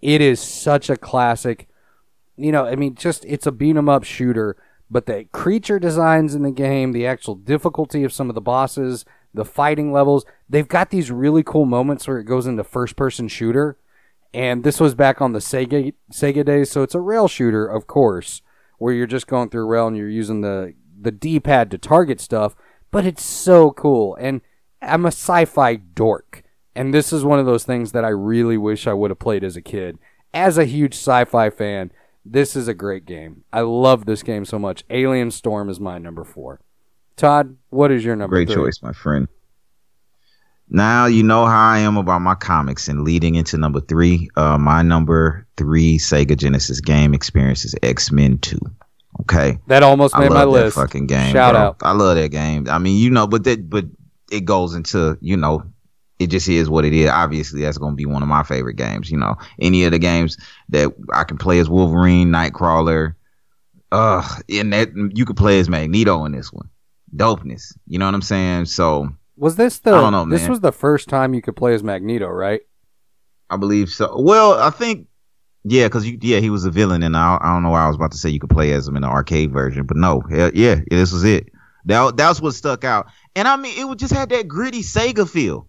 It 0.00 0.20
is 0.20 0.40
such 0.40 0.88
a 0.88 0.96
classic 0.96 1.68
you 2.36 2.52
know, 2.52 2.66
I 2.66 2.76
mean, 2.76 2.94
just 2.94 3.24
it's 3.26 3.46
a 3.46 3.52
beat 3.52 3.76
'em 3.76 3.88
up 3.88 4.04
shooter, 4.04 4.56
but 4.90 5.06
the 5.06 5.24
creature 5.32 5.78
designs 5.78 6.34
in 6.34 6.42
the 6.42 6.50
game, 6.50 6.92
the 6.92 7.06
actual 7.06 7.34
difficulty 7.34 8.04
of 8.04 8.12
some 8.12 8.28
of 8.28 8.34
the 8.34 8.40
bosses, 8.40 9.04
the 9.34 9.44
fighting 9.44 9.92
levels, 9.92 10.24
they've 10.48 10.68
got 10.68 10.90
these 10.90 11.10
really 11.10 11.42
cool 11.42 11.64
moments 11.64 12.06
where 12.06 12.18
it 12.18 12.24
goes 12.24 12.46
into 12.46 12.64
first 12.64 12.96
person 12.96 13.28
shooter. 13.28 13.76
And 14.34 14.64
this 14.64 14.80
was 14.80 14.94
back 14.94 15.20
on 15.20 15.32
the 15.32 15.40
Sega 15.40 15.92
Sega 16.10 16.44
days, 16.44 16.70
so 16.70 16.82
it's 16.82 16.94
a 16.94 17.00
rail 17.00 17.28
shooter, 17.28 17.66
of 17.66 17.86
course, 17.86 18.42
where 18.78 18.94
you're 18.94 19.06
just 19.06 19.26
going 19.26 19.50
through 19.50 19.66
rail 19.66 19.86
and 19.86 19.96
you're 19.96 20.08
using 20.08 20.40
the 20.40 20.74
the 20.98 21.10
D-pad 21.10 21.70
to 21.70 21.78
target 21.78 22.20
stuff, 22.20 22.54
but 22.90 23.04
it's 23.04 23.24
so 23.24 23.72
cool. 23.72 24.14
And 24.20 24.40
I'm 24.80 25.04
a 25.04 25.08
sci-fi 25.08 25.76
dork, 25.76 26.44
and 26.74 26.94
this 26.94 27.12
is 27.12 27.24
one 27.24 27.38
of 27.38 27.46
those 27.46 27.64
things 27.64 27.92
that 27.92 28.04
I 28.04 28.08
really 28.08 28.56
wish 28.56 28.86
I 28.86 28.92
would 28.92 29.10
have 29.10 29.18
played 29.18 29.44
as 29.44 29.56
a 29.56 29.62
kid. 29.62 29.98
As 30.32 30.56
a 30.56 30.64
huge 30.64 30.94
sci-fi 30.94 31.50
fan, 31.50 31.92
this 32.24 32.56
is 32.56 32.68
a 32.68 32.74
great 32.74 33.04
game. 33.06 33.44
I 33.52 33.60
love 33.60 34.04
this 34.06 34.22
game 34.22 34.44
so 34.44 34.58
much. 34.58 34.84
Alien 34.90 35.30
Storm 35.30 35.68
is 35.68 35.80
my 35.80 35.98
number 35.98 36.24
four. 36.24 36.60
Todd, 37.16 37.56
what 37.70 37.90
is 37.90 38.04
your 38.04 38.16
number? 38.16 38.36
Great 38.36 38.48
three? 38.48 38.56
choice, 38.56 38.80
my 38.82 38.92
friend. 38.92 39.28
Now 40.68 41.04
you 41.06 41.22
know 41.22 41.44
how 41.44 41.70
I 41.72 41.78
am 41.80 41.96
about 41.98 42.20
my 42.22 42.34
comics, 42.34 42.88
and 42.88 43.02
leading 43.02 43.34
into 43.34 43.58
number 43.58 43.80
three, 43.80 44.30
uh, 44.36 44.56
my 44.56 44.80
number 44.82 45.46
three 45.56 45.98
Sega 45.98 46.36
Genesis 46.36 46.80
game 46.80 47.12
experience 47.12 47.64
is 47.64 47.74
X 47.82 48.10
Men 48.10 48.38
Two. 48.38 48.58
Okay, 49.20 49.58
That 49.66 49.82
almost 49.82 50.16
I 50.16 50.20
made 50.20 50.30
love 50.30 50.48
my 50.48 50.58
that 50.58 50.64
list. 50.64 50.76
fucking 50.76 51.06
game. 51.06 51.32
Shout 51.32 51.52
bro. 51.52 51.60
out. 51.60 51.76
I 51.82 51.92
love 51.92 52.16
that 52.16 52.30
game. 52.30 52.66
I 52.70 52.78
mean, 52.78 52.96
you 52.96 53.10
know, 53.10 53.26
but 53.26 53.44
that 53.44 53.68
but 53.68 53.84
it 54.30 54.46
goes 54.46 54.74
into 54.74 55.18
you 55.20 55.36
know, 55.36 55.62
it 56.22 56.30
just 56.30 56.48
is 56.48 56.68
what 56.70 56.84
it 56.84 56.92
is. 56.92 57.08
Obviously, 57.10 57.62
that's 57.62 57.78
gonna 57.78 57.96
be 57.96 58.06
one 58.06 58.22
of 58.22 58.28
my 58.28 58.42
favorite 58.42 58.76
games. 58.76 59.10
You 59.10 59.18
know, 59.18 59.36
any 59.60 59.84
of 59.84 59.92
the 59.92 59.98
games 59.98 60.36
that 60.70 60.92
I 61.12 61.24
can 61.24 61.36
play 61.38 61.58
as 61.58 61.68
Wolverine, 61.68 62.28
Nightcrawler, 62.28 63.14
uh, 63.90 64.26
and 64.48 64.72
that 64.72 64.90
you 65.14 65.24
could 65.24 65.36
play 65.36 65.58
as 65.60 65.68
Magneto 65.68 66.24
in 66.24 66.32
this 66.32 66.52
one. 66.52 66.68
Dopeness. 67.14 67.76
You 67.86 67.98
know 67.98 68.06
what 68.06 68.14
I'm 68.14 68.22
saying? 68.22 68.66
So 68.66 69.08
Was 69.36 69.56
this 69.56 69.80
the? 69.80 69.92
I 69.92 70.00
don't 70.00 70.12
know, 70.12 70.24
This 70.26 70.42
man. 70.42 70.50
was 70.50 70.60
the 70.60 70.72
first 70.72 71.08
time 71.08 71.34
you 71.34 71.42
could 71.42 71.56
play 71.56 71.74
as 71.74 71.82
Magneto, 71.82 72.28
right? 72.28 72.62
I 73.50 73.56
believe 73.58 73.90
so. 73.90 74.18
Well, 74.18 74.54
I 74.54 74.70
think 74.70 75.08
yeah, 75.64 75.86
because 75.86 76.08
yeah, 76.08 76.40
he 76.40 76.50
was 76.50 76.64
a 76.64 76.70
villain, 76.70 77.02
and 77.02 77.16
I, 77.16 77.38
I 77.40 77.52
don't 77.52 77.62
know 77.62 77.70
why 77.70 77.84
I 77.84 77.86
was 77.86 77.96
about 77.96 78.12
to 78.12 78.18
say 78.18 78.30
you 78.30 78.40
could 78.40 78.50
play 78.50 78.72
as 78.72 78.88
him 78.88 78.96
in 78.96 79.02
the 79.02 79.08
arcade 79.08 79.52
version, 79.52 79.84
but 79.84 79.96
no, 79.96 80.22
yeah, 80.30 80.50
yeah, 80.54 80.76
this 80.90 81.12
was 81.12 81.24
it. 81.24 81.50
That 81.84 82.16
that's 82.16 82.40
what 82.40 82.54
stuck 82.54 82.84
out, 82.84 83.06
and 83.36 83.46
I 83.46 83.56
mean, 83.56 83.78
it 83.78 83.84
would 83.84 83.98
just 83.98 84.12
had 84.12 84.30
that 84.30 84.48
gritty 84.48 84.82
Sega 84.82 85.28
feel. 85.28 85.68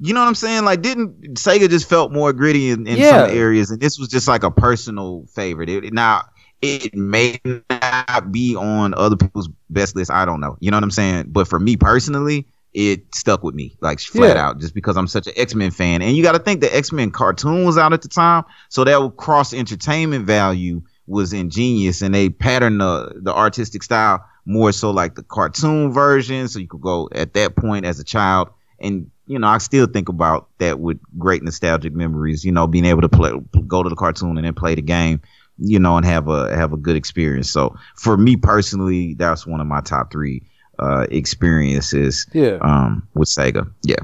You 0.00 0.14
know 0.14 0.20
what 0.20 0.28
I'm 0.28 0.34
saying? 0.34 0.64
Like, 0.64 0.80
didn't 0.82 1.34
Sega 1.34 1.68
just 1.68 1.88
felt 1.88 2.10
more 2.12 2.32
gritty 2.32 2.70
in, 2.70 2.86
in 2.86 2.98
Yeah. 2.98 3.26
some 3.26 3.36
areas, 3.36 3.70
and 3.70 3.80
this 3.80 3.98
was 3.98 4.08
just 4.08 4.26
like 4.26 4.42
a 4.42 4.50
personal 4.50 5.26
favorite. 5.34 5.68
It, 5.68 5.92
now, 5.92 6.22
it 6.62 6.94
may 6.94 7.38
not 7.70 8.32
be 8.32 8.56
on 8.56 8.94
other 8.94 9.16
people's 9.16 9.48
best 9.68 9.96
list. 9.96 10.10
I 10.10 10.24
don't 10.24 10.40
know. 10.40 10.56
You 10.60 10.70
know 10.70 10.76
what 10.78 10.84
I'm 10.84 10.90
saying? 10.90 11.26
But 11.28 11.48
for 11.48 11.58
me 11.60 11.76
personally, 11.76 12.46
it 12.72 13.14
stuck 13.14 13.42
with 13.42 13.54
me 13.54 13.76
like 13.80 14.00
flat 14.00 14.36
Yeah. 14.36 14.46
out 14.48 14.60
just 14.60 14.74
because 14.74 14.96
I'm 14.96 15.06
such 15.08 15.26
an 15.26 15.32
X-Men 15.36 15.70
fan. 15.70 16.02
And 16.02 16.16
you 16.16 16.22
got 16.22 16.32
to 16.32 16.38
think 16.38 16.60
the 16.60 16.74
X-Men 16.74 17.10
cartoon 17.10 17.64
was 17.64 17.76
out 17.76 17.92
at 17.92 18.02
the 18.02 18.08
time, 18.08 18.44
so 18.68 18.84
that 18.84 19.12
cross 19.16 19.52
entertainment 19.52 20.24
value 20.26 20.82
was 21.06 21.32
ingenious 21.32 22.02
and 22.02 22.14
they 22.14 22.28
patterned 22.30 22.80
the 22.80 23.12
the 23.22 23.34
artistic 23.34 23.82
style 23.82 24.24
more 24.46 24.70
so 24.70 24.92
like 24.92 25.16
the 25.16 25.24
cartoon 25.24 25.92
version 25.92 26.46
so 26.46 26.60
you 26.60 26.68
could 26.68 26.80
go 26.80 27.08
at 27.12 27.34
that 27.34 27.56
point 27.56 27.84
as 27.84 27.98
a 27.98 28.04
child 28.04 28.48
and 28.78 29.10
you 29.30 29.38
know 29.38 29.46
I 29.48 29.58
still 29.58 29.86
think 29.86 30.08
about 30.08 30.48
that 30.58 30.80
with 30.80 30.98
great 31.18 31.42
nostalgic 31.42 31.92
memories 31.94 32.44
you 32.44 32.52
know 32.52 32.66
being 32.66 32.84
able 32.84 33.02
to 33.02 33.08
play 33.08 33.32
go 33.66 33.82
to 33.82 33.88
the 33.88 33.96
cartoon 33.96 34.36
and 34.36 34.44
then 34.44 34.54
play 34.54 34.74
the 34.74 34.82
game 34.82 35.20
you 35.58 35.78
know 35.78 35.96
and 35.96 36.06
have 36.06 36.28
a 36.28 36.54
have 36.56 36.72
a 36.72 36.76
good 36.76 36.96
experience 36.96 37.50
so 37.50 37.76
for 37.96 38.16
me 38.16 38.36
personally 38.36 39.14
that's 39.14 39.46
one 39.46 39.60
of 39.60 39.66
my 39.66 39.80
top 39.80 40.10
3 40.10 40.42
uh 40.78 41.06
experiences 41.10 42.26
Yeah. 42.32 42.58
um 42.60 43.06
with 43.14 43.28
Sega 43.28 43.70
yeah 43.84 44.02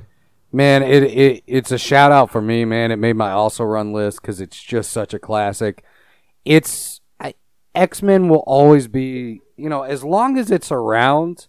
Man, 0.53 0.83
it, 0.83 1.03
it 1.03 1.43
it's 1.47 1.71
a 1.73 1.77
shout 1.77 2.13
out 2.13 2.31
for 2.31 2.41
me, 2.41 2.65
man. 2.65 2.91
It 2.91 2.97
made 2.97 3.17
my 3.17 3.31
also 3.33 3.63
run 3.65 3.93
list 3.93 4.23
because 4.23 4.41
it's 4.41 4.63
just 4.63 4.91
such 4.91 5.13
a 5.13 5.19
classic. 5.19 5.85
It's 6.47 7.01
X 7.75 8.03
Men 8.03 8.29
will 8.29 8.45
always 8.47 8.89
be, 8.89 9.43
you 9.57 9.69
know, 9.69 9.83
as 9.83 10.03
long 10.03 10.39
as 10.39 10.51
it's 10.51 10.73
around, 10.73 11.47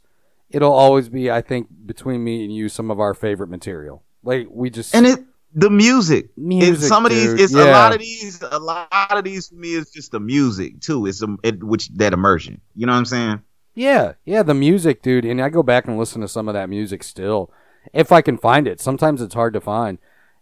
it'll 0.50 0.74
always 0.74 1.10
be. 1.10 1.30
I 1.32 1.42
think 1.42 1.68
between 1.86 2.24
me 2.24 2.44
and 2.44 2.54
you, 2.54 2.70
some 2.70 2.92
of 2.92 3.00
our 3.00 3.14
favorite 3.14 3.50
material. 3.50 4.04
Like 4.24 4.48
we 4.50 4.70
just 4.70 4.94
and 4.96 5.06
it 5.06 5.20
the 5.54 5.70
music, 5.70 6.30
Music, 6.38 6.86
It- 6.86 6.88
some 6.88 7.06
of 7.06 7.12
these 7.12 7.34
it's 7.34 7.54
a 7.54 7.72
lot 7.72 7.94
of 7.94 8.00
these 8.00 8.42
a 8.42 8.60
lot 8.60 8.88
of 9.12 9.24
these 9.24 9.48
for 9.48 9.56
me 9.56 9.74
is 9.74 9.90
just 9.92 10.12
the 10.12 10.20
music 10.20 10.82
too 10.82 11.06
it's 11.08 11.22
a, 11.24 11.28
it, 11.44 11.64
which 11.64 11.88
that 11.96 12.12
immersion 12.14 12.60
you 12.76 12.86
know 12.86 12.92
what 12.92 13.00
i'm 13.00 13.06
saying 13.06 13.42
Yeah, 13.74 14.14
yeah, 14.26 14.44
the 14.44 14.54
music, 14.54 15.02
dude. 15.02 15.24
And 15.24 15.40
I 15.42 15.50
go 15.50 15.64
back 15.64 15.88
and 15.88 15.98
listen 15.98 16.20
to 16.22 16.28
some 16.28 16.48
of 16.50 16.54
that 16.56 16.68
music 16.70 17.04
still, 17.04 17.52
if 17.94 18.12
I 18.12 18.22
can 18.22 18.38
find 18.38 18.68
it. 18.68 18.82
Sometimes 18.82 19.22
it's 19.22 19.36
hard 19.36 19.54
to 19.54 19.62
find. 19.62 20.00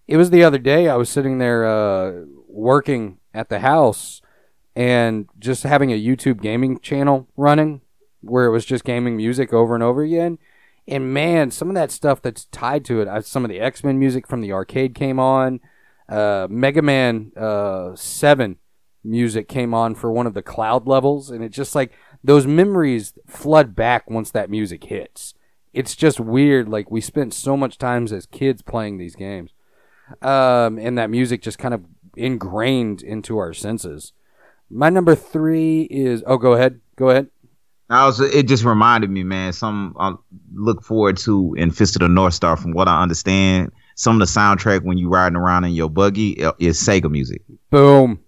It 0.07 0.17
was 0.17 0.29
the 0.29 0.43
other 0.43 0.57
day 0.57 0.87
I 0.87 0.95
was 0.95 1.09
sitting 1.09 1.37
there 1.37 1.65
uh, 1.65 2.23
working 2.47 3.17
at 3.33 3.49
the 3.49 3.59
house 3.59 4.21
and 4.75 5.27
just 5.37 5.63
having 5.63 5.91
a 5.91 6.01
YouTube 6.01 6.41
gaming 6.41 6.79
channel 6.79 7.27
running 7.37 7.81
where 8.25 8.45
it 8.45 8.51
was 8.51 8.65
just 8.65 8.83
gaming 8.83 9.17
music 9.17 9.53
over 9.53 9.75
and 9.75 9.83
over 9.83 10.01
again. 10.01 10.37
And 10.87 11.13
man, 11.13 11.51
some 11.51 11.69
of 11.69 11.75
that 11.75 11.91
stuff 11.91 12.21
that's 12.21 12.45
tied 12.45 12.85
to 12.85 13.01
it, 13.01 13.25
some 13.25 13.43
of 13.43 13.49
the 13.49 13.59
X 13.59 13.83
Men 13.83 13.97
music 13.97 14.27
from 14.27 14.41
the 14.41 14.51
arcade 14.51 14.93
came 14.93 15.19
on. 15.19 15.59
Uh, 16.07 16.47
Mega 16.49 16.83
Man 16.83 17.31
uh, 17.35 17.95
7 17.95 18.57
music 19.03 19.47
came 19.47 19.73
on 19.73 19.95
for 19.95 20.11
one 20.11 20.27
of 20.27 20.33
the 20.33 20.43
cloud 20.43 20.87
levels. 20.87 21.31
And 21.31 21.43
it 21.43 21.49
just 21.49 21.73
like 21.75 21.91
those 22.23 22.45
memories 22.45 23.13
flood 23.27 23.75
back 23.75 24.09
once 24.09 24.31
that 24.31 24.49
music 24.49 24.83
hits. 24.85 25.33
It's 25.73 25.95
just 25.95 26.19
weird. 26.19 26.69
Like 26.69 26.91
we 26.91 27.01
spent 27.01 27.33
so 27.33 27.57
much 27.57 27.77
time 27.77 28.05
as 28.05 28.25
kids 28.27 28.61
playing 28.61 28.97
these 28.97 29.15
games. 29.15 29.51
Um, 30.21 30.77
and 30.77 30.97
that 30.97 31.09
music 31.09 31.41
just 31.41 31.57
kind 31.57 31.73
of 31.73 31.83
ingrained 32.15 33.01
into 33.01 33.37
our 33.37 33.53
senses. 33.53 34.13
My 34.69 34.89
number 34.89 35.15
three 35.15 35.83
is, 35.83 36.23
oh, 36.25 36.37
go 36.37 36.53
ahead. 36.53 36.79
Go 36.95 37.09
ahead. 37.09 37.27
I 37.89 38.05
was 38.05 38.19
it 38.19 38.47
just 38.47 38.63
reminded 38.63 39.09
me 39.09 39.23
man 39.23 39.53
some 39.53 39.95
I 39.99 40.13
look 40.53 40.83
forward 40.83 41.17
to 41.17 41.53
in 41.57 41.71
Fist 41.71 41.95
of 41.95 42.01
the 42.01 42.09
North 42.09 42.33
Star 42.33 42.57
from 42.57 42.73
what 42.73 42.87
I 42.87 43.01
understand 43.01 43.71
some 43.95 44.19
of 44.19 44.27
the 44.27 44.39
soundtrack 44.39 44.83
when 44.83 44.97
you 44.97 45.09
riding 45.09 45.37
around 45.37 45.65
in 45.65 45.71
your 45.71 45.89
buggy 45.89 46.43
uh, 46.43 46.53
is 46.59 46.81
Sega 46.81 47.09
music 47.09 47.41
Boom. 47.69 48.19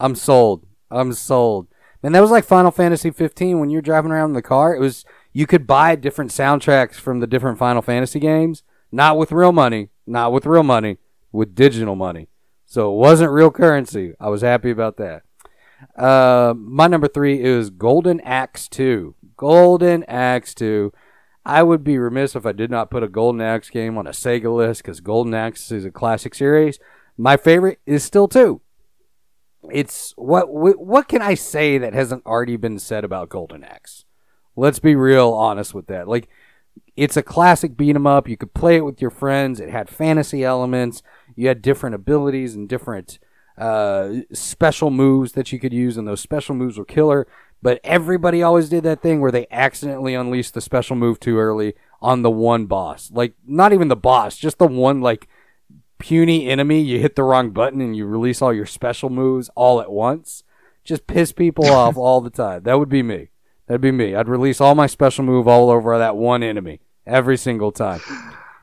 I'm 0.00 0.14
sold. 0.14 0.66
I'm 0.90 1.12
sold. 1.12 1.68
Man, 2.02 2.12
that 2.12 2.20
was 2.20 2.30
like 2.30 2.44
Final 2.44 2.70
Fantasy 2.70 3.10
15 3.10 3.58
when 3.58 3.70
you're 3.70 3.82
driving 3.82 4.10
around 4.10 4.30
in 4.30 4.34
the 4.34 4.42
car. 4.42 4.74
It 4.74 4.80
was 4.80 5.04
you 5.32 5.46
could 5.46 5.66
buy 5.66 5.96
different 5.96 6.30
soundtracks 6.30 6.94
from 6.94 7.20
the 7.20 7.26
different 7.26 7.58
Final 7.58 7.82
Fantasy 7.82 8.20
games, 8.20 8.62
not 8.92 9.18
with 9.18 9.32
real 9.32 9.52
money, 9.52 9.90
not 10.06 10.32
with 10.32 10.46
real 10.46 10.62
money, 10.62 10.98
with 11.32 11.54
digital 11.54 11.96
money. 11.96 12.28
So 12.64 12.92
it 12.92 12.96
wasn't 12.96 13.32
real 13.32 13.50
currency. 13.50 14.14
I 14.20 14.28
was 14.28 14.42
happy 14.42 14.70
about 14.70 14.96
that. 14.98 15.22
Uh, 15.96 16.54
my 16.56 16.86
number 16.86 17.08
three 17.08 17.42
is 17.42 17.70
Golden 17.70 18.20
Axe 18.20 18.68
2. 18.68 19.14
Golden 19.36 20.04
Axe 20.04 20.54
2. 20.54 20.92
I 21.44 21.62
would 21.62 21.84
be 21.84 21.98
remiss 21.98 22.34
if 22.34 22.44
I 22.46 22.52
did 22.52 22.70
not 22.70 22.90
put 22.90 23.02
a 23.02 23.08
Golden 23.08 23.40
Axe 23.40 23.70
game 23.70 23.96
on 23.98 24.06
a 24.06 24.10
Sega 24.10 24.54
list 24.54 24.82
because 24.82 25.00
Golden 25.00 25.34
Axe 25.34 25.70
is 25.70 25.84
a 25.84 25.90
classic 25.90 26.34
series. 26.34 26.78
My 27.16 27.36
favorite 27.36 27.80
is 27.86 28.04
still 28.04 28.28
2 28.28 28.60
it's 29.70 30.12
what 30.16 30.52
what 30.52 30.78
what 30.78 31.08
can 31.08 31.22
I 31.22 31.34
say 31.34 31.78
that 31.78 31.94
hasn't 31.94 32.26
already 32.26 32.56
been 32.56 32.78
said 32.78 33.04
about 33.04 33.28
Golden 33.28 33.64
Axe? 33.64 34.04
Let's 34.54 34.78
be 34.78 34.94
real 34.94 35.32
honest 35.32 35.74
with 35.74 35.86
that. 35.88 36.08
Like 36.08 36.28
it's 36.96 37.16
a 37.16 37.22
classic 37.22 37.76
beat 37.76 37.96
'em 37.96 38.06
up. 38.06 38.28
You 38.28 38.36
could 38.36 38.54
play 38.54 38.76
it 38.76 38.84
with 38.84 39.00
your 39.00 39.10
friends. 39.10 39.60
It 39.60 39.70
had 39.70 39.88
fantasy 39.88 40.44
elements. 40.44 41.02
You 41.34 41.48
had 41.48 41.62
different 41.62 41.94
abilities 41.94 42.54
and 42.54 42.68
different 42.68 43.18
uh, 43.58 44.10
special 44.32 44.90
moves 44.90 45.32
that 45.32 45.52
you 45.52 45.58
could 45.58 45.72
use, 45.72 45.96
and 45.96 46.06
those 46.06 46.20
special 46.20 46.54
moves 46.54 46.78
were 46.78 46.84
killer. 46.84 47.26
But 47.62 47.80
everybody 47.82 48.42
always 48.42 48.68
did 48.68 48.84
that 48.84 49.02
thing 49.02 49.20
where 49.20 49.32
they 49.32 49.46
accidentally 49.50 50.14
unleashed 50.14 50.54
the 50.54 50.60
special 50.60 50.94
move 50.94 51.18
too 51.18 51.38
early 51.38 51.74
on 52.02 52.22
the 52.22 52.30
one 52.30 52.66
boss. 52.66 53.10
Like 53.10 53.34
not 53.46 53.72
even 53.72 53.88
the 53.88 53.96
boss, 53.96 54.36
just 54.36 54.58
the 54.58 54.66
one 54.66 55.00
like 55.00 55.26
puny 55.98 56.48
enemy, 56.48 56.80
you 56.80 57.00
hit 57.00 57.16
the 57.16 57.22
wrong 57.22 57.50
button 57.50 57.80
and 57.80 57.96
you 57.96 58.06
release 58.06 58.42
all 58.42 58.52
your 58.52 58.66
special 58.66 59.10
moves 59.10 59.50
all 59.54 59.80
at 59.80 59.90
once. 59.90 60.44
Just 60.84 61.06
piss 61.06 61.32
people 61.32 61.66
off 61.72 61.96
all 61.96 62.20
the 62.20 62.30
time. 62.30 62.62
That 62.64 62.78
would 62.78 62.88
be 62.88 63.02
me. 63.02 63.30
That'd 63.66 63.80
be 63.80 63.90
me. 63.90 64.14
I'd 64.14 64.28
release 64.28 64.60
all 64.60 64.74
my 64.74 64.86
special 64.86 65.24
move 65.24 65.48
all 65.48 65.70
over 65.70 65.98
that 65.98 66.16
one 66.16 66.42
enemy 66.42 66.80
every 67.06 67.36
single 67.36 67.72
time. 67.72 68.00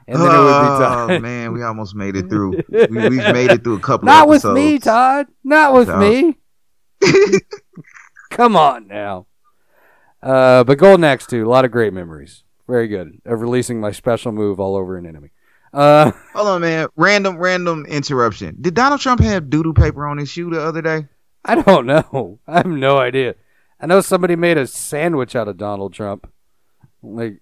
And 0.08 0.22
then 0.22 0.28
it 0.28 0.40
would 0.40 0.62
be 0.62 1.18
oh 1.18 1.20
man 1.20 1.54
we 1.54 1.64
almost 1.64 1.96
made 1.96 2.16
it 2.16 2.30
through 2.30 2.62
we, 2.70 2.88
we've 2.88 3.34
made 3.34 3.52
it 3.52 3.64
through 3.64 3.76
a 3.78 3.80
couple 3.80 4.06
Not 4.08 4.28
with 4.28 4.44
me. 4.46 4.80
Todd. 4.80 5.28
Not 5.44 5.74
with 5.74 5.88
No. 5.88 5.98
me. 6.00 6.38
Come 8.30 8.56
on 8.56 8.88
now. 8.88 9.28
Uh, 10.22 10.64
but 10.64 10.78
Golden 10.78 11.04
Axe 11.04 11.26
2, 11.28 11.46
a 11.46 11.50
lot 11.50 11.66
of 11.66 11.72
great 11.72 11.94
memories. 11.94 12.44
Very 12.68 12.88
good. 12.88 13.22
Of 13.26 13.42
releasing 13.42 13.80
my 13.82 13.92
special 13.92 14.32
move 14.32 14.60
all 14.60 14.76
over 14.76 14.98
an 14.98 15.06
enemy. 15.06 15.32
Uh, 15.74 16.12
Hold 16.34 16.48
on, 16.48 16.62
man. 16.62 16.88
Random, 16.96 17.38
random 17.38 17.86
interruption. 17.86 18.58
Did 18.62 18.74
Donald 18.74 19.02
Trump 19.02 19.20
have 19.22 19.50
doodle 19.50 19.74
paper 19.74 20.08
on 20.08 20.18
his 20.18 20.30
shoe 20.30 20.50
the 20.50 20.62
other 20.62 20.82
day? 20.82 21.08
I 21.46 21.56
don't 21.62 21.86
know. 21.86 22.40
I 22.48 22.58
have 22.58 22.66
no 22.68 22.98
idea. 23.00 23.36
I 23.80 23.86
know 23.86 24.00
somebody 24.02 24.36
made 24.38 24.58
a 24.58 24.66
sandwich 24.66 25.36
out 25.36 25.50
of 25.50 25.58
Donald 25.58 25.94
Trump. 25.94 26.32
Like, 27.02 27.42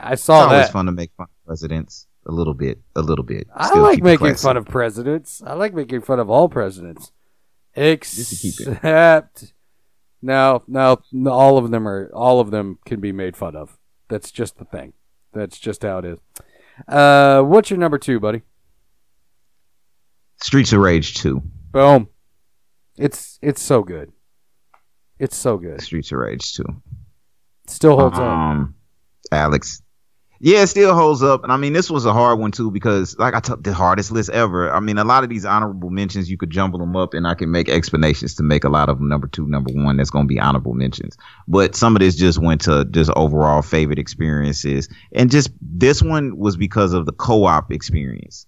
I 0.00 0.14
It's 0.14 0.22
saw 0.22 0.46
always 0.46 0.66
that. 0.66 0.72
fun 0.72 0.86
to 0.86 0.92
make 0.92 1.10
fun 1.16 1.26
presidents. 1.48 2.06
A 2.26 2.32
little 2.32 2.52
bit, 2.52 2.78
a 2.94 3.00
little 3.00 3.24
bit. 3.24 3.48
I 3.54 3.68
Still 3.68 3.82
like 3.82 4.02
making 4.02 4.34
fun 4.34 4.58
of 4.58 4.66
presidents. 4.66 5.42
I 5.46 5.54
like 5.54 5.72
making 5.72 6.02
fun 6.02 6.20
of 6.20 6.28
all 6.28 6.50
presidents, 6.50 7.10
except 7.74 9.54
no, 10.20 10.62
no, 10.68 11.00
no, 11.10 11.30
all 11.30 11.56
of 11.56 11.70
them 11.70 11.88
are 11.88 12.10
all 12.12 12.38
of 12.40 12.50
them 12.50 12.78
can 12.84 13.00
be 13.00 13.12
made 13.12 13.34
fun 13.34 13.56
of. 13.56 13.78
That's 14.08 14.30
just 14.30 14.58
the 14.58 14.66
thing. 14.66 14.92
That's 15.32 15.58
just 15.58 15.82
how 15.82 15.98
it 15.98 16.04
is. 16.04 16.18
Uh, 16.86 17.40
what's 17.42 17.70
your 17.70 17.78
number 17.78 17.96
two, 17.98 18.20
buddy? 18.20 18.42
Streets 20.42 20.72
of 20.72 20.80
Rage 20.80 21.14
2. 21.14 21.42
Boom. 21.72 22.08
It's 22.98 23.38
it's 23.42 23.62
so 23.62 23.82
good. 23.82 24.12
It's 25.18 25.36
so 25.36 25.56
good. 25.56 25.80
Streets 25.80 26.12
of 26.12 26.18
Rage 26.18 26.52
2. 26.52 26.64
Still 27.66 27.98
holds 27.98 28.18
up. 28.18 28.24
um, 28.24 28.74
Alex. 29.32 29.82
Yeah, 30.40 30.62
it 30.62 30.68
still 30.68 30.94
holds 30.94 31.20
up. 31.20 31.42
And 31.42 31.52
I 31.52 31.56
mean, 31.56 31.72
this 31.72 31.90
was 31.90 32.04
a 32.04 32.12
hard 32.12 32.38
one 32.38 32.52
too 32.52 32.70
because, 32.70 33.18
like 33.18 33.34
I 33.34 33.40
took 33.40 33.64
the 33.64 33.72
hardest 33.72 34.12
list 34.12 34.30
ever. 34.30 34.70
I 34.70 34.78
mean, 34.78 34.96
a 34.96 35.04
lot 35.04 35.24
of 35.24 35.30
these 35.30 35.44
honorable 35.44 35.90
mentions, 35.90 36.30
you 36.30 36.36
could 36.36 36.50
jumble 36.50 36.78
them 36.78 36.94
up 36.94 37.12
and 37.12 37.26
I 37.26 37.34
can 37.34 37.50
make 37.50 37.68
explanations 37.68 38.36
to 38.36 38.44
make 38.44 38.62
a 38.62 38.68
lot 38.68 38.88
of 38.88 38.98
them 38.98 39.08
number 39.08 39.26
two, 39.26 39.48
number 39.48 39.72
one. 39.72 39.96
That's 39.96 40.10
going 40.10 40.26
to 40.26 40.32
be 40.32 40.38
honorable 40.38 40.74
mentions. 40.74 41.16
But 41.48 41.74
some 41.74 41.96
of 41.96 42.00
this 42.00 42.14
just 42.14 42.38
went 42.38 42.60
to 42.62 42.84
just 42.84 43.10
overall 43.16 43.62
favorite 43.62 43.98
experiences. 43.98 44.88
And 45.12 45.28
just 45.28 45.50
this 45.60 46.02
one 46.02 46.36
was 46.38 46.56
because 46.56 46.92
of 46.92 47.06
the 47.06 47.12
co 47.12 47.44
op 47.44 47.72
experience. 47.72 48.46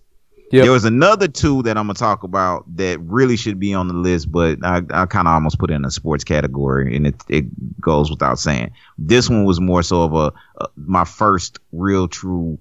Yep. 0.50 0.62
There 0.64 0.72
was 0.72 0.84
another 0.84 1.28
two 1.28 1.62
that 1.62 1.76
I'm 1.78 1.84
gonna 1.86 1.94
talk 1.94 2.24
about 2.24 2.64
that 2.76 2.98
really 3.00 3.36
should 3.36 3.60
be 3.60 3.72
on 3.72 3.86
the 3.86 3.94
list, 3.94 4.32
but 4.32 4.58
I, 4.64 4.82
I 4.90 5.06
kind 5.06 5.28
of 5.28 5.34
almost 5.34 5.58
put 5.60 5.70
it 5.70 5.74
in 5.74 5.84
a 5.84 5.90
sports 5.92 6.24
category, 6.24 6.96
and 6.96 7.06
it 7.06 7.14
it 7.28 7.80
goes 7.80 8.10
without 8.10 8.38
saying. 8.38 8.72
This 8.98 9.30
one 9.30 9.44
was 9.44 9.60
more 9.60 9.82
so 9.84 10.02
of 10.02 10.12
a, 10.14 10.32
uh 10.60 10.66
my 10.76 11.04
first 11.04 11.60
real 11.70 12.08
true, 12.08 12.58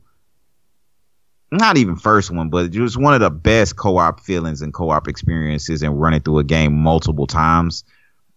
not 1.51 1.77
even 1.77 1.95
first 1.95 2.29
one, 2.29 2.49
but 2.49 2.75
it 2.75 2.79
was 2.79 2.95
one 2.95 3.15
of 3.15 3.21
the 3.21 3.31
best 3.31 3.75
co-op 3.75 4.19
feelings 4.19 4.61
and 4.61 4.71
co-op 4.71 5.07
experiences, 5.07 5.81
and 5.81 5.99
running 5.99 6.21
through 6.21 6.37
a 6.39 6.43
game 6.43 6.73
multiple 6.73 7.25
times, 7.25 7.83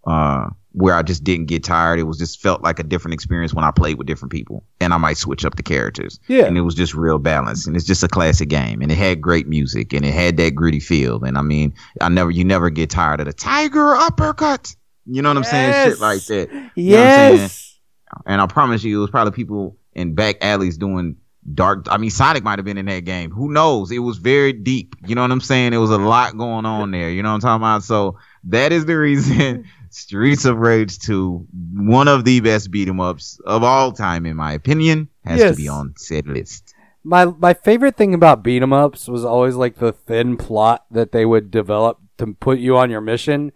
uh, 0.07 0.49
where 0.73 0.95
I 0.95 1.03
just 1.03 1.23
didn't 1.23 1.47
get 1.47 1.63
tired. 1.65 1.99
It 1.99 2.05
was 2.05 2.17
just 2.19 2.41
felt 2.41 2.63
like 2.63 2.79
a 2.79 2.83
different 2.83 3.13
experience 3.15 3.53
when 3.53 3.65
I 3.65 3.71
played 3.71 3.99
with 3.99 4.07
different 4.07 4.33
people, 4.33 4.65
and 4.81 4.95
I 4.95 4.97
might 4.97 5.19
switch 5.19 5.45
up 5.45 5.57
the 5.57 5.63
characters 5.63 6.19
Yeah. 6.29 6.45
and 6.47 6.57
it 6.57 6.63
was 6.63 6.75
just 6.75 6.95
real 6.95 7.19
balanced 7.19 7.67
and 7.67 7.77
it's 7.77 7.85
just 7.85 8.03
a 8.03 8.09
classic 8.09 8.49
game 8.49 8.81
and 8.81 8.91
it 8.91 8.97
had 8.97 9.21
great 9.21 9.47
music 9.47 9.93
and 9.93 10.05
it 10.05 10.15
had 10.15 10.37
that 10.39 10.55
gritty 10.55 10.81
feel 10.81 11.23
and 11.25 11.37
i 11.37 11.43
mean 11.43 11.75
i 12.01 12.09
never 12.09 12.31
you 12.31 12.43
never 12.45 12.71
get 12.71 12.89
tired 12.91 13.21
of 13.21 13.27
the 13.27 13.33
tiger 13.35 13.95
uppercut 13.95 14.75
You 15.05 15.21
know 15.21 15.29
what 15.31 15.37
I'm 15.37 15.45
saying? 15.45 15.91
Shit 15.91 16.01
like 16.01 16.25
that. 16.27 16.49
You 16.75 16.93
know 16.97 16.99
what 17.01 17.07
I'm 17.09 17.17
saying? 17.17 17.39
Yes. 17.41 17.79
And 18.27 18.41
I 18.41 18.47
promise 18.47 18.83
you, 18.85 18.99
it 18.99 19.01
was 19.01 19.11
probably 19.11 19.33
people 19.33 19.77
in 19.95 20.15
back 20.15 20.37
alleys 20.43 20.79
doing 20.79 21.17
dark. 21.55 21.87
I 21.91 21.97
mean, 21.99 22.11
Sonic 22.11 22.45
might 22.45 22.59
have 22.59 22.65
been 22.65 22.79
in 22.79 22.87
that 22.87 23.05
game. 23.05 23.31
Who 23.33 23.51
knows? 23.51 23.91
It 23.91 23.99
was 23.99 24.19
very 24.19 24.53
deep. 24.53 24.95
You 25.07 25.15
know 25.17 25.23
what 25.23 25.33
I'm 25.33 25.41
saying? 25.41 25.73
It 25.73 25.79
was 25.79 25.91
a 25.91 25.99
lot 25.99 26.37
going 26.39 26.65
on 26.67 26.91
there. 26.93 27.11
You 27.11 27.23
know 27.23 27.31
what 27.31 27.35
I'm 27.37 27.41
talking 27.41 27.63
about? 27.63 27.83
So 27.83 28.17
that 28.45 28.71
is 28.73 28.85
the 28.87 28.97
reason 28.99 29.65
Streets 29.95 30.45
of 30.45 30.59
Rage 30.59 30.99
2, 31.01 31.47
one 31.75 32.09
of 32.09 32.25
the 32.25 32.41
best 32.41 32.71
beat 32.71 32.89
'em 32.89 33.01
ups 33.01 33.39
of 33.47 33.63
all 33.63 33.93
time, 33.93 34.27
in 34.27 34.37
my 34.37 34.53
opinion, 34.53 35.09
has 35.25 35.39
Yes. 35.39 35.51
to 35.57 35.63
be 35.63 35.69
on 35.69 35.95
said 35.97 36.27
list. 36.27 36.75
My 37.05 37.25
my 37.27 37.53
favorite 37.55 37.97
thing 37.97 38.15
about 38.15 38.43
beat 38.43 38.63
'em 38.63 38.73
ups 38.73 39.09
was 39.09 39.25
always 39.25 39.55
like 39.57 39.77
the 39.79 39.93
thin 39.93 40.37
plot 40.37 40.85
that 40.91 41.13
they 41.13 41.27
would 41.27 41.51
develop 41.51 41.99
to 42.19 42.29
put 42.39 42.59
you 42.59 42.77
on 42.77 42.91
your 42.91 43.01
mission. 43.01 43.53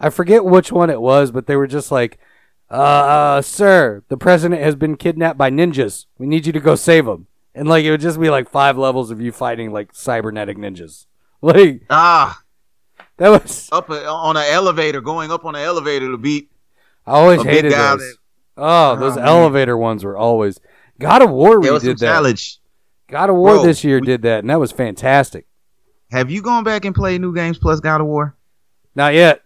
I 0.00 0.10
forget 0.10 0.44
which 0.44 0.70
one 0.72 0.90
it 0.90 1.00
was, 1.00 1.30
but 1.30 1.46
they 1.46 1.56
were 1.56 1.66
just 1.66 1.90
like, 1.92 2.18
uh, 2.70 2.74
uh, 2.74 3.42
sir, 3.42 4.02
the 4.08 4.16
president 4.16 4.60
has 4.62 4.74
been 4.76 4.96
kidnapped 4.96 5.38
by 5.38 5.50
ninjas. 5.50 6.06
We 6.18 6.26
need 6.26 6.46
you 6.46 6.52
to 6.52 6.60
go 6.60 6.74
save 6.74 7.06
him. 7.06 7.26
And 7.54 7.66
like 7.68 7.84
it 7.84 7.90
would 7.90 8.00
just 8.00 8.20
be 8.20 8.30
like 8.30 8.48
five 8.48 8.76
levels 8.78 9.10
of 9.10 9.20
you 9.20 9.32
fighting 9.32 9.72
like 9.72 9.90
cybernetic 9.92 10.58
ninjas. 10.58 11.06
Like 11.40 11.82
Ah, 11.88 12.40
that 13.18 13.28
was 13.28 13.68
up 13.70 13.88
a, 13.90 14.06
on 14.06 14.36
an 14.36 14.44
elevator, 14.48 15.00
going 15.00 15.30
up 15.30 15.44
on 15.44 15.54
an 15.54 15.62
elevator 15.62 16.10
to 16.10 16.16
beat 16.18 16.50
I 17.06 17.12
always 17.12 17.42
hated 17.42 17.72
those. 17.72 17.98
That, 18.00 18.14
Oh, 18.60 18.96
those 18.96 19.14
man. 19.16 19.24
elevator 19.26 19.76
ones 19.76 20.02
were 20.04 20.16
always 20.16 20.58
God 20.98 21.22
of 21.22 21.30
War. 21.30 21.60
We 21.60 21.66
there 21.66 21.74
was 21.74 21.82
some 21.82 21.90
did 21.90 21.98
that. 22.00 22.06
challenge. 22.06 22.58
God 23.08 23.30
of 23.30 23.36
War 23.36 23.54
Bro, 23.54 23.64
this 23.64 23.84
year 23.84 24.00
we- 24.00 24.06
did 24.06 24.22
that, 24.22 24.40
and 24.40 24.50
that 24.50 24.58
was 24.58 24.72
fantastic. 24.72 25.46
Have 26.10 26.30
you 26.30 26.42
gone 26.42 26.64
back 26.64 26.84
and 26.84 26.94
played 26.94 27.20
New 27.20 27.34
Games 27.34 27.58
Plus 27.58 27.80
God 27.80 28.00
of 28.00 28.06
War? 28.08 28.34
Not 28.94 29.14
yet. 29.14 29.42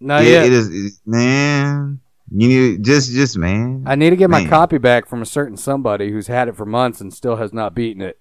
Not 0.00 0.22
Yeah, 0.24 0.30
yet. 0.30 0.46
it 0.46 0.52
is, 0.52 0.68
it- 0.68 0.92
man. 1.06 2.00
You 2.34 2.48
need 2.48 2.84
just, 2.84 3.10
just 3.12 3.36
man. 3.38 3.84
I 3.86 3.94
need 3.94 4.10
to 4.10 4.16
get 4.16 4.30
my 4.30 4.46
copy 4.46 4.78
back 4.78 5.06
from 5.06 5.20
a 5.22 5.26
certain 5.26 5.56
somebody 5.56 6.10
who's 6.12 6.26
had 6.28 6.48
it 6.48 6.56
for 6.56 6.64
months 6.64 7.00
and 7.00 7.12
still 7.12 7.36
has 7.36 7.52
not 7.52 7.74
beaten 7.74 8.00
it. 8.02 8.18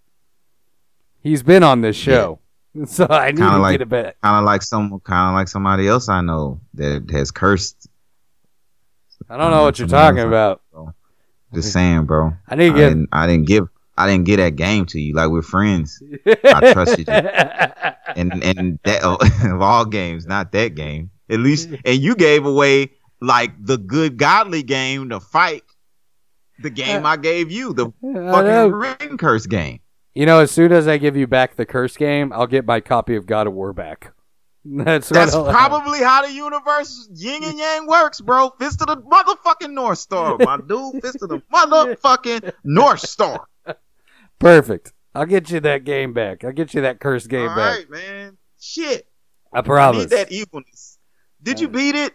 He's 1.21 1.43
been 1.43 1.63
on 1.63 1.81
this 1.81 1.95
show, 1.95 2.39
so 2.85 3.05
I 3.09 3.27
need 3.31 3.37
Kinda 3.37 3.51
to 3.51 3.57
like- 3.59 3.73
get 3.73 3.81
it 3.81 3.89
back. 3.89 4.15
kind 4.21 4.37
of 4.39 4.45
like 4.45 4.61
some, 4.61 4.99
kind 5.01 5.29
of 5.29 5.35
like 5.39 5.47
somebody 5.47 5.87
else 5.87 6.09
I 6.09 6.21
know 6.21 6.61
that 6.75 7.09
has 7.11 7.31
cursed. 7.31 7.87
I 9.29 9.37
don't 9.37 9.51
know 9.51 9.63
what 9.63 9.77
you're 9.79 9.87
talking 9.87 10.19
about. 10.23 10.61
Just 11.53 11.73
saying, 11.73 12.05
bro. 12.05 12.33
I 12.47 12.53
I 12.53 12.55
to 12.55 12.69
get. 12.69 12.75
didn't, 12.75 13.09
I 13.11 13.27
didn't 13.27 13.45
give, 13.47 13.67
I 13.97 14.07
didn't 14.07 14.23
get 14.25 14.37
that 14.37 14.55
game 14.55 14.85
to 14.87 14.99
you. 15.01 15.13
Like 15.13 15.29
we're 15.29 15.41
friends, 15.41 16.01
I 16.45 16.71
trusted 16.73 17.07
you. 17.07 17.13
and 17.13 18.41
and 18.43 18.79
that 18.83 19.03
of 19.51 19.61
all 19.61 19.83
games, 19.85 20.25
not 20.25 20.53
that 20.53 20.75
game. 20.75 21.11
At 21.29 21.39
least, 21.39 21.69
and 21.85 21.97
you 22.01 22.15
gave 22.15 22.45
away 22.45 22.91
like 23.21 23.51
the 23.63 23.77
good 23.77 24.17
godly 24.17 24.63
game 24.63 25.09
to 25.09 25.19
fight 25.19 25.63
the 26.59 26.69
game 26.69 27.05
I 27.05 27.17
gave 27.17 27.51
you, 27.51 27.73
the 27.73 27.87
I 28.03 28.07
know. 28.07 28.31
fucking 28.71 29.07
ring 29.09 29.17
curse 29.17 29.45
game. 29.45 29.80
You 30.13 30.25
know, 30.25 30.39
as 30.39 30.51
soon 30.51 30.71
as 30.71 30.87
I 30.87 30.97
give 30.97 31.15
you 31.15 31.25
back 31.27 31.55
the 31.55 31.65
curse 31.65 31.95
game, 31.95 32.33
I'll 32.33 32.47
get 32.47 32.65
my 32.65 32.81
copy 32.81 33.15
of 33.15 33.25
God 33.25 33.47
of 33.47 33.53
War 33.53 33.71
back. 33.73 34.13
That's 34.65 35.09
That's 35.09 35.31
probably 35.35 35.99
how 35.99 36.25
the 36.25 36.31
universe 36.31 37.09
yin 37.15 37.43
and 37.43 37.57
yang 37.57 37.87
works, 37.87 38.21
bro. 38.21 38.49
Fist 38.59 38.81
of 38.81 38.87
the 38.87 38.97
motherfucking 38.97 39.71
North 39.71 39.97
Star, 39.99 40.37
my 40.39 40.57
dude. 40.57 41.01
Fist 41.01 41.21
of 41.23 41.29
the 41.29 41.39
motherfucking 41.53 42.51
North 42.63 42.99
Star. 42.99 43.47
perfect. 44.39 44.93
I'll 45.15 45.25
get 45.25 45.49
you 45.49 45.59
that 45.61 45.83
game 45.83 46.13
back. 46.13 46.43
I'll 46.43 46.51
get 46.53 46.73
you 46.73 46.81
that 46.81 46.99
curse 46.99 47.27
game 47.27 47.49
All 47.49 47.55
back. 47.55 47.77
right, 47.79 47.89
man. 47.89 48.37
Shit. 48.59 49.07
I 49.53 49.59
I 49.59 49.61
promise. 49.61 50.01
need 50.03 50.09
that 50.11 50.31
evilness. 50.31 50.97
Did 51.43 51.59
you 51.59 51.67
uh, 51.67 51.71
beat 51.71 51.95
it? 51.95 52.13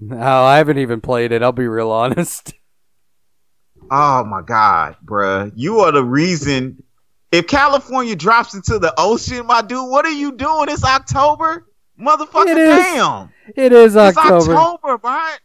No, 0.00 0.16
I 0.44 0.58
haven't 0.58 0.78
even 0.78 1.00
played 1.00 1.32
it. 1.32 1.42
I'll 1.42 1.52
be 1.52 1.66
real 1.68 1.90
honest. 1.90 2.54
Oh 3.90 4.24
my 4.24 4.42
god, 4.42 4.96
bruh. 5.04 5.52
You 5.54 5.80
are 5.80 5.92
the 5.92 6.04
reason. 6.04 6.82
If 7.34 7.48
California 7.48 8.14
drops 8.14 8.54
into 8.54 8.78
the 8.78 8.94
ocean, 8.96 9.46
my 9.46 9.60
dude, 9.60 9.90
what 9.90 10.06
are 10.06 10.12
you 10.12 10.30
doing? 10.32 10.68
It's 10.68 10.84
October? 10.84 11.66
Motherfucker, 12.00 12.46
It 12.46 12.58
is. 12.58 12.78
damn. 12.78 13.30
It 13.56 13.72
is 13.72 13.96
October. 13.96 14.36
It's 14.36 14.48
October. 14.48 15.00
Right? 15.02 15.38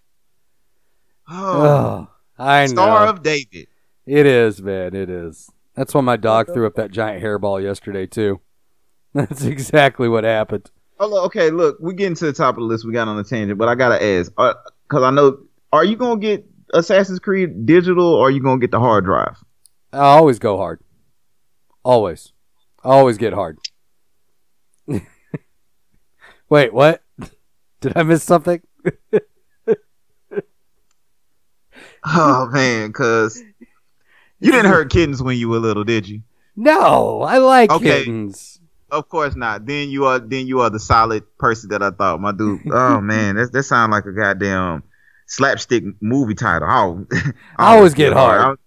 Oh, 1.29 1.61
Oh, 1.61 2.07
I 2.37 2.61
know. 2.67 2.73
Star 2.73 3.07
of 3.07 3.23
David. 3.23 3.67
It 4.05 4.25
is, 4.25 4.61
man. 4.61 4.95
It 4.95 5.09
is. 5.09 5.49
That's 5.75 5.93
why 5.93 6.01
my 6.01 6.17
dog 6.17 6.47
threw 6.53 6.67
up 6.67 6.75
that 6.75 6.91
giant 6.91 7.23
hairball 7.23 7.61
yesterday 7.61 8.05
too. 8.05 8.39
That's 9.13 9.43
exactly 9.43 10.07
what 10.09 10.23
happened. 10.23 10.69
Oh, 10.99 11.25
okay, 11.25 11.49
look, 11.49 11.77
we 11.79 11.93
getting 11.93 12.15
to 12.15 12.25
the 12.25 12.33
top 12.33 12.55
of 12.55 12.61
the 12.61 12.65
list. 12.65 12.85
We 12.85 12.91
got 12.93 13.07
on 13.07 13.17
the 13.17 13.23
tangent, 13.23 13.57
but 13.57 13.67
I 13.69 13.75
gotta 13.75 14.03
ask, 14.03 14.31
uh, 14.37 14.53
because 14.87 15.01
I 15.03 15.09
know, 15.11 15.37
are 15.71 15.85
you 15.85 15.95
gonna 15.95 16.19
get 16.19 16.45
Assassin's 16.73 17.19
Creed 17.19 17.65
digital, 17.65 18.05
or 18.13 18.27
are 18.27 18.31
you 18.31 18.41
gonna 18.43 18.59
get 18.59 18.71
the 18.71 18.79
hard 18.79 19.05
drive? 19.05 19.37
I 19.93 19.99
always 19.99 20.37
go 20.39 20.57
hard. 20.57 20.81
Always. 21.83 22.31
I 22.83 22.89
always 22.89 23.17
get 23.17 23.33
hard. 23.33 23.57
Wait, 26.49 26.73
what? 26.73 27.03
Did 27.81 27.93
I 27.95 28.03
miss 28.03 28.23
something? 28.23 28.61
Oh 32.05 32.47
man, 32.51 32.87
because 32.87 33.41
you 34.39 34.51
didn't 34.51 34.71
hurt 34.71 34.89
kittens 34.89 35.21
when 35.21 35.37
you 35.37 35.49
were 35.49 35.59
little, 35.59 35.83
did 35.83 36.07
you? 36.07 36.21
No, 36.55 37.21
I 37.21 37.37
like 37.39 37.71
Okay. 37.71 37.99
kittens. 38.05 38.59
Of 38.89 39.09
course 39.09 39.35
not. 39.35 39.65
Then 39.65 39.89
you 39.89 40.05
are 40.05 40.17
then 40.17 40.47
you 40.47 40.61
are 40.61 40.69
the 40.69 40.79
solid 40.79 41.23
person 41.37 41.69
that 41.69 41.83
I 41.83 41.91
thought, 41.91 42.21
my 42.21 42.31
dude. 42.31 42.61
Oh 42.71 43.01
man, 43.01 43.35
that 43.35 43.51
that 43.51 43.63
sounds 43.63 43.91
like 43.91 44.05
a 44.05 44.13
goddamn 44.13 44.57
um, 44.61 44.83
slapstick 45.27 45.83
movie 46.01 46.35
title. 46.35 46.67
Oh, 46.71 47.05
I 47.57 47.75
always 47.75 47.93
get 47.93 48.13
hard. 48.13 48.57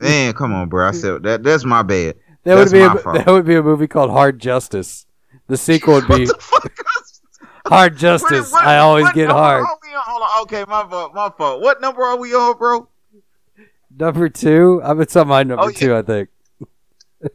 I- 0.00 0.04
man, 0.04 0.32
come 0.34 0.52
on, 0.54 0.68
bro. 0.68 0.86
I 0.88 0.92
said 0.92 1.24
that. 1.24 1.42
That's 1.42 1.64
my 1.64 1.82
bad. 1.82 2.14
That 2.46 2.54
would 2.58 2.70
be 2.70 2.78
a, 2.80 2.88
that 3.12 3.26
would 3.26 3.44
be 3.44 3.56
a 3.56 3.62
movie 3.62 3.88
called 3.88 4.10
Hard 4.10 4.38
Justice. 4.38 5.04
The 5.48 5.56
sequel 5.56 5.94
would 5.94 6.06
be 6.06 6.26
What 6.26 6.36
the 6.36 6.40
fuck? 6.40 6.72
Hard 7.66 7.96
Justice. 7.96 8.52
What- 8.52 8.62
what- 8.62 8.64
I 8.64 8.78
always 8.78 9.10
get 9.12 9.28
hard. 9.30 9.64
are 9.64 9.78
we 9.82 9.88
on? 9.94 10.02
Hold 10.06 10.22
on. 10.22 10.42
Okay, 10.42 10.64
my 10.68 10.88
fault. 10.88 11.12
My 11.12 11.28
fault. 11.36 11.60
What 11.60 11.80
number 11.80 12.02
are 12.02 12.16
we 12.16 12.32
on, 12.34 12.56
bro? 12.56 12.88
Number 13.98 14.28
two, 14.28 14.80
I'm 14.84 15.00
it's 15.00 15.16
on 15.16 15.26
my 15.26 15.42
number 15.42 15.64
Oh, 15.64 15.68
yeah. 15.68 15.78
two, 15.78 15.96
I 15.96 16.02
think. 16.02 16.28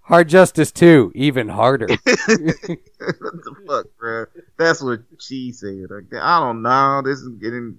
Hard 0.00 0.28
Justice 0.28 0.72
two, 0.72 1.12
even 1.14 1.48
harder. 1.48 1.86
what 2.04 2.06
the 2.26 3.54
fuck, 3.68 3.86
bro? 4.00 4.26
That's 4.58 4.82
what 4.82 5.02
she 5.20 5.52
said. 5.52 5.86
I 6.20 6.40
don't 6.40 6.62
know. 6.62 7.02
This 7.04 7.20
is 7.20 7.28
getting. 7.40 7.78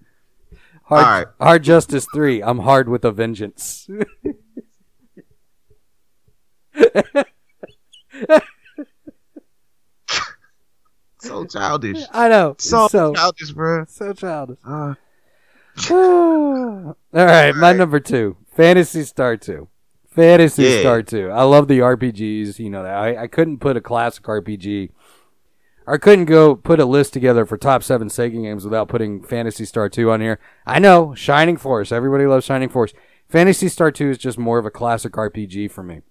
Hard, 0.83 1.03
All 1.03 1.11
right. 1.11 1.27
Hard 1.41 1.63
Justice 1.63 2.07
three, 2.13 2.41
I'm 2.41 2.59
hard 2.59 2.87
with 2.87 3.03
a 3.03 3.11
vengeance. 3.11 3.89
So 11.21 11.45
childish. 11.45 12.03
I 12.11 12.29
know. 12.29 12.55
So, 12.57 12.87
So 12.87 13.13
childish, 13.13 13.51
bro. 13.51 13.85
So 13.87 14.11
childish. 14.13 14.57
Uh, 14.65 14.95
All 15.91 16.95
right, 17.13 17.55
my 17.55 17.73
number 17.73 17.99
two, 17.99 18.37
Phantasy 18.55 19.03
Star 19.03 19.37
two. 19.37 19.67
Fantasy 20.09 20.63
Yeah. 20.63 20.79
Star 20.79 21.03
two. 21.03 21.29
I 21.29 21.43
love 21.43 21.67
the 21.67 21.79
RPGs. 21.79 22.57
You 22.59 22.69
know 22.71 22.83
that. 22.83 22.95
I, 22.95 23.23
I 23.23 23.27
couldn't 23.27 23.59
put 23.59 23.77
a 23.77 23.81
classic 23.81 24.23
RPG. 24.23 24.89
I 25.87 25.97
couldn't 25.97 26.25
go 26.25 26.55
put 26.55 26.79
a 26.79 26.85
list 26.85 27.13
together 27.13 27.45
for 27.45 27.57
top 27.57 27.83
seven 27.83 28.07
Sega 28.07 28.41
games 28.41 28.63
without 28.63 28.87
putting 28.89 29.23
Phantasy 29.23 29.65
Star 29.65 29.89
2 29.89 30.11
on 30.11 30.21
here. 30.21 30.39
I 30.65 30.79
know, 30.79 31.13
Shining 31.15 31.57
Force. 31.57 31.91
Everybody 31.91 32.25
loves 32.25 32.45
Shining 32.45 32.69
Force. 32.69 32.93
Phantasy 33.27 33.67
Star 33.67 33.91
2 33.91 34.09
is 34.09 34.17
just 34.17 34.37
more 34.37 34.59
of 34.59 34.65
a 34.65 34.71
classic 34.71 35.13
RPG 35.13 35.71
for 35.71 35.83
me. 35.83 36.01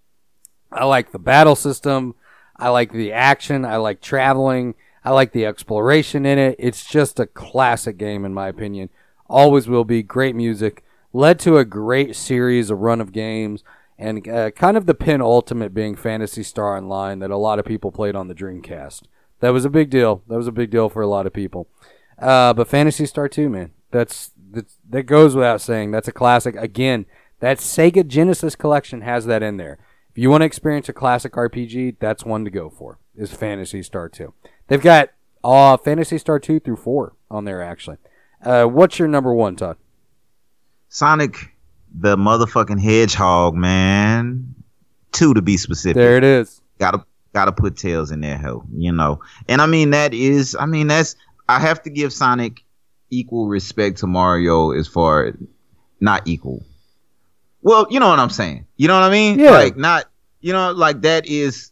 I 0.72 0.84
like 0.84 1.12
the 1.12 1.18
battle 1.18 1.56
system. 1.56 2.14
I 2.56 2.68
like 2.68 2.92
the 2.92 3.12
action. 3.12 3.64
I 3.64 3.76
like 3.76 4.00
traveling. 4.00 4.74
I 5.04 5.10
like 5.10 5.32
the 5.32 5.46
exploration 5.46 6.26
in 6.26 6.38
it. 6.38 6.56
It's 6.58 6.84
just 6.84 7.18
a 7.18 7.26
classic 7.26 7.96
game, 7.96 8.24
in 8.24 8.34
my 8.34 8.48
opinion. 8.48 8.90
Always 9.28 9.66
will 9.66 9.84
be. 9.84 10.02
Great 10.02 10.36
music. 10.36 10.84
Led 11.12 11.38
to 11.40 11.56
a 11.56 11.64
great 11.64 12.14
series, 12.14 12.70
a 12.70 12.74
run 12.74 13.00
of 13.00 13.12
games, 13.12 13.64
and 13.98 14.26
uh, 14.28 14.50
kind 14.52 14.76
of 14.76 14.86
the 14.86 14.94
penultimate 14.94 15.74
being 15.74 15.96
Phantasy 15.96 16.42
Star 16.42 16.76
Online 16.76 17.18
that 17.18 17.30
a 17.30 17.36
lot 17.36 17.58
of 17.58 17.64
people 17.64 17.90
played 17.90 18.14
on 18.14 18.28
the 18.28 18.34
Dreamcast. 18.34 19.02
That 19.40 19.50
was 19.50 19.64
a 19.64 19.70
big 19.70 19.90
deal. 19.90 20.22
That 20.28 20.36
was 20.36 20.46
a 20.46 20.52
big 20.52 20.70
deal 20.70 20.88
for 20.88 21.02
a 21.02 21.08
lot 21.08 21.26
of 21.26 21.32
people. 21.32 21.66
Uh, 22.18 22.52
but 22.52 22.68
Phantasy 22.68 23.06
Star 23.06 23.28
2, 23.28 23.48
man, 23.48 23.72
that's, 23.90 24.30
that's 24.50 24.76
that 24.88 25.04
goes 25.04 25.34
without 25.34 25.60
saying. 25.60 25.90
That's 25.90 26.08
a 26.08 26.12
classic. 26.12 26.54
Again, 26.56 27.06
that 27.40 27.58
Sega 27.58 28.06
Genesis 28.06 28.54
collection 28.54 29.00
has 29.00 29.26
that 29.26 29.42
in 29.42 29.56
there. 29.56 29.78
If 30.10 30.18
you 30.18 30.30
want 30.30 30.42
to 30.42 30.46
experience 30.46 30.88
a 30.88 30.92
classic 30.92 31.32
RPG, 31.32 31.96
that's 32.00 32.24
one 32.24 32.44
to 32.44 32.50
go 32.50 32.68
for. 32.68 32.98
Is 33.14 33.32
Phantasy 33.32 33.82
Star 33.82 34.08
2. 34.08 34.32
They've 34.68 34.82
got 34.82 35.10
uh, 35.44 35.76
Phantasy 35.76 36.18
Star 36.18 36.38
2 36.38 36.60
through 36.60 36.76
4 36.76 37.14
on 37.30 37.44
there 37.44 37.62
actually. 37.62 37.98
Uh, 38.44 38.64
what's 38.64 38.98
your 38.98 39.08
number 39.08 39.34
one, 39.34 39.56
Todd? 39.56 39.76
Sonic 40.88 41.54
the 41.94 42.16
motherfucking 42.16 42.80
Hedgehog, 42.80 43.54
man. 43.54 44.54
Two 45.12 45.34
to 45.34 45.42
be 45.42 45.56
specific. 45.56 45.96
There 45.96 46.16
it 46.16 46.24
is. 46.24 46.60
Gotta 46.78 47.04
gotta 47.32 47.52
put 47.52 47.76
tails 47.76 48.10
in 48.10 48.20
there, 48.20 48.38
hell. 48.38 48.64
You 48.72 48.92
know. 48.92 49.20
And 49.48 49.60
I 49.60 49.66
mean 49.66 49.90
that 49.90 50.14
is 50.14 50.56
I 50.58 50.66
mean 50.66 50.86
that's 50.86 51.16
I 51.48 51.58
have 51.58 51.82
to 51.82 51.90
give 51.90 52.12
Sonic 52.12 52.62
equal 53.10 53.48
respect 53.48 53.98
to 53.98 54.06
Mario 54.06 54.70
as 54.70 54.86
far 54.86 55.32
not 56.00 56.22
equal. 56.26 56.64
Well, 57.62 57.86
you 57.90 58.00
know 58.00 58.08
what 58.08 58.18
I'm 58.18 58.30
saying. 58.30 58.66
You 58.76 58.88
know 58.88 58.94
what 58.94 59.04
I 59.04 59.10
mean? 59.10 59.38
Yeah. 59.38 59.50
Like 59.50 59.76
not 59.76 60.06
you 60.40 60.52
know, 60.52 60.72
like 60.72 61.02
that 61.02 61.26
is 61.26 61.70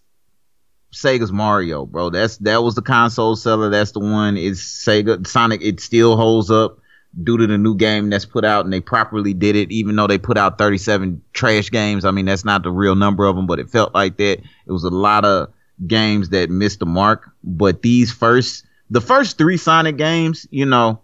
Sega's 0.92 1.32
Mario, 1.32 1.86
bro. 1.86 2.10
That's 2.10 2.36
that 2.38 2.62
was 2.62 2.74
the 2.74 2.82
console 2.82 3.36
seller. 3.36 3.70
That's 3.70 3.92
the 3.92 4.00
one. 4.00 4.36
It's 4.36 4.60
Sega 4.60 5.26
Sonic. 5.26 5.62
It 5.62 5.80
still 5.80 6.16
holds 6.16 6.50
up 6.50 6.78
due 7.22 7.38
to 7.38 7.46
the 7.46 7.58
new 7.58 7.74
game 7.74 8.10
that's 8.10 8.26
put 8.26 8.44
out, 8.44 8.64
and 8.64 8.72
they 8.72 8.80
properly 8.80 9.34
did 9.34 9.56
it. 9.56 9.72
Even 9.72 9.96
though 9.96 10.06
they 10.06 10.18
put 10.18 10.38
out 10.38 10.58
37 10.58 11.22
trash 11.32 11.70
games, 11.70 12.04
I 12.04 12.10
mean 12.10 12.26
that's 12.26 12.44
not 12.44 12.62
the 12.62 12.70
real 12.70 12.94
number 12.94 13.24
of 13.24 13.36
them, 13.36 13.46
but 13.46 13.58
it 13.58 13.70
felt 13.70 13.94
like 13.94 14.16
that. 14.18 14.40
It 14.40 14.72
was 14.72 14.84
a 14.84 14.90
lot 14.90 15.24
of 15.24 15.52
games 15.86 16.30
that 16.30 16.50
missed 16.50 16.80
the 16.80 16.86
mark. 16.86 17.30
But 17.42 17.82
these 17.82 18.12
first, 18.12 18.64
the 18.90 19.00
first 19.00 19.38
three 19.38 19.56
Sonic 19.56 19.96
games, 19.96 20.46
you 20.50 20.66
know, 20.66 21.00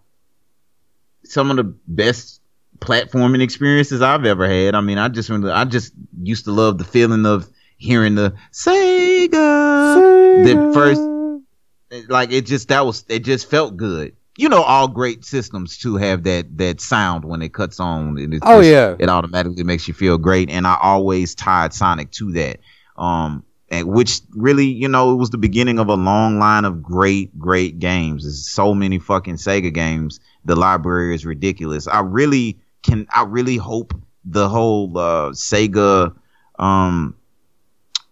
some 1.23 1.49
of 1.49 1.57
the 1.57 1.63
best 1.87 2.41
platforming 2.79 3.41
experiences 3.41 4.01
I've 4.01 4.25
ever 4.25 4.47
had. 4.47 4.75
I 4.75 4.81
mean, 4.81 4.97
I 4.97 5.07
just 5.07 5.29
really, 5.29 5.51
I 5.51 5.65
just 5.65 5.93
used 6.21 6.45
to 6.45 6.51
love 6.51 6.77
the 6.77 6.83
feeling 6.83 7.25
of 7.25 7.47
hearing 7.77 8.15
the 8.15 8.33
Sega. 8.51 10.43
The 10.45 10.71
first, 10.73 12.09
like 12.09 12.31
it 12.31 12.45
just 12.45 12.67
that 12.69 12.85
was 12.85 13.05
it 13.09 13.19
just 13.23 13.49
felt 13.49 13.77
good. 13.77 14.15
You 14.37 14.49
know, 14.49 14.61
all 14.61 14.87
great 14.89 15.23
systems 15.23 15.77
too 15.77 15.95
have 15.95 16.23
that 16.23 16.57
that 16.57 16.81
sound 16.81 17.23
when 17.23 17.41
it 17.41 17.53
cuts 17.53 17.79
on. 17.79 18.17
And 18.17 18.33
it's 18.33 18.43
Oh, 18.45 18.59
just- 18.59 18.69
yeah. 18.69 18.95
it 18.99 19.09
automatically 19.09 19.63
makes 19.63 19.87
you 19.87 19.93
feel 19.93 20.17
great. 20.17 20.49
And 20.49 20.67
I 20.67 20.77
always 20.81 21.35
tied 21.35 21.73
Sonic 21.73 22.11
to 22.11 22.31
that. 22.33 22.59
Um, 22.97 23.43
and 23.69 23.87
which 23.87 24.21
really, 24.31 24.65
you 24.67 24.87
know, 24.89 25.13
it 25.13 25.15
was 25.15 25.29
the 25.31 25.37
beginning 25.37 25.79
of 25.79 25.87
a 25.87 25.95
long 25.95 26.37
line 26.37 26.65
of 26.65 26.83
great, 26.83 27.37
great 27.39 27.79
games. 27.79 28.23
There's 28.23 28.47
so 28.47 28.73
many 28.73 28.99
fucking 28.99 29.35
Sega 29.35 29.73
games. 29.73 30.19
The 30.43 30.55
library 30.55 31.15
is 31.15 31.25
ridiculous. 31.25 31.87
I 31.87 32.01
really 32.01 32.59
can. 32.85 33.07
I 33.13 33.23
really 33.23 33.57
hope 33.57 33.93
the 34.23 34.47
whole 34.49 34.97
uh, 34.97 35.29
Sega 35.31 36.15
um 36.57 37.15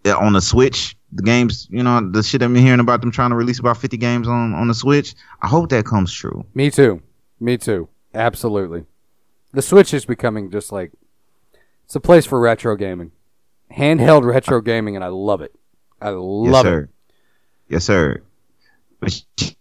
on 0.05 0.33
the 0.33 0.41
Switch, 0.41 0.97
the 1.13 1.23
games, 1.23 1.67
you 1.69 1.83
know, 1.83 2.01
the 2.11 2.21
shit 2.23 2.41
I've 2.41 2.51
been 2.51 2.63
hearing 2.63 2.79
about 2.79 3.01
them 3.01 3.11
trying 3.11 3.29
to 3.29 3.35
release 3.35 3.59
about 3.59 3.77
50 3.77 3.97
games 3.97 4.27
on 4.27 4.53
on 4.53 4.67
the 4.67 4.73
Switch. 4.73 5.15
I 5.41 5.47
hope 5.47 5.69
that 5.69 5.85
comes 5.85 6.11
true. 6.11 6.45
Me 6.53 6.69
too. 6.69 7.01
Me 7.39 7.57
too. 7.57 7.87
Absolutely. 8.13 8.85
The 9.53 9.61
Switch 9.61 9.93
is 9.93 10.05
becoming 10.05 10.51
just 10.51 10.71
like 10.71 10.91
it's 11.85 11.95
a 11.95 11.99
place 11.99 12.25
for 12.25 12.39
retro 12.39 12.75
gaming. 12.75 13.11
Handheld 13.71 14.23
retro 14.25 14.61
gaming 14.61 14.95
and 14.95 15.03
I 15.03 15.07
love 15.07 15.41
it. 15.41 15.53
I 16.01 16.09
love 16.09 16.65
it. 16.65 16.69
Yes, 16.69 16.73
sir. 16.73 16.89
Yes, 17.69 17.83
sir. 17.85 18.23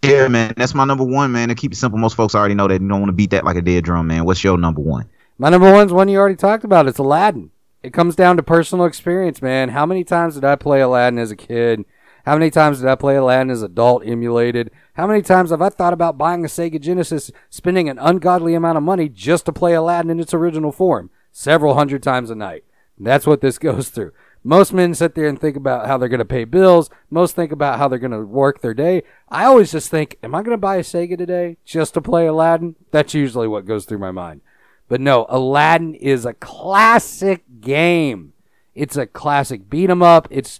Yeah, 0.02 0.28
man, 0.28 0.54
that's 0.56 0.74
my 0.74 0.84
number 0.84 1.04
one, 1.04 1.32
man. 1.32 1.48
To 1.48 1.54
keep 1.54 1.72
it 1.72 1.76
simple, 1.76 1.98
most 1.98 2.16
folks 2.16 2.34
already 2.34 2.54
know 2.54 2.68
that 2.68 2.80
you 2.80 2.88
don't 2.88 3.00
want 3.00 3.08
to 3.08 3.14
beat 3.14 3.30
that 3.30 3.44
like 3.44 3.56
a 3.56 3.62
dead 3.62 3.84
drum, 3.84 4.06
man. 4.08 4.24
What's 4.24 4.42
your 4.42 4.58
number 4.58 4.80
one? 4.80 5.08
My 5.38 5.48
number 5.48 5.72
one's 5.72 5.92
one 5.92 6.08
you 6.08 6.18
already 6.18 6.36
talked 6.36 6.64
about. 6.64 6.86
It's 6.86 6.98
Aladdin. 6.98 7.50
It 7.82 7.92
comes 7.92 8.14
down 8.14 8.36
to 8.36 8.42
personal 8.42 8.84
experience, 8.84 9.42
man. 9.42 9.70
How 9.70 9.86
many 9.86 10.04
times 10.04 10.34
did 10.34 10.44
I 10.44 10.56
play 10.56 10.80
Aladdin 10.80 11.18
as 11.18 11.30
a 11.30 11.36
kid? 11.36 11.84
How 12.24 12.34
many 12.34 12.50
times 12.50 12.78
did 12.78 12.88
I 12.88 12.94
play 12.94 13.16
Aladdin 13.16 13.50
as 13.50 13.62
adult 13.62 14.06
emulated? 14.06 14.70
How 14.94 15.08
many 15.08 15.22
times 15.22 15.50
have 15.50 15.60
I 15.60 15.68
thought 15.70 15.92
about 15.92 16.18
buying 16.18 16.44
a 16.44 16.48
Sega 16.48 16.80
Genesis, 16.80 17.32
spending 17.50 17.88
an 17.88 17.98
ungodly 17.98 18.54
amount 18.54 18.78
of 18.78 18.84
money 18.84 19.08
just 19.08 19.46
to 19.46 19.52
play 19.52 19.74
Aladdin 19.74 20.10
in 20.10 20.20
its 20.20 20.32
original 20.32 20.70
form? 20.70 21.10
Several 21.32 21.74
hundred 21.74 22.02
times 22.02 22.30
a 22.30 22.36
night. 22.36 22.62
That's 22.98 23.26
what 23.26 23.40
this 23.40 23.58
goes 23.58 23.88
through. 23.88 24.12
Most 24.44 24.72
men 24.72 24.94
sit 24.94 25.14
there 25.14 25.28
and 25.28 25.40
think 25.40 25.56
about 25.56 25.86
how 25.86 25.96
they're 25.96 26.08
going 26.08 26.18
to 26.18 26.24
pay 26.24 26.44
bills. 26.44 26.90
Most 27.10 27.36
think 27.36 27.52
about 27.52 27.78
how 27.78 27.86
they're 27.86 27.98
going 27.98 28.10
to 28.10 28.22
work 28.22 28.60
their 28.60 28.74
day. 28.74 29.04
I 29.28 29.44
always 29.44 29.70
just 29.70 29.88
think, 29.88 30.18
am 30.22 30.34
I 30.34 30.42
going 30.42 30.54
to 30.54 30.58
buy 30.58 30.76
a 30.76 30.82
Sega 30.82 31.16
today 31.16 31.58
just 31.64 31.94
to 31.94 32.00
play 32.00 32.26
Aladdin? 32.26 32.74
That's 32.90 33.14
usually 33.14 33.46
what 33.46 33.66
goes 33.66 33.84
through 33.84 33.98
my 33.98 34.10
mind. 34.10 34.40
But 34.88 35.00
no, 35.00 35.26
Aladdin 35.28 35.94
is 35.94 36.26
a 36.26 36.34
classic 36.34 37.44
game. 37.60 38.32
It's 38.74 38.96
a 38.96 39.06
classic 39.06 39.70
beat 39.70 39.90
'em 39.90 40.02
up. 40.02 40.26
It's, 40.30 40.58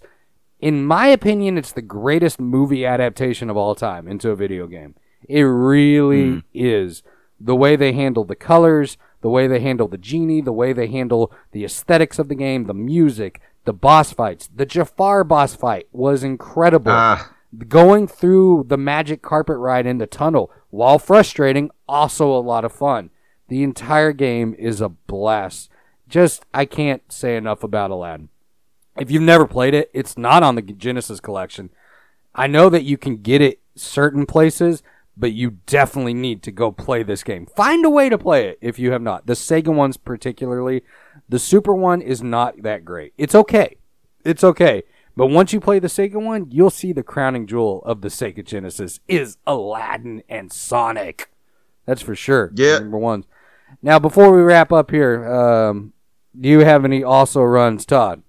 in 0.59 0.85
my 0.85 1.07
opinion, 1.07 1.57
it's 1.57 1.73
the 1.73 1.81
greatest 1.81 2.39
movie 2.39 2.85
adaptation 2.85 3.49
of 3.49 3.57
all 3.57 3.75
time 3.75 4.07
into 4.07 4.29
a 4.29 4.35
video 4.35 4.65
game. 4.65 4.95
It 5.27 5.41
really 5.41 6.29
hmm. 6.29 6.39
is. 6.53 7.03
The 7.39 7.55
way 7.55 7.75
they 7.75 7.91
handle 7.91 8.23
the 8.23 8.35
colors, 8.35 8.97
the 9.21 9.29
way 9.29 9.47
they 9.47 9.59
handle 9.59 9.87
the 9.87 9.97
genie, 9.97 10.41
the 10.41 10.53
way 10.53 10.73
they 10.73 10.87
handle 10.87 11.31
the 11.51 11.65
aesthetics 11.65 12.19
of 12.19 12.29
the 12.29 12.35
game, 12.35 12.65
the 12.65 12.73
music, 12.73 13.41
the 13.65 13.73
boss 13.73 14.13
fights. 14.13 14.49
The 14.53 14.65
Jafar 14.65 15.23
boss 15.23 15.55
fight 15.55 15.87
was 15.91 16.23
incredible 16.23 16.91
Ah, 16.91 17.33
going 17.67 18.07
through 18.07 18.65
the 18.67 18.77
magic 18.77 19.21
carpet 19.21 19.57
ride 19.57 19.85
in 19.85 19.97
the 19.97 20.07
tunnel, 20.07 20.51
while 20.69 20.99
frustrating, 20.99 21.69
also 21.87 22.31
a 22.31 22.39
lot 22.39 22.65
of 22.65 22.71
fun. 22.71 23.09
The 23.47 23.63
entire 23.63 24.11
game 24.11 24.55
is 24.57 24.81
a 24.81 24.89
blast. 24.89 25.69
Just, 26.07 26.45
I 26.53 26.65
can't 26.65 27.03
say 27.11 27.35
enough 27.35 27.63
about 27.63 27.91
Aladdin. 27.91 28.29
If 28.97 29.09
you've 29.09 29.23
never 29.23 29.47
played 29.47 29.73
it, 29.73 29.89
it's 29.93 30.17
not 30.17 30.43
on 30.43 30.55
the 30.55 30.61
Genesis 30.61 31.19
collection. 31.19 31.69
I 32.35 32.47
know 32.47 32.69
that 32.69 32.83
you 32.83 32.97
can 32.97 33.17
get 33.17 33.41
it 33.41 33.59
certain 33.75 34.25
places, 34.25 34.83
but 35.15 35.33
you 35.33 35.57
definitely 35.65 36.13
need 36.13 36.41
to 36.43 36.51
go 36.51 36.71
play 36.71 37.03
this 37.03 37.23
game. 37.23 37.45
Find 37.45 37.85
a 37.85 37.89
way 37.89 38.09
to 38.09 38.17
play 38.17 38.47
it 38.47 38.57
if 38.61 38.79
you 38.79 38.91
have 38.91 39.01
not. 39.01 39.27
The 39.27 39.33
Sega 39.33 39.73
ones, 39.73 39.97
particularly. 39.97 40.83
The 41.33 41.39
Super 41.39 41.73
one 41.73 42.03
is 42.03 42.21
not 42.21 42.61
that 42.61 42.85
great. 42.85 43.15
It's 43.17 43.33
okay. 43.33 43.77
It's 44.23 44.43
okay. 44.43 44.83
But 45.17 45.31
once 45.31 45.51
you 45.51 45.59
play 45.59 45.79
the 45.79 45.87
Sega 45.87 46.23
one, 46.23 46.51
you'll 46.51 46.69
see 46.69 46.93
the 46.93 47.01
crowning 47.01 47.47
jewel 47.47 47.81
of 47.87 48.01
the 48.01 48.09
Sega 48.09 48.45
Genesis 48.45 48.99
is 49.07 49.37
Aladdin 49.47 50.21
and 50.29 50.53
Sonic. 50.53 51.31
That's 51.87 52.03
for 52.03 52.13
sure. 52.13 52.51
Yeah. 52.53 52.77
Number 52.77 52.99
ones. 52.99 53.25
Now, 53.81 53.97
before 53.97 54.31
we 54.31 54.43
wrap 54.43 54.71
up 54.71 54.91
here, 54.91 55.27
um, 55.27 55.93
do 56.39 56.49
you 56.49 56.59
have 56.59 56.85
any 56.85 57.03
also 57.03 57.41
runs, 57.41 57.87
Todd? 57.87 58.21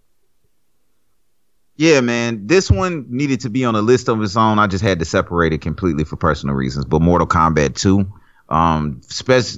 yeah, 1.77 2.01
man. 2.01 2.47
This 2.47 2.71
one 2.71 3.05
needed 3.11 3.41
to 3.41 3.51
be 3.51 3.67
on 3.67 3.75
a 3.75 3.83
list 3.83 4.09
of 4.09 4.23
its 4.23 4.35
own. 4.35 4.59
I 4.59 4.67
just 4.67 4.83
had 4.83 4.99
to 5.01 5.05
separate 5.05 5.53
it 5.53 5.61
completely 5.61 6.05
for 6.05 6.17
personal 6.17 6.55
reasons. 6.55 6.87
But 6.87 7.03
Mortal 7.03 7.29
Kombat 7.29 7.75
2, 7.75 8.11
um, 8.49 9.03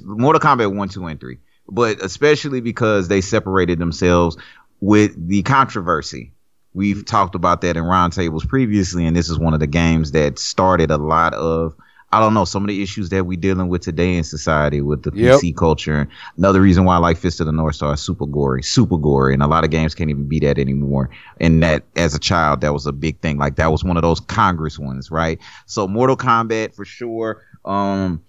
Mortal 0.03 0.41
Kombat 0.41 0.75
1, 0.75 0.89
2, 0.89 1.05
and 1.05 1.17
3. 1.17 1.37
But 1.69 2.01
especially 2.01 2.61
because 2.61 3.07
they 3.07 3.21
separated 3.21 3.79
themselves 3.79 4.37
with 4.79 5.27
the 5.27 5.43
controversy. 5.43 6.31
We've 6.73 7.03
talked 7.05 7.33
about 7.33 7.61
that 7.61 7.75
in 7.75 7.83
roundtables 7.83 8.47
previously, 8.47 9.05
and 9.05 9.15
this 9.15 9.29
is 9.29 9.39
one 9.39 9.53
of 9.55 9.59
the 9.59 9.67
games 9.67 10.11
that 10.11 10.37
started 10.37 10.91
a 10.91 10.97
lot 10.97 11.33
of 11.33 11.75
I 12.11 12.21
don't 12.21 12.33
know 12.33 12.45
some 12.45 12.63
of 12.63 12.69
the 12.69 12.81
issues 12.81 13.09
that 13.09 13.25
we're 13.25 13.37
dealing 13.37 13.67
with 13.67 13.81
today 13.81 14.15
in 14.15 14.23
society 14.23 14.79
with 14.79 15.03
the 15.03 15.11
Yep. 15.13 15.39
PC 15.41 15.53
culture. 15.53 16.07
Another 16.37 16.61
reason 16.61 16.85
why 16.85 16.95
I 16.95 16.99
like 16.99 17.17
Fist 17.17 17.41
of 17.41 17.47
the 17.47 17.51
North 17.51 17.75
Star 17.75 17.93
is 17.95 18.01
super 18.01 18.25
gory, 18.25 18.63
super 18.63 18.97
gory, 18.97 19.33
and 19.33 19.43
a 19.43 19.47
lot 19.47 19.65
of 19.65 19.71
games 19.71 19.93
can't 19.93 20.09
even 20.09 20.25
be 20.27 20.39
that 20.39 20.57
anymore. 20.57 21.09
And 21.41 21.61
that, 21.63 21.83
as 21.97 22.15
a 22.15 22.19
child, 22.19 22.61
that 22.61 22.71
was 22.73 22.85
a 22.85 22.93
big 22.93 23.19
thing. 23.19 23.37
Like 23.37 23.57
that 23.57 23.71
was 23.73 23.83
one 23.83 23.97
of 23.97 24.03
those 24.03 24.21
Congress 24.21 24.79
ones, 24.79 25.11
right? 25.11 25.37
So 25.65 25.85
Mortal 25.85 26.15
Kombat 26.15 26.73
for 26.75 26.85
sure. 26.85 27.43
Um, 27.65 28.21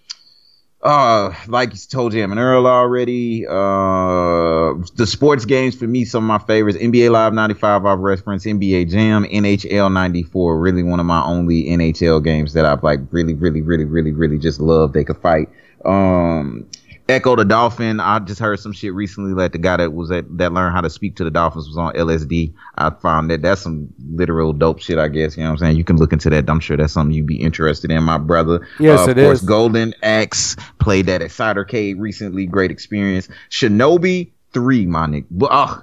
uh, 0.82 1.34
like 1.48 1.70
you 1.70 1.76
ToeJam 1.76 2.30
and 2.30 2.38
Earl 2.38 2.66
already. 2.66 3.46
Uh, 3.46 4.74
the 4.94 5.06
sports 5.06 5.44
games 5.44 5.74
for 5.74 5.86
me, 5.86 6.04
some 6.04 6.30
of 6.30 6.40
my 6.40 6.46
favorites: 6.46 6.78
NBA 6.78 7.10
Live 7.10 7.32
'95, 7.32 7.84
I've 7.84 7.98
referenced 7.98 8.46
NBA 8.46 8.90
Jam, 8.90 9.24
NHL 9.24 9.92
'94. 9.92 10.58
Really, 10.58 10.82
one 10.82 11.00
of 11.00 11.06
my 11.06 11.22
only 11.24 11.64
NHL 11.64 12.22
games 12.22 12.52
that 12.52 12.64
I've 12.64 12.82
like 12.82 13.00
really, 13.10 13.34
really, 13.34 13.62
really, 13.62 13.84
really, 13.84 14.12
really 14.12 14.38
just 14.38 14.60
loved. 14.60 14.94
They 14.94 15.04
could 15.04 15.18
fight. 15.18 15.48
Um, 15.84 16.68
Ecco 17.08 17.36
the 17.36 17.44
Dolphin. 17.44 18.00
I 18.00 18.18
just 18.18 18.40
heard 18.40 18.60
some 18.60 18.72
shit 18.72 18.92
recently 18.92 19.34
that 19.34 19.52
the 19.52 19.58
guy 19.58 19.78
that 19.78 19.92
was 19.92 20.10
at 20.10 20.24
that 20.38 20.52
learned 20.52 20.74
how 20.74 20.82
to 20.82 20.90
speak 20.90 21.16
to 21.16 21.24
the 21.24 21.30
Dolphins 21.30 21.66
was 21.66 21.78
on 21.78 21.94
LSD. 21.94 22.52
I 22.76 22.90
found 22.90 23.30
that 23.30 23.42
that's 23.42 23.62
some 23.62 23.88
literal 24.10 24.52
dope 24.52 24.80
shit. 24.80 24.98
I 24.98 25.08
guess 25.08 25.36
you 25.36 25.42
know 25.42 25.50
what 25.50 25.52
I'm 25.54 25.58
saying. 25.58 25.76
You 25.76 25.84
can 25.84 25.96
look 25.96 26.12
into 26.12 26.28
that. 26.30 26.48
I'm 26.48 26.60
sure 26.60 26.76
that's 26.76 26.92
something 26.92 27.14
you'd 27.14 27.26
be 27.26 27.40
interested 27.40 27.90
in, 27.90 28.02
my 28.02 28.18
brother. 28.18 28.66
Yes, 28.78 29.00
uh, 29.00 29.10
it 29.10 29.18
of 29.18 29.24
course, 29.24 29.40
is. 29.40 29.48
Golden 29.48 29.94
Axe 30.02 30.56
played 30.78 31.06
that 31.06 31.22
at 31.22 31.30
Cidercade 31.30 31.96
recently. 31.98 32.46
Great 32.46 32.70
experience. 32.70 33.28
Shinobi 33.50 34.32
three, 34.52 34.86
my 34.86 35.06
nigga. 35.06 35.26
But, 35.30 35.46
uh, 35.46 35.82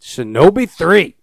Shinobi 0.00 0.68
3. 0.68 1.16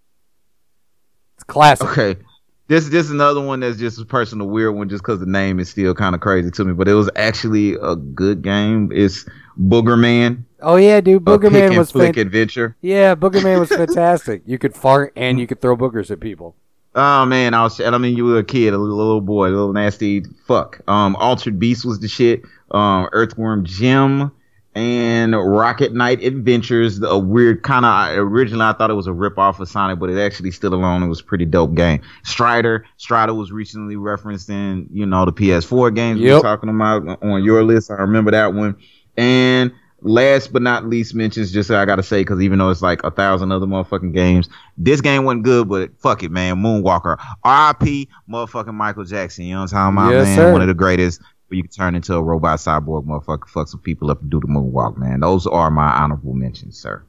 It's 1.34 1.44
classic. 1.44 1.88
okay. 1.88 2.20
This 2.66 2.88
this 2.88 3.06
is 3.06 3.10
another 3.10 3.42
one 3.42 3.60
that's 3.60 3.78
just 3.78 4.00
a 4.00 4.04
personal 4.06 4.48
weird 4.48 4.74
one, 4.74 4.88
just 4.88 5.02
because 5.02 5.20
the 5.20 5.26
name 5.26 5.60
is 5.60 5.68
still 5.68 5.94
kind 5.94 6.14
of 6.14 6.20
crazy 6.22 6.50
to 6.50 6.64
me. 6.64 6.72
But 6.72 6.88
it 6.88 6.94
was 6.94 7.10
actually 7.14 7.74
a 7.74 7.94
good 7.94 8.40
game. 8.42 8.90
It's 8.92 9.26
Booger 9.60 9.98
Man, 9.98 10.46
Oh, 10.60 10.76
yeah, 10.76 11.00
dude. 11.02 11.24
Booger 11.24 11.52
Man 11.52 11.76
was 11.76 11.90
flick 11.92 12.14
fan- 12.14 12.26
adventure. 12.26 12.74
Yeah, 12.80 13.14
Booger 13.14 13.44
Man 13.44 13.60
was 13.60 13.68
fantastic. 13.82 14.42
You 14.46 14.58
could 14.58 14.74
fart 14.74 15.12
and 15.14 15.38
you 15.38 15.46
could 15.46 15.60
throw 15.60 15.76
boogers 15.76 16.10
at 16.10 16.20
people. 16.20 16.56
Oh 16.94 17.26
man, 17.26 17.52
I 17.54 17.64
was. 17.64 17.78
I 17.80 17.98
mean, 17.98 18.16
you 18.16 18.24
were 18.24 18.38
a 18.38 18.44
kid, 18.44 18.72
a 18.72 18.78
little, 18.78 18.96
little 18.96 19.20
boy, 19.20 19.48
a 19.48 19.50
little 19.50 19.72
nasty 19.72 20.24
fuck. 20.46 20.80
Um, 20.88 21.16
Altered 21.16 21.58
Beast 21.58 21.84
was 21.84 22.00
the 22.00 22.08
shit. 22.08 22.42
Um, 22.70 23.08
Earthworm 23.12 23.64
Jim, 23.64 24.30
and 24.74 25.34
Rocket 25.36 25.92
Knight 25.94 26.22
Adventures, 26.22 27.00
a 27.02 27.18
weird 27.18 27.62
kind 27.62 27.84
of 27.84 28.18
originally 28.18 28.64
I 28.64 28.72
thought 28.72 28.90
it 28.90 28.94
was 28.94 29.06
a 29.06 29.12
rip 29.12 29.38
off 29.38 29.60
of 29.60 29.68
Sonic, 29.68 29.98
but 29.98 30.10
it 30.10 30.18
actually 30.20 30.50
stood 30.50 30.72
alone. 30.72 31.02
It 31.02 31.08
was 31.08 31.20
a 31.20 31.24
pretty 31.24 31.44
dope 31.44 31.74
game. 31.74 32.00
Strider, 32.24 32.84
Strider 32.96 33.34
was 33.34 33.52
recently 33.52 33.96
referenced 33.96 34.48
in 34.50 34.88
you 34.92 35.06
know 35.06 35.24
the 35.24 35.32
PS4 35.32 35.94
games 35.94 36.20
we 36.20 36.26
Yep. 36.26 36.36
were 36.36 36.42
talking 36.42 36.68
about 36.70 37.22
on 37.22 37.44
your 37.44 37.62
list. 37.62 37.90
I 37.90 37.94
remember 37.94 38.30
that 38.32 38.52
one. 38.54 38.76
And 39.16 39.72
last 40.06 40.52
but 40.52 40.60
not 40.60 40.86
least 40.86 41.14
mentions, 41.14 41.52
just 41.52 41.70
I 41.70 41.84
gotta 41.84 42.02
say, 42.02 42.20
because 42.22 42.40
even 42.42 42.58
though 42.58 42.70
it's 42.70 42.82
like 42.82 43.02
a 43.04 43.10
thousand 43.10 43.52
other 43.52 43.66
motherfucking 43.66 44.12
games, 44.12 44.48
this 44.76 45.00
game 45.00 45.24
wasn't 45.24 45.44
good, 45.44 45.68
but 45.68 45.90
fuck 45.98 46.22
it, 46.24 46.30
man. 46.30 46.56
Moonwalker, 46.56 47.16
R.I.P. 47.44 48.08
motherfucking 48.28 48.74
Michael 48.74 49.04
Jackson. 49.04 49.44
You 49.46 49.54
know 49.54 49.60
what 49.62 49.72
I'm 49.72 49.94
talking 49.94 49.98
about, 50.10 50.12
Yes, 50.12 50.26
man? 50.26 50.36
sir. 50.36 50.52
One 50.52 50.60
of 50.62 50.68
the 50.68 50.74
greatest. 50.74 51.22
Where 51.54 51.58
you 51.58 51.62
can 51.62 51.70
turn 51.70 51.94
into 51.94 52.16
a 52.16 52.20
robot 52.20 52.58
cyborg 52.58 53.06
motherfucker, 53.06 53.46
fuck 53.46 53.68
some 53.68 53.78
people 53.78 54.10
up 54.10 54.20
and 54.20 54.28
do 54.28 54.40
the 54.40 54.48
moonwalk, 54.48 54.96
man. 54.96 55.20
Those 55.20 55.46
are 55.46 55.70
my 55.70 55.88
honorable 55.88 56.34
mentions, 56.34 56.76
sir. 56.76 57.04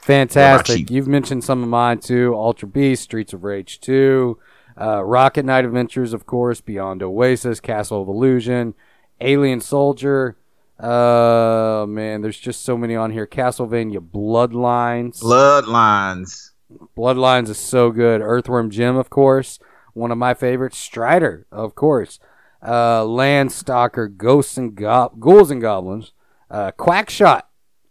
Fantastic. 0.00 0.90
You've 0.90 1.08
mentioned 1.08 1.44
some 1.44 1.62
of 1.62 1.68
mine 1.68 1.98
too. 1.98 2.32
Ultra 2.34 2.68
Beast, 2.68 3.02
Streets 3.02 3.34
of 3.34 3.44
Rage 3.44 3.78
2, 3.82 4.38
uh, 4.80 5.04
Rocket 5.04 5.44
Knight 5.44 5.66
Adventures, 5.66 6.14
of 6.14 6.24
course, 6.24 6.62
Beyond 6.62 7.02
Oasis, 7.02 7.60
Castle 7.60 8.00
of 8.00 8.08
Illusion, 8.08 8.72
Alien 9.20 9.60
Soldier. 9.60 10.38
Uh, 10.80 11.84
man, 11.86 12.22
there's 12.22 12.40
just 12.40 12.62
so 12.62 12.78
many 12.78 12.96
on 12.96 13.10
here. 13.10 13.26
Castlevania 13.26 13.98
Bloodlines. 13.98 15.20
Bloodlines. 15.20 16.52
Bloodlines 16.96 17.50
is 17.50 17.58
so 17.58 17.90
good. 17.90 18.22
Earthworm 18.22 18.70
Jim, 18.70 18.96
of 18.96 19.10
course, 19.10 19.58
one 19.92 20.10
of 20.10 20.16
my 20.16 20.32
favorites. 20.32 20.78
Strider, 20.78 21.46
of 21.52 21.74
course. 21.74 22.18
Uh, 22.66 23.02
Landstalker, 23.02 24.16
Ghosts 24.16 24.58
and 24.58 24.74
Go- 24.74 25.12
Ghouls 25.20 25.52
and 25.52 25.60
Goblins. 25.60 26.12
Uh, 26.50 26.72
Quackshot, 26.72 27.42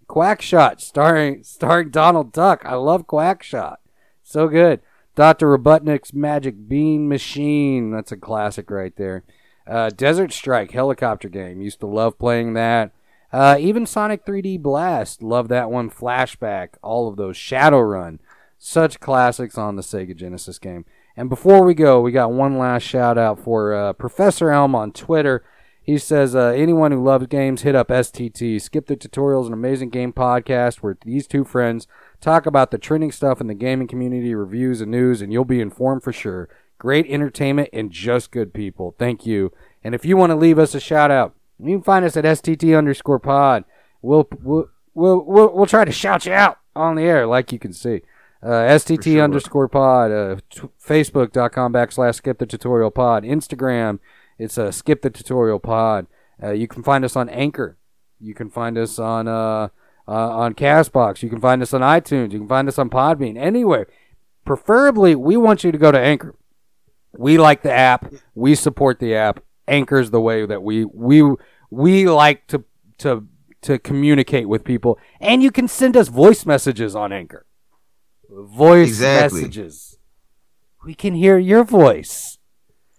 Quackshot, 0.10 0.82
starring 0.82 1.44
starring 1.44 1.92
Donald 1.92 2.34
Duck. 2.34 2.62
I 2.66 2.76
love 2.76 3.08
Quackshot, 3.08 3.78
so 4.22 4.50
good. 4.50 4.82
Doctor 5.16 5.58
Robotnik's 5.58 6.14
Magic 6.14 6.68
Bean 6.68 7.08
Machine. 7.08 7.92
That's 7.92 8.12
a 8.12 8.18
classic 8.18 8.70
right 8.70 8.94
there. 8.98 9.24
Uh, 9.66 9.90
Desert 9.90 10.34
Strike 10.34 10.72
helicopter 10.72 11.30
game. 11.30 11.62
Used 11.62 11.80
to 11.80 11.88
love 11.88 12.20
playing 12.20 12.54
that. 12.54 12.92
Uh, 13.32 13.56
even 13.60 13.86
Sonic 13.86 14.26
3D 14.26 14.62
Blast. 14.62 15.24
Love 15.24 15.48
that 15.48 15.72
one. 15.72 15.90
Flashback. 15.90 16.70
All 16.84 17.08
of 17.08 17.16
those. 17.16 17.38
Shadowrun. 17.38 18.20
Such 18.58 19.00
classics 19.00 19.58
on 19.58 19.76
the 19.76 19.82
Sega 19.82 20.16
Genesis 20.16 20.60
game. 20.60 20.86
And 21.18 21.30
before 21.30 21.64
we 21.64 21.74
go, 21.74 22.02
we 22.02 22.12
got 22.12 22.32
one 22.32 22.58
last 22.58 22.84
shout 22.84 23.18
out 23.18 23.40
for 23.40 23.74
uh, 23.74 23.94
Professor 23.94 24.52
Elm 24.52 24.76
on 24.76 24.92
Twitter. 24.92 25.44
He 25.82 25.98
says, 25.98 26.36
uh, 26.36 26.48
anyone 26.48 26.92
who 26.92 27.04
loves 27.04 27.28
games, 27.28 27.62
hit 27.62 27.76
up 27.76 27.90
STT. 27.90 28.60
Skip 28.60 28.88
the 28.88 28.98
Tutorials, 28.98 29.48
an 29.48 29.54
amazing 29.54 29.92
game 29.92 30.12
podcast 30.12 30.78
where 30.78 30.98
these 31.06 31.28
two 31.28 31.44
friends 31.44 31.88
talk 32.20 32.46
about 32.46 32.72
the 32.72 32.78
trending 32.78 33.12
stuff 33.12 33.40
in 33.40 33.48
the 33.48 33.54
gaming 33.54 33.88
community, 33.88 34.34
reviews 34.34 34.82
and 34.82 34.92
news, 34.92 35.22
and 35.22 35.32
you'll 35.32 35.46
be 35.46 35.62
informed 35.62 36.04
for 36.04 36.12
sure. 36.12 36.50
Great 36.80 37.06
entertainment 37.08 37.70
and 37.72 37.92
just 37.92 38.32
good 38.32 38.52
people. 38.54 38.96
Thank 38.98 39.26
you. 39.26 39.54
And 39.84 39.94
if 39.94 40.04
you 40.06 40.18
want 40.18 40.32
to 40.32 40.36
leave 40.36 40.58
us 40.58 40.74
a 40.74 40.80
shout 40.80 41.12
out, 41.12 41.36
you 41.60 41.78
can 41.78 41.84
find 41.84 42.04
us 42.04 42.18
at 42.18 42.26
STT 42.26 42.76
underscore 42.78 43.20
pod. 43.20 43.64
We'll, 44.02 44.28
we'll, 44.42 44.70
we'll, 44.94 45.24
we'll, 45.24 45.56
we'll 45.56 45.66
try 45.68 45.86
to 45.86 45.92
shout 45.92 46.26
you 46.26 46.34
out 46.34 46.58
on 46.76 46.96
the 46.96 47.04
air, 47.04 47.26
like 47.28 47.52
you 47.52 47.60
can 47.60 47.74
see. 47.74 48.02
Uh, 48.46 48.78
STT 48.78 49.14
sure. 49.14 49.24
underscore 49.24 49.68
pod, 49.68 50.12
uh, 50.12 50.36
t- 50.52 50.70
Facebook.com 50.80 51.74
backslash 51.74 52.16
skip 52.16 52.38
the 52.38 52.46
tutorial 52.46 52.92
pod, 52.92 53.24
Instagram, 53.24 53.98
it's 54.38 54.58
uh, 54.58 54.72
skip 54.72 55.02
the 55.02 55.10
tutorial 55.10 55.60
pod. 55.60 56.08
Uh, 56.42 56.52
you 56.52 56.68
can 56.68 56.84
find 56.84 57.06
us 57.06 57.16
on 57.16 57.30
Anchor. 57.30 57.78
You 58.20 58.34
can 58.34 58.50
find 58.50 58.78
us 58.78 59.00
on 59.00 59.28
uh, 59.28 59.70
uh, 60.08 60.12
on 60.12 60.54
Castbox. 60.54 61.24
You 61.24 61.30
can 61.30 61.40
find 61.40 61.62
us 61.62 61.74
on 61.74 61.82
iTunes. 61.82 62.32
You 62.32 62.40
can 62.40 62.48
find 62.48 62.68
us 62.68 62.78
on 62.78 62.90
Podbean. 62.90 63.38
Anywhere. 63.38 63.88
Preferably, 64.46 65.16
we 65.16 65.38
want 65.38 65.64
you 65.64 65.72
to 65.72 65.78
go 65.78 65.92
to 65.92 66.00
Anchor. 66.00 66.36
We 67.18 67.38
like 67.38 67.64
the 67.64 67.72
app. 67.72 68.14
We 68.36 68.54
support 68.54 69.00
the 69.00 69.16
app. 69.16 69.40
Anchor's 69.68 70.12
the 70.12 70.22
way 70.22 70.46
that 70.46 70.62
we 70.62 70.86
we 70.86 71.24
we 71.72 72.08
like 72.08 72.46
to 72.48 72.64
to 73.00 73.28
to 73.62 73.80
communicate 73.80 74.48
with 74.48 74.64
people. 74.64 75.00
And 75.20 75.42
you 75.42 75.50
can 75.50 75.68
send 75.68 75.98
us 75.98 76.10
voice 76.10 76.46
messages 76.46 76.96
on 76.96 77.12
Anchor. 77.12 77.46
Voice 78.30 78.88
Exactly. 78.88 79.42
messages. 79.42 79.98
We 80.84 80.94
can 80.94 81.14
hear 81.14 81.38
your 81.38 81.64
voice. 81.64 82.38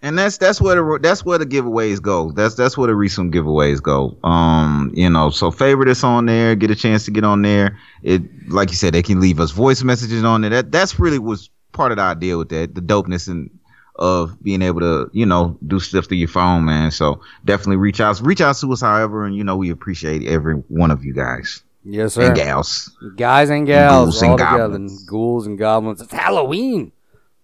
And 0.02 0.18
that's 0.18 0.36
that's 0.38 0.60
where 0.60 0.76
the 0.76 0.98
that's 1.02 1.24
where 1.24 1.38
the 1.38 1.46
giveaways 1.46 2.00
go. 2.00 2.30
That's 2.30 2.54
that's 2.54 2.76
where 2.76 2.86
the 2.86 2.94
recent 2.94 3.32
giveaways 3.32 3.82
go. 3.82 4.16
Um, 4.22 4.92
you 4.94 5.08
know, 5.08 5.30
so 5.30 5.50
favorite 5.50 5.88
us 5.88 6.04
on 6.04 6.26
there, 6.26 6.54
get 6.54 6.70
a 6.70 6.76
chance 6.76 7.06
to 7.06 7.10
get 7.10 7.24
on 7.24 7.42
there. 7.42 7.78
It 8.02 8.22
like 8.48 8.70
you 8.70 8.76
said, 8.76 8.94
they 8.94 9.02
can 9.02 9.20
leave 9.20 9.40
us 9.40 9.52
voice 9.52 9.82
messages 9.82 10.22
on 10.22 10.42
there. 10.42 10.50
That 10.50 10.70
that's 10.70 11.00
really 11.00 11.18
was 11.18 11.50
part 11.72 11.92
of 11.92 11.96
the 11.96 12.04
idea 12.04 12.36
with 12.36 12.50
that, 12.50 12.74
the 12.74 12.80
dopeness 12.82 13.26
and 13.26 13.50
of 13.96 14.40
being 14.42 14.60
able 14.60 14.80
to, 14.80 15.10
you 15.12 15.24
know, 15.24 15.58
do 15.66 15.80
stuff 15.80 16.06
through 16.06 16.18
your 16.18 16.28
phone, 16.28 16.66
man. 16.66 16.90
So 16.90 17.22
definitely 17.44 17.76
reach 17.76 18.00
out 18.00 18.20
reach 18.20 18.42
out 18.42 18.56
to 18.56 18.72
us 18.72 18.82
however, 18.82 19.24
and 19.24 19.34
you 19.34 19.44
know, 19.44 19.56
we 19.56 19.70
appreciate 19.70 20.26
every 20.28 20.54
one 20.68 20.90
of 20.90 21.04
you 21.04 21.14
guys 21.14 21.62
Yes, 21.88 22.14
sir. 22.14 22.26
and 22.26 22.34
gals. 22.36 22.96
Guys 23.16 23.48
and 23.50 23.66
gals 23.66 24.06
Ghouls 24.06 24.22
and 24.22 24.30
all 24.32 24.38
together. 24.38 24.58
goblins. 24.58 25.04
Ghouls 25.04 25.46
and 25.46 25.56
goblins. 25.58 26.00
It's 26.00 26.12
Halloween. 26.12 26.92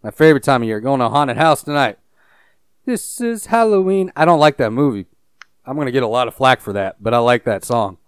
My 0.03 0.11
favorite 0.11 0.43
time 0.43 0.63
of 0.63 0.67
year. 0.69 0.81
Going 0.81 0.99
to 1.01 1.07
a 1.07 1.09
haunted 1.11 1.37
house 1.37 1.63
tonight. 1.63 1.99
This 2.85 3.21
is 3.21 3.47
Halloween. 3.47 4.11
I 4.17 4.25
don't 4.25 4.41
like 4.41 4.57
that 4.57 4.73
movie. 4.73 5.07
I'm 5.65 5.77
gonna 5.77 5.93
get 5.93 6.03
a 6.03 6.09
lot 6.09 6.27
of 6.27 6.35
flack 6.35 6.61
for 6.61 6.73
that, 6.73 6.97
but 7.01 7.15
I 7.15 7.19
like 7.19 7.45
that 7.45 7.65
song. 7.65 7.99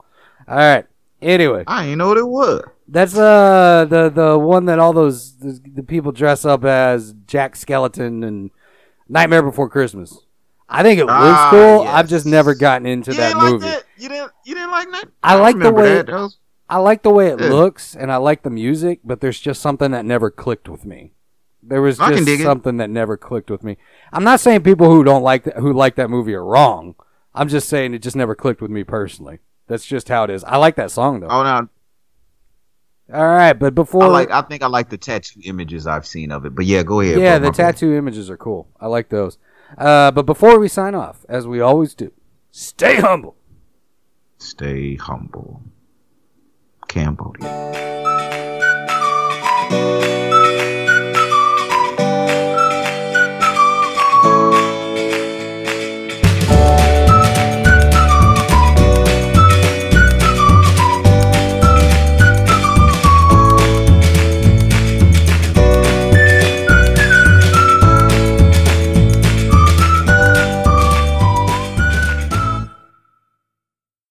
All 0.49 0.57
right. 0.57 0.85
Anyway, 1.22 1.62
I 1.68 1.85
didn't 1.85 1.99
know 1.99 2.09
what 2.09 2.18
it 2.18 2.26
was. 2.26 2.64
that's 2.89 3.16
uh 3.16 3.87
the 3.89 4.11
the 4.11 4.37
one 4.37 4.64
that 4.64 4.80
all 4.80 4.93
those 4.93 5.37
the, 5.39 5.61
the 5.74 5.82
people 5.85 6.11
dress 6.11 6.45
up 6.45 6.64
as 6.64 7.14
Jack 7.28 7.55
Skeleton 7.55 8.24
and 8.24 8.51
Nightmare 9.09 9.45
Before 9.45 9.68
Christmas. 9.68 10.18
I 10.75 10.83
think 10.83 10.99
it 11.01 11.05
was 11.05 11.14
Ah, 11.14 11.49
cool. 11.51 11.85
yes. 11.85 11.95
I've 11.95 12.09
just 12.09 12.27
never 12.27 12.55
gotten 12.55 12.87
into 12.87 13.12
You 13.12 13.16
that 13.18 13.29
didn't 13.29 13.43
like 13.43 13.53
movie. 13.53 13.66
that? 13.66 13.85
You 13.97 14.09
didn't 14.09 14.33
you 14.45 14.55
didn't 14.55 14.70
like 14.70 14.91
that? 14.91 15.05
I 15.22 15.35
like 15.37 15.59
the 15.59 15.72
way- 15.72 15.95
that. 15.95 16.07
That 16.07 16.12
was- 16.14 16.39
I 16.68 16.79
like 16.79 17.03
the 17.03 17.11
way 17.11 17.29
it 17.29 17.41
Yeah. 17.41 17.51
looks 17.51 17.95
and 17.95 18.11
I 18.11 18.16
like 18.16 18.43
the 18.43 18.51
music, 18.51 19.01
but 19.05 19.20
there's 19.20 19.39
just 19.39 19.61
something 19.61 19.91
that 19.93 20.05
never 20.05 20.31
clicked 20.31 20.68
with 20.68 20.85
me. 20.85 21.12
There 21.62 21.81
was 21.83 21.99
just 21.99 22.25
dig 22.27 22.41
it. 22.41 22.45
something 22.45 22.77
that 22.79 22.91
never 22.91 23.16
clicked 23.16 23.51
with 23.51 23.62
me. 23.62 23.77
I'm 24.12 24.25
not 24.25 24.41
saying 24.41 24.62
people 24.62 24.91
who 24.91 25.05
don't 25.05 25.22
like 25.22 25.45
th- 25.45 25.57
who 25.57 25.72
like 25.72 25.95
that 25.97 26.11
movie 26.11 26.35
are 26.35 26.45
wrong. 26.45 26.95
I'm 27.35 27.49
just 27.49 27.68
saying 27.68 27.95
it 27.95 28.01
just 28.03 28.16
never 28.16 28.35
clicked 28.35 28.61
with 28.62 28.70
me 28.70 28.85
personally. 28.85 29.39
That's 29.68 29.85
just 29.85 30.09
how 30.09 30.25
it 30.25 30.31
is. 30.31 30.45
I 30.45 30.57
like 30.57 30.77
that 30.77 30.91
song 30.91 31.20
though. 31.20 31.29
Oh 31.29 31.43
no, 31.43 31.68
All 33.12 33.22
right, 33.27 33.53
but 33.53 33.75
before 33.75 34.03
I 34.05 34.07
like. 34.07 34.31
I 34.31 34.41
think 34.43 34.62
I 34.62 34.66
like 34.66 34.89
the 34.89 34.97
tattoo 34.99 35.41
images 35.45 35.87
I've 35.87 36.07
seen 36.07 36.33
of 36.33 36.47
it. 36.47 36.55
But 36.55 36.64
yeah, 36.64 36.83
go 36.83 37.01
ahead. 37.01 37.18
yeah, 37.18 37.33
bro, 37.39 37.39
the 37.41 37.45
my 37.47 37.51
bad. 37.51 37.57
tattoo 37.77 37.95
images 37.95 38.31
are 38.31 38.37
cool. 38.39 38.68
I 38.81 38.87
like 38.87 39.11
those. 39.11 39.37
Uh, 39.77 40.11
but 40.11 40.27
before 40.27 40.59
we 40.59 40.69
sign 40.69 40.95
off, 40.95 41.25
as 41.29 41.47
we 41.47 41.61
always 41.61 41.95
do, 41.95 42.12
stay 42.51 42.97
humble. 42.97 43.37
Stay 44.39 44.97
humble. 44.97 45.62
Cambodia. 46.89 48.33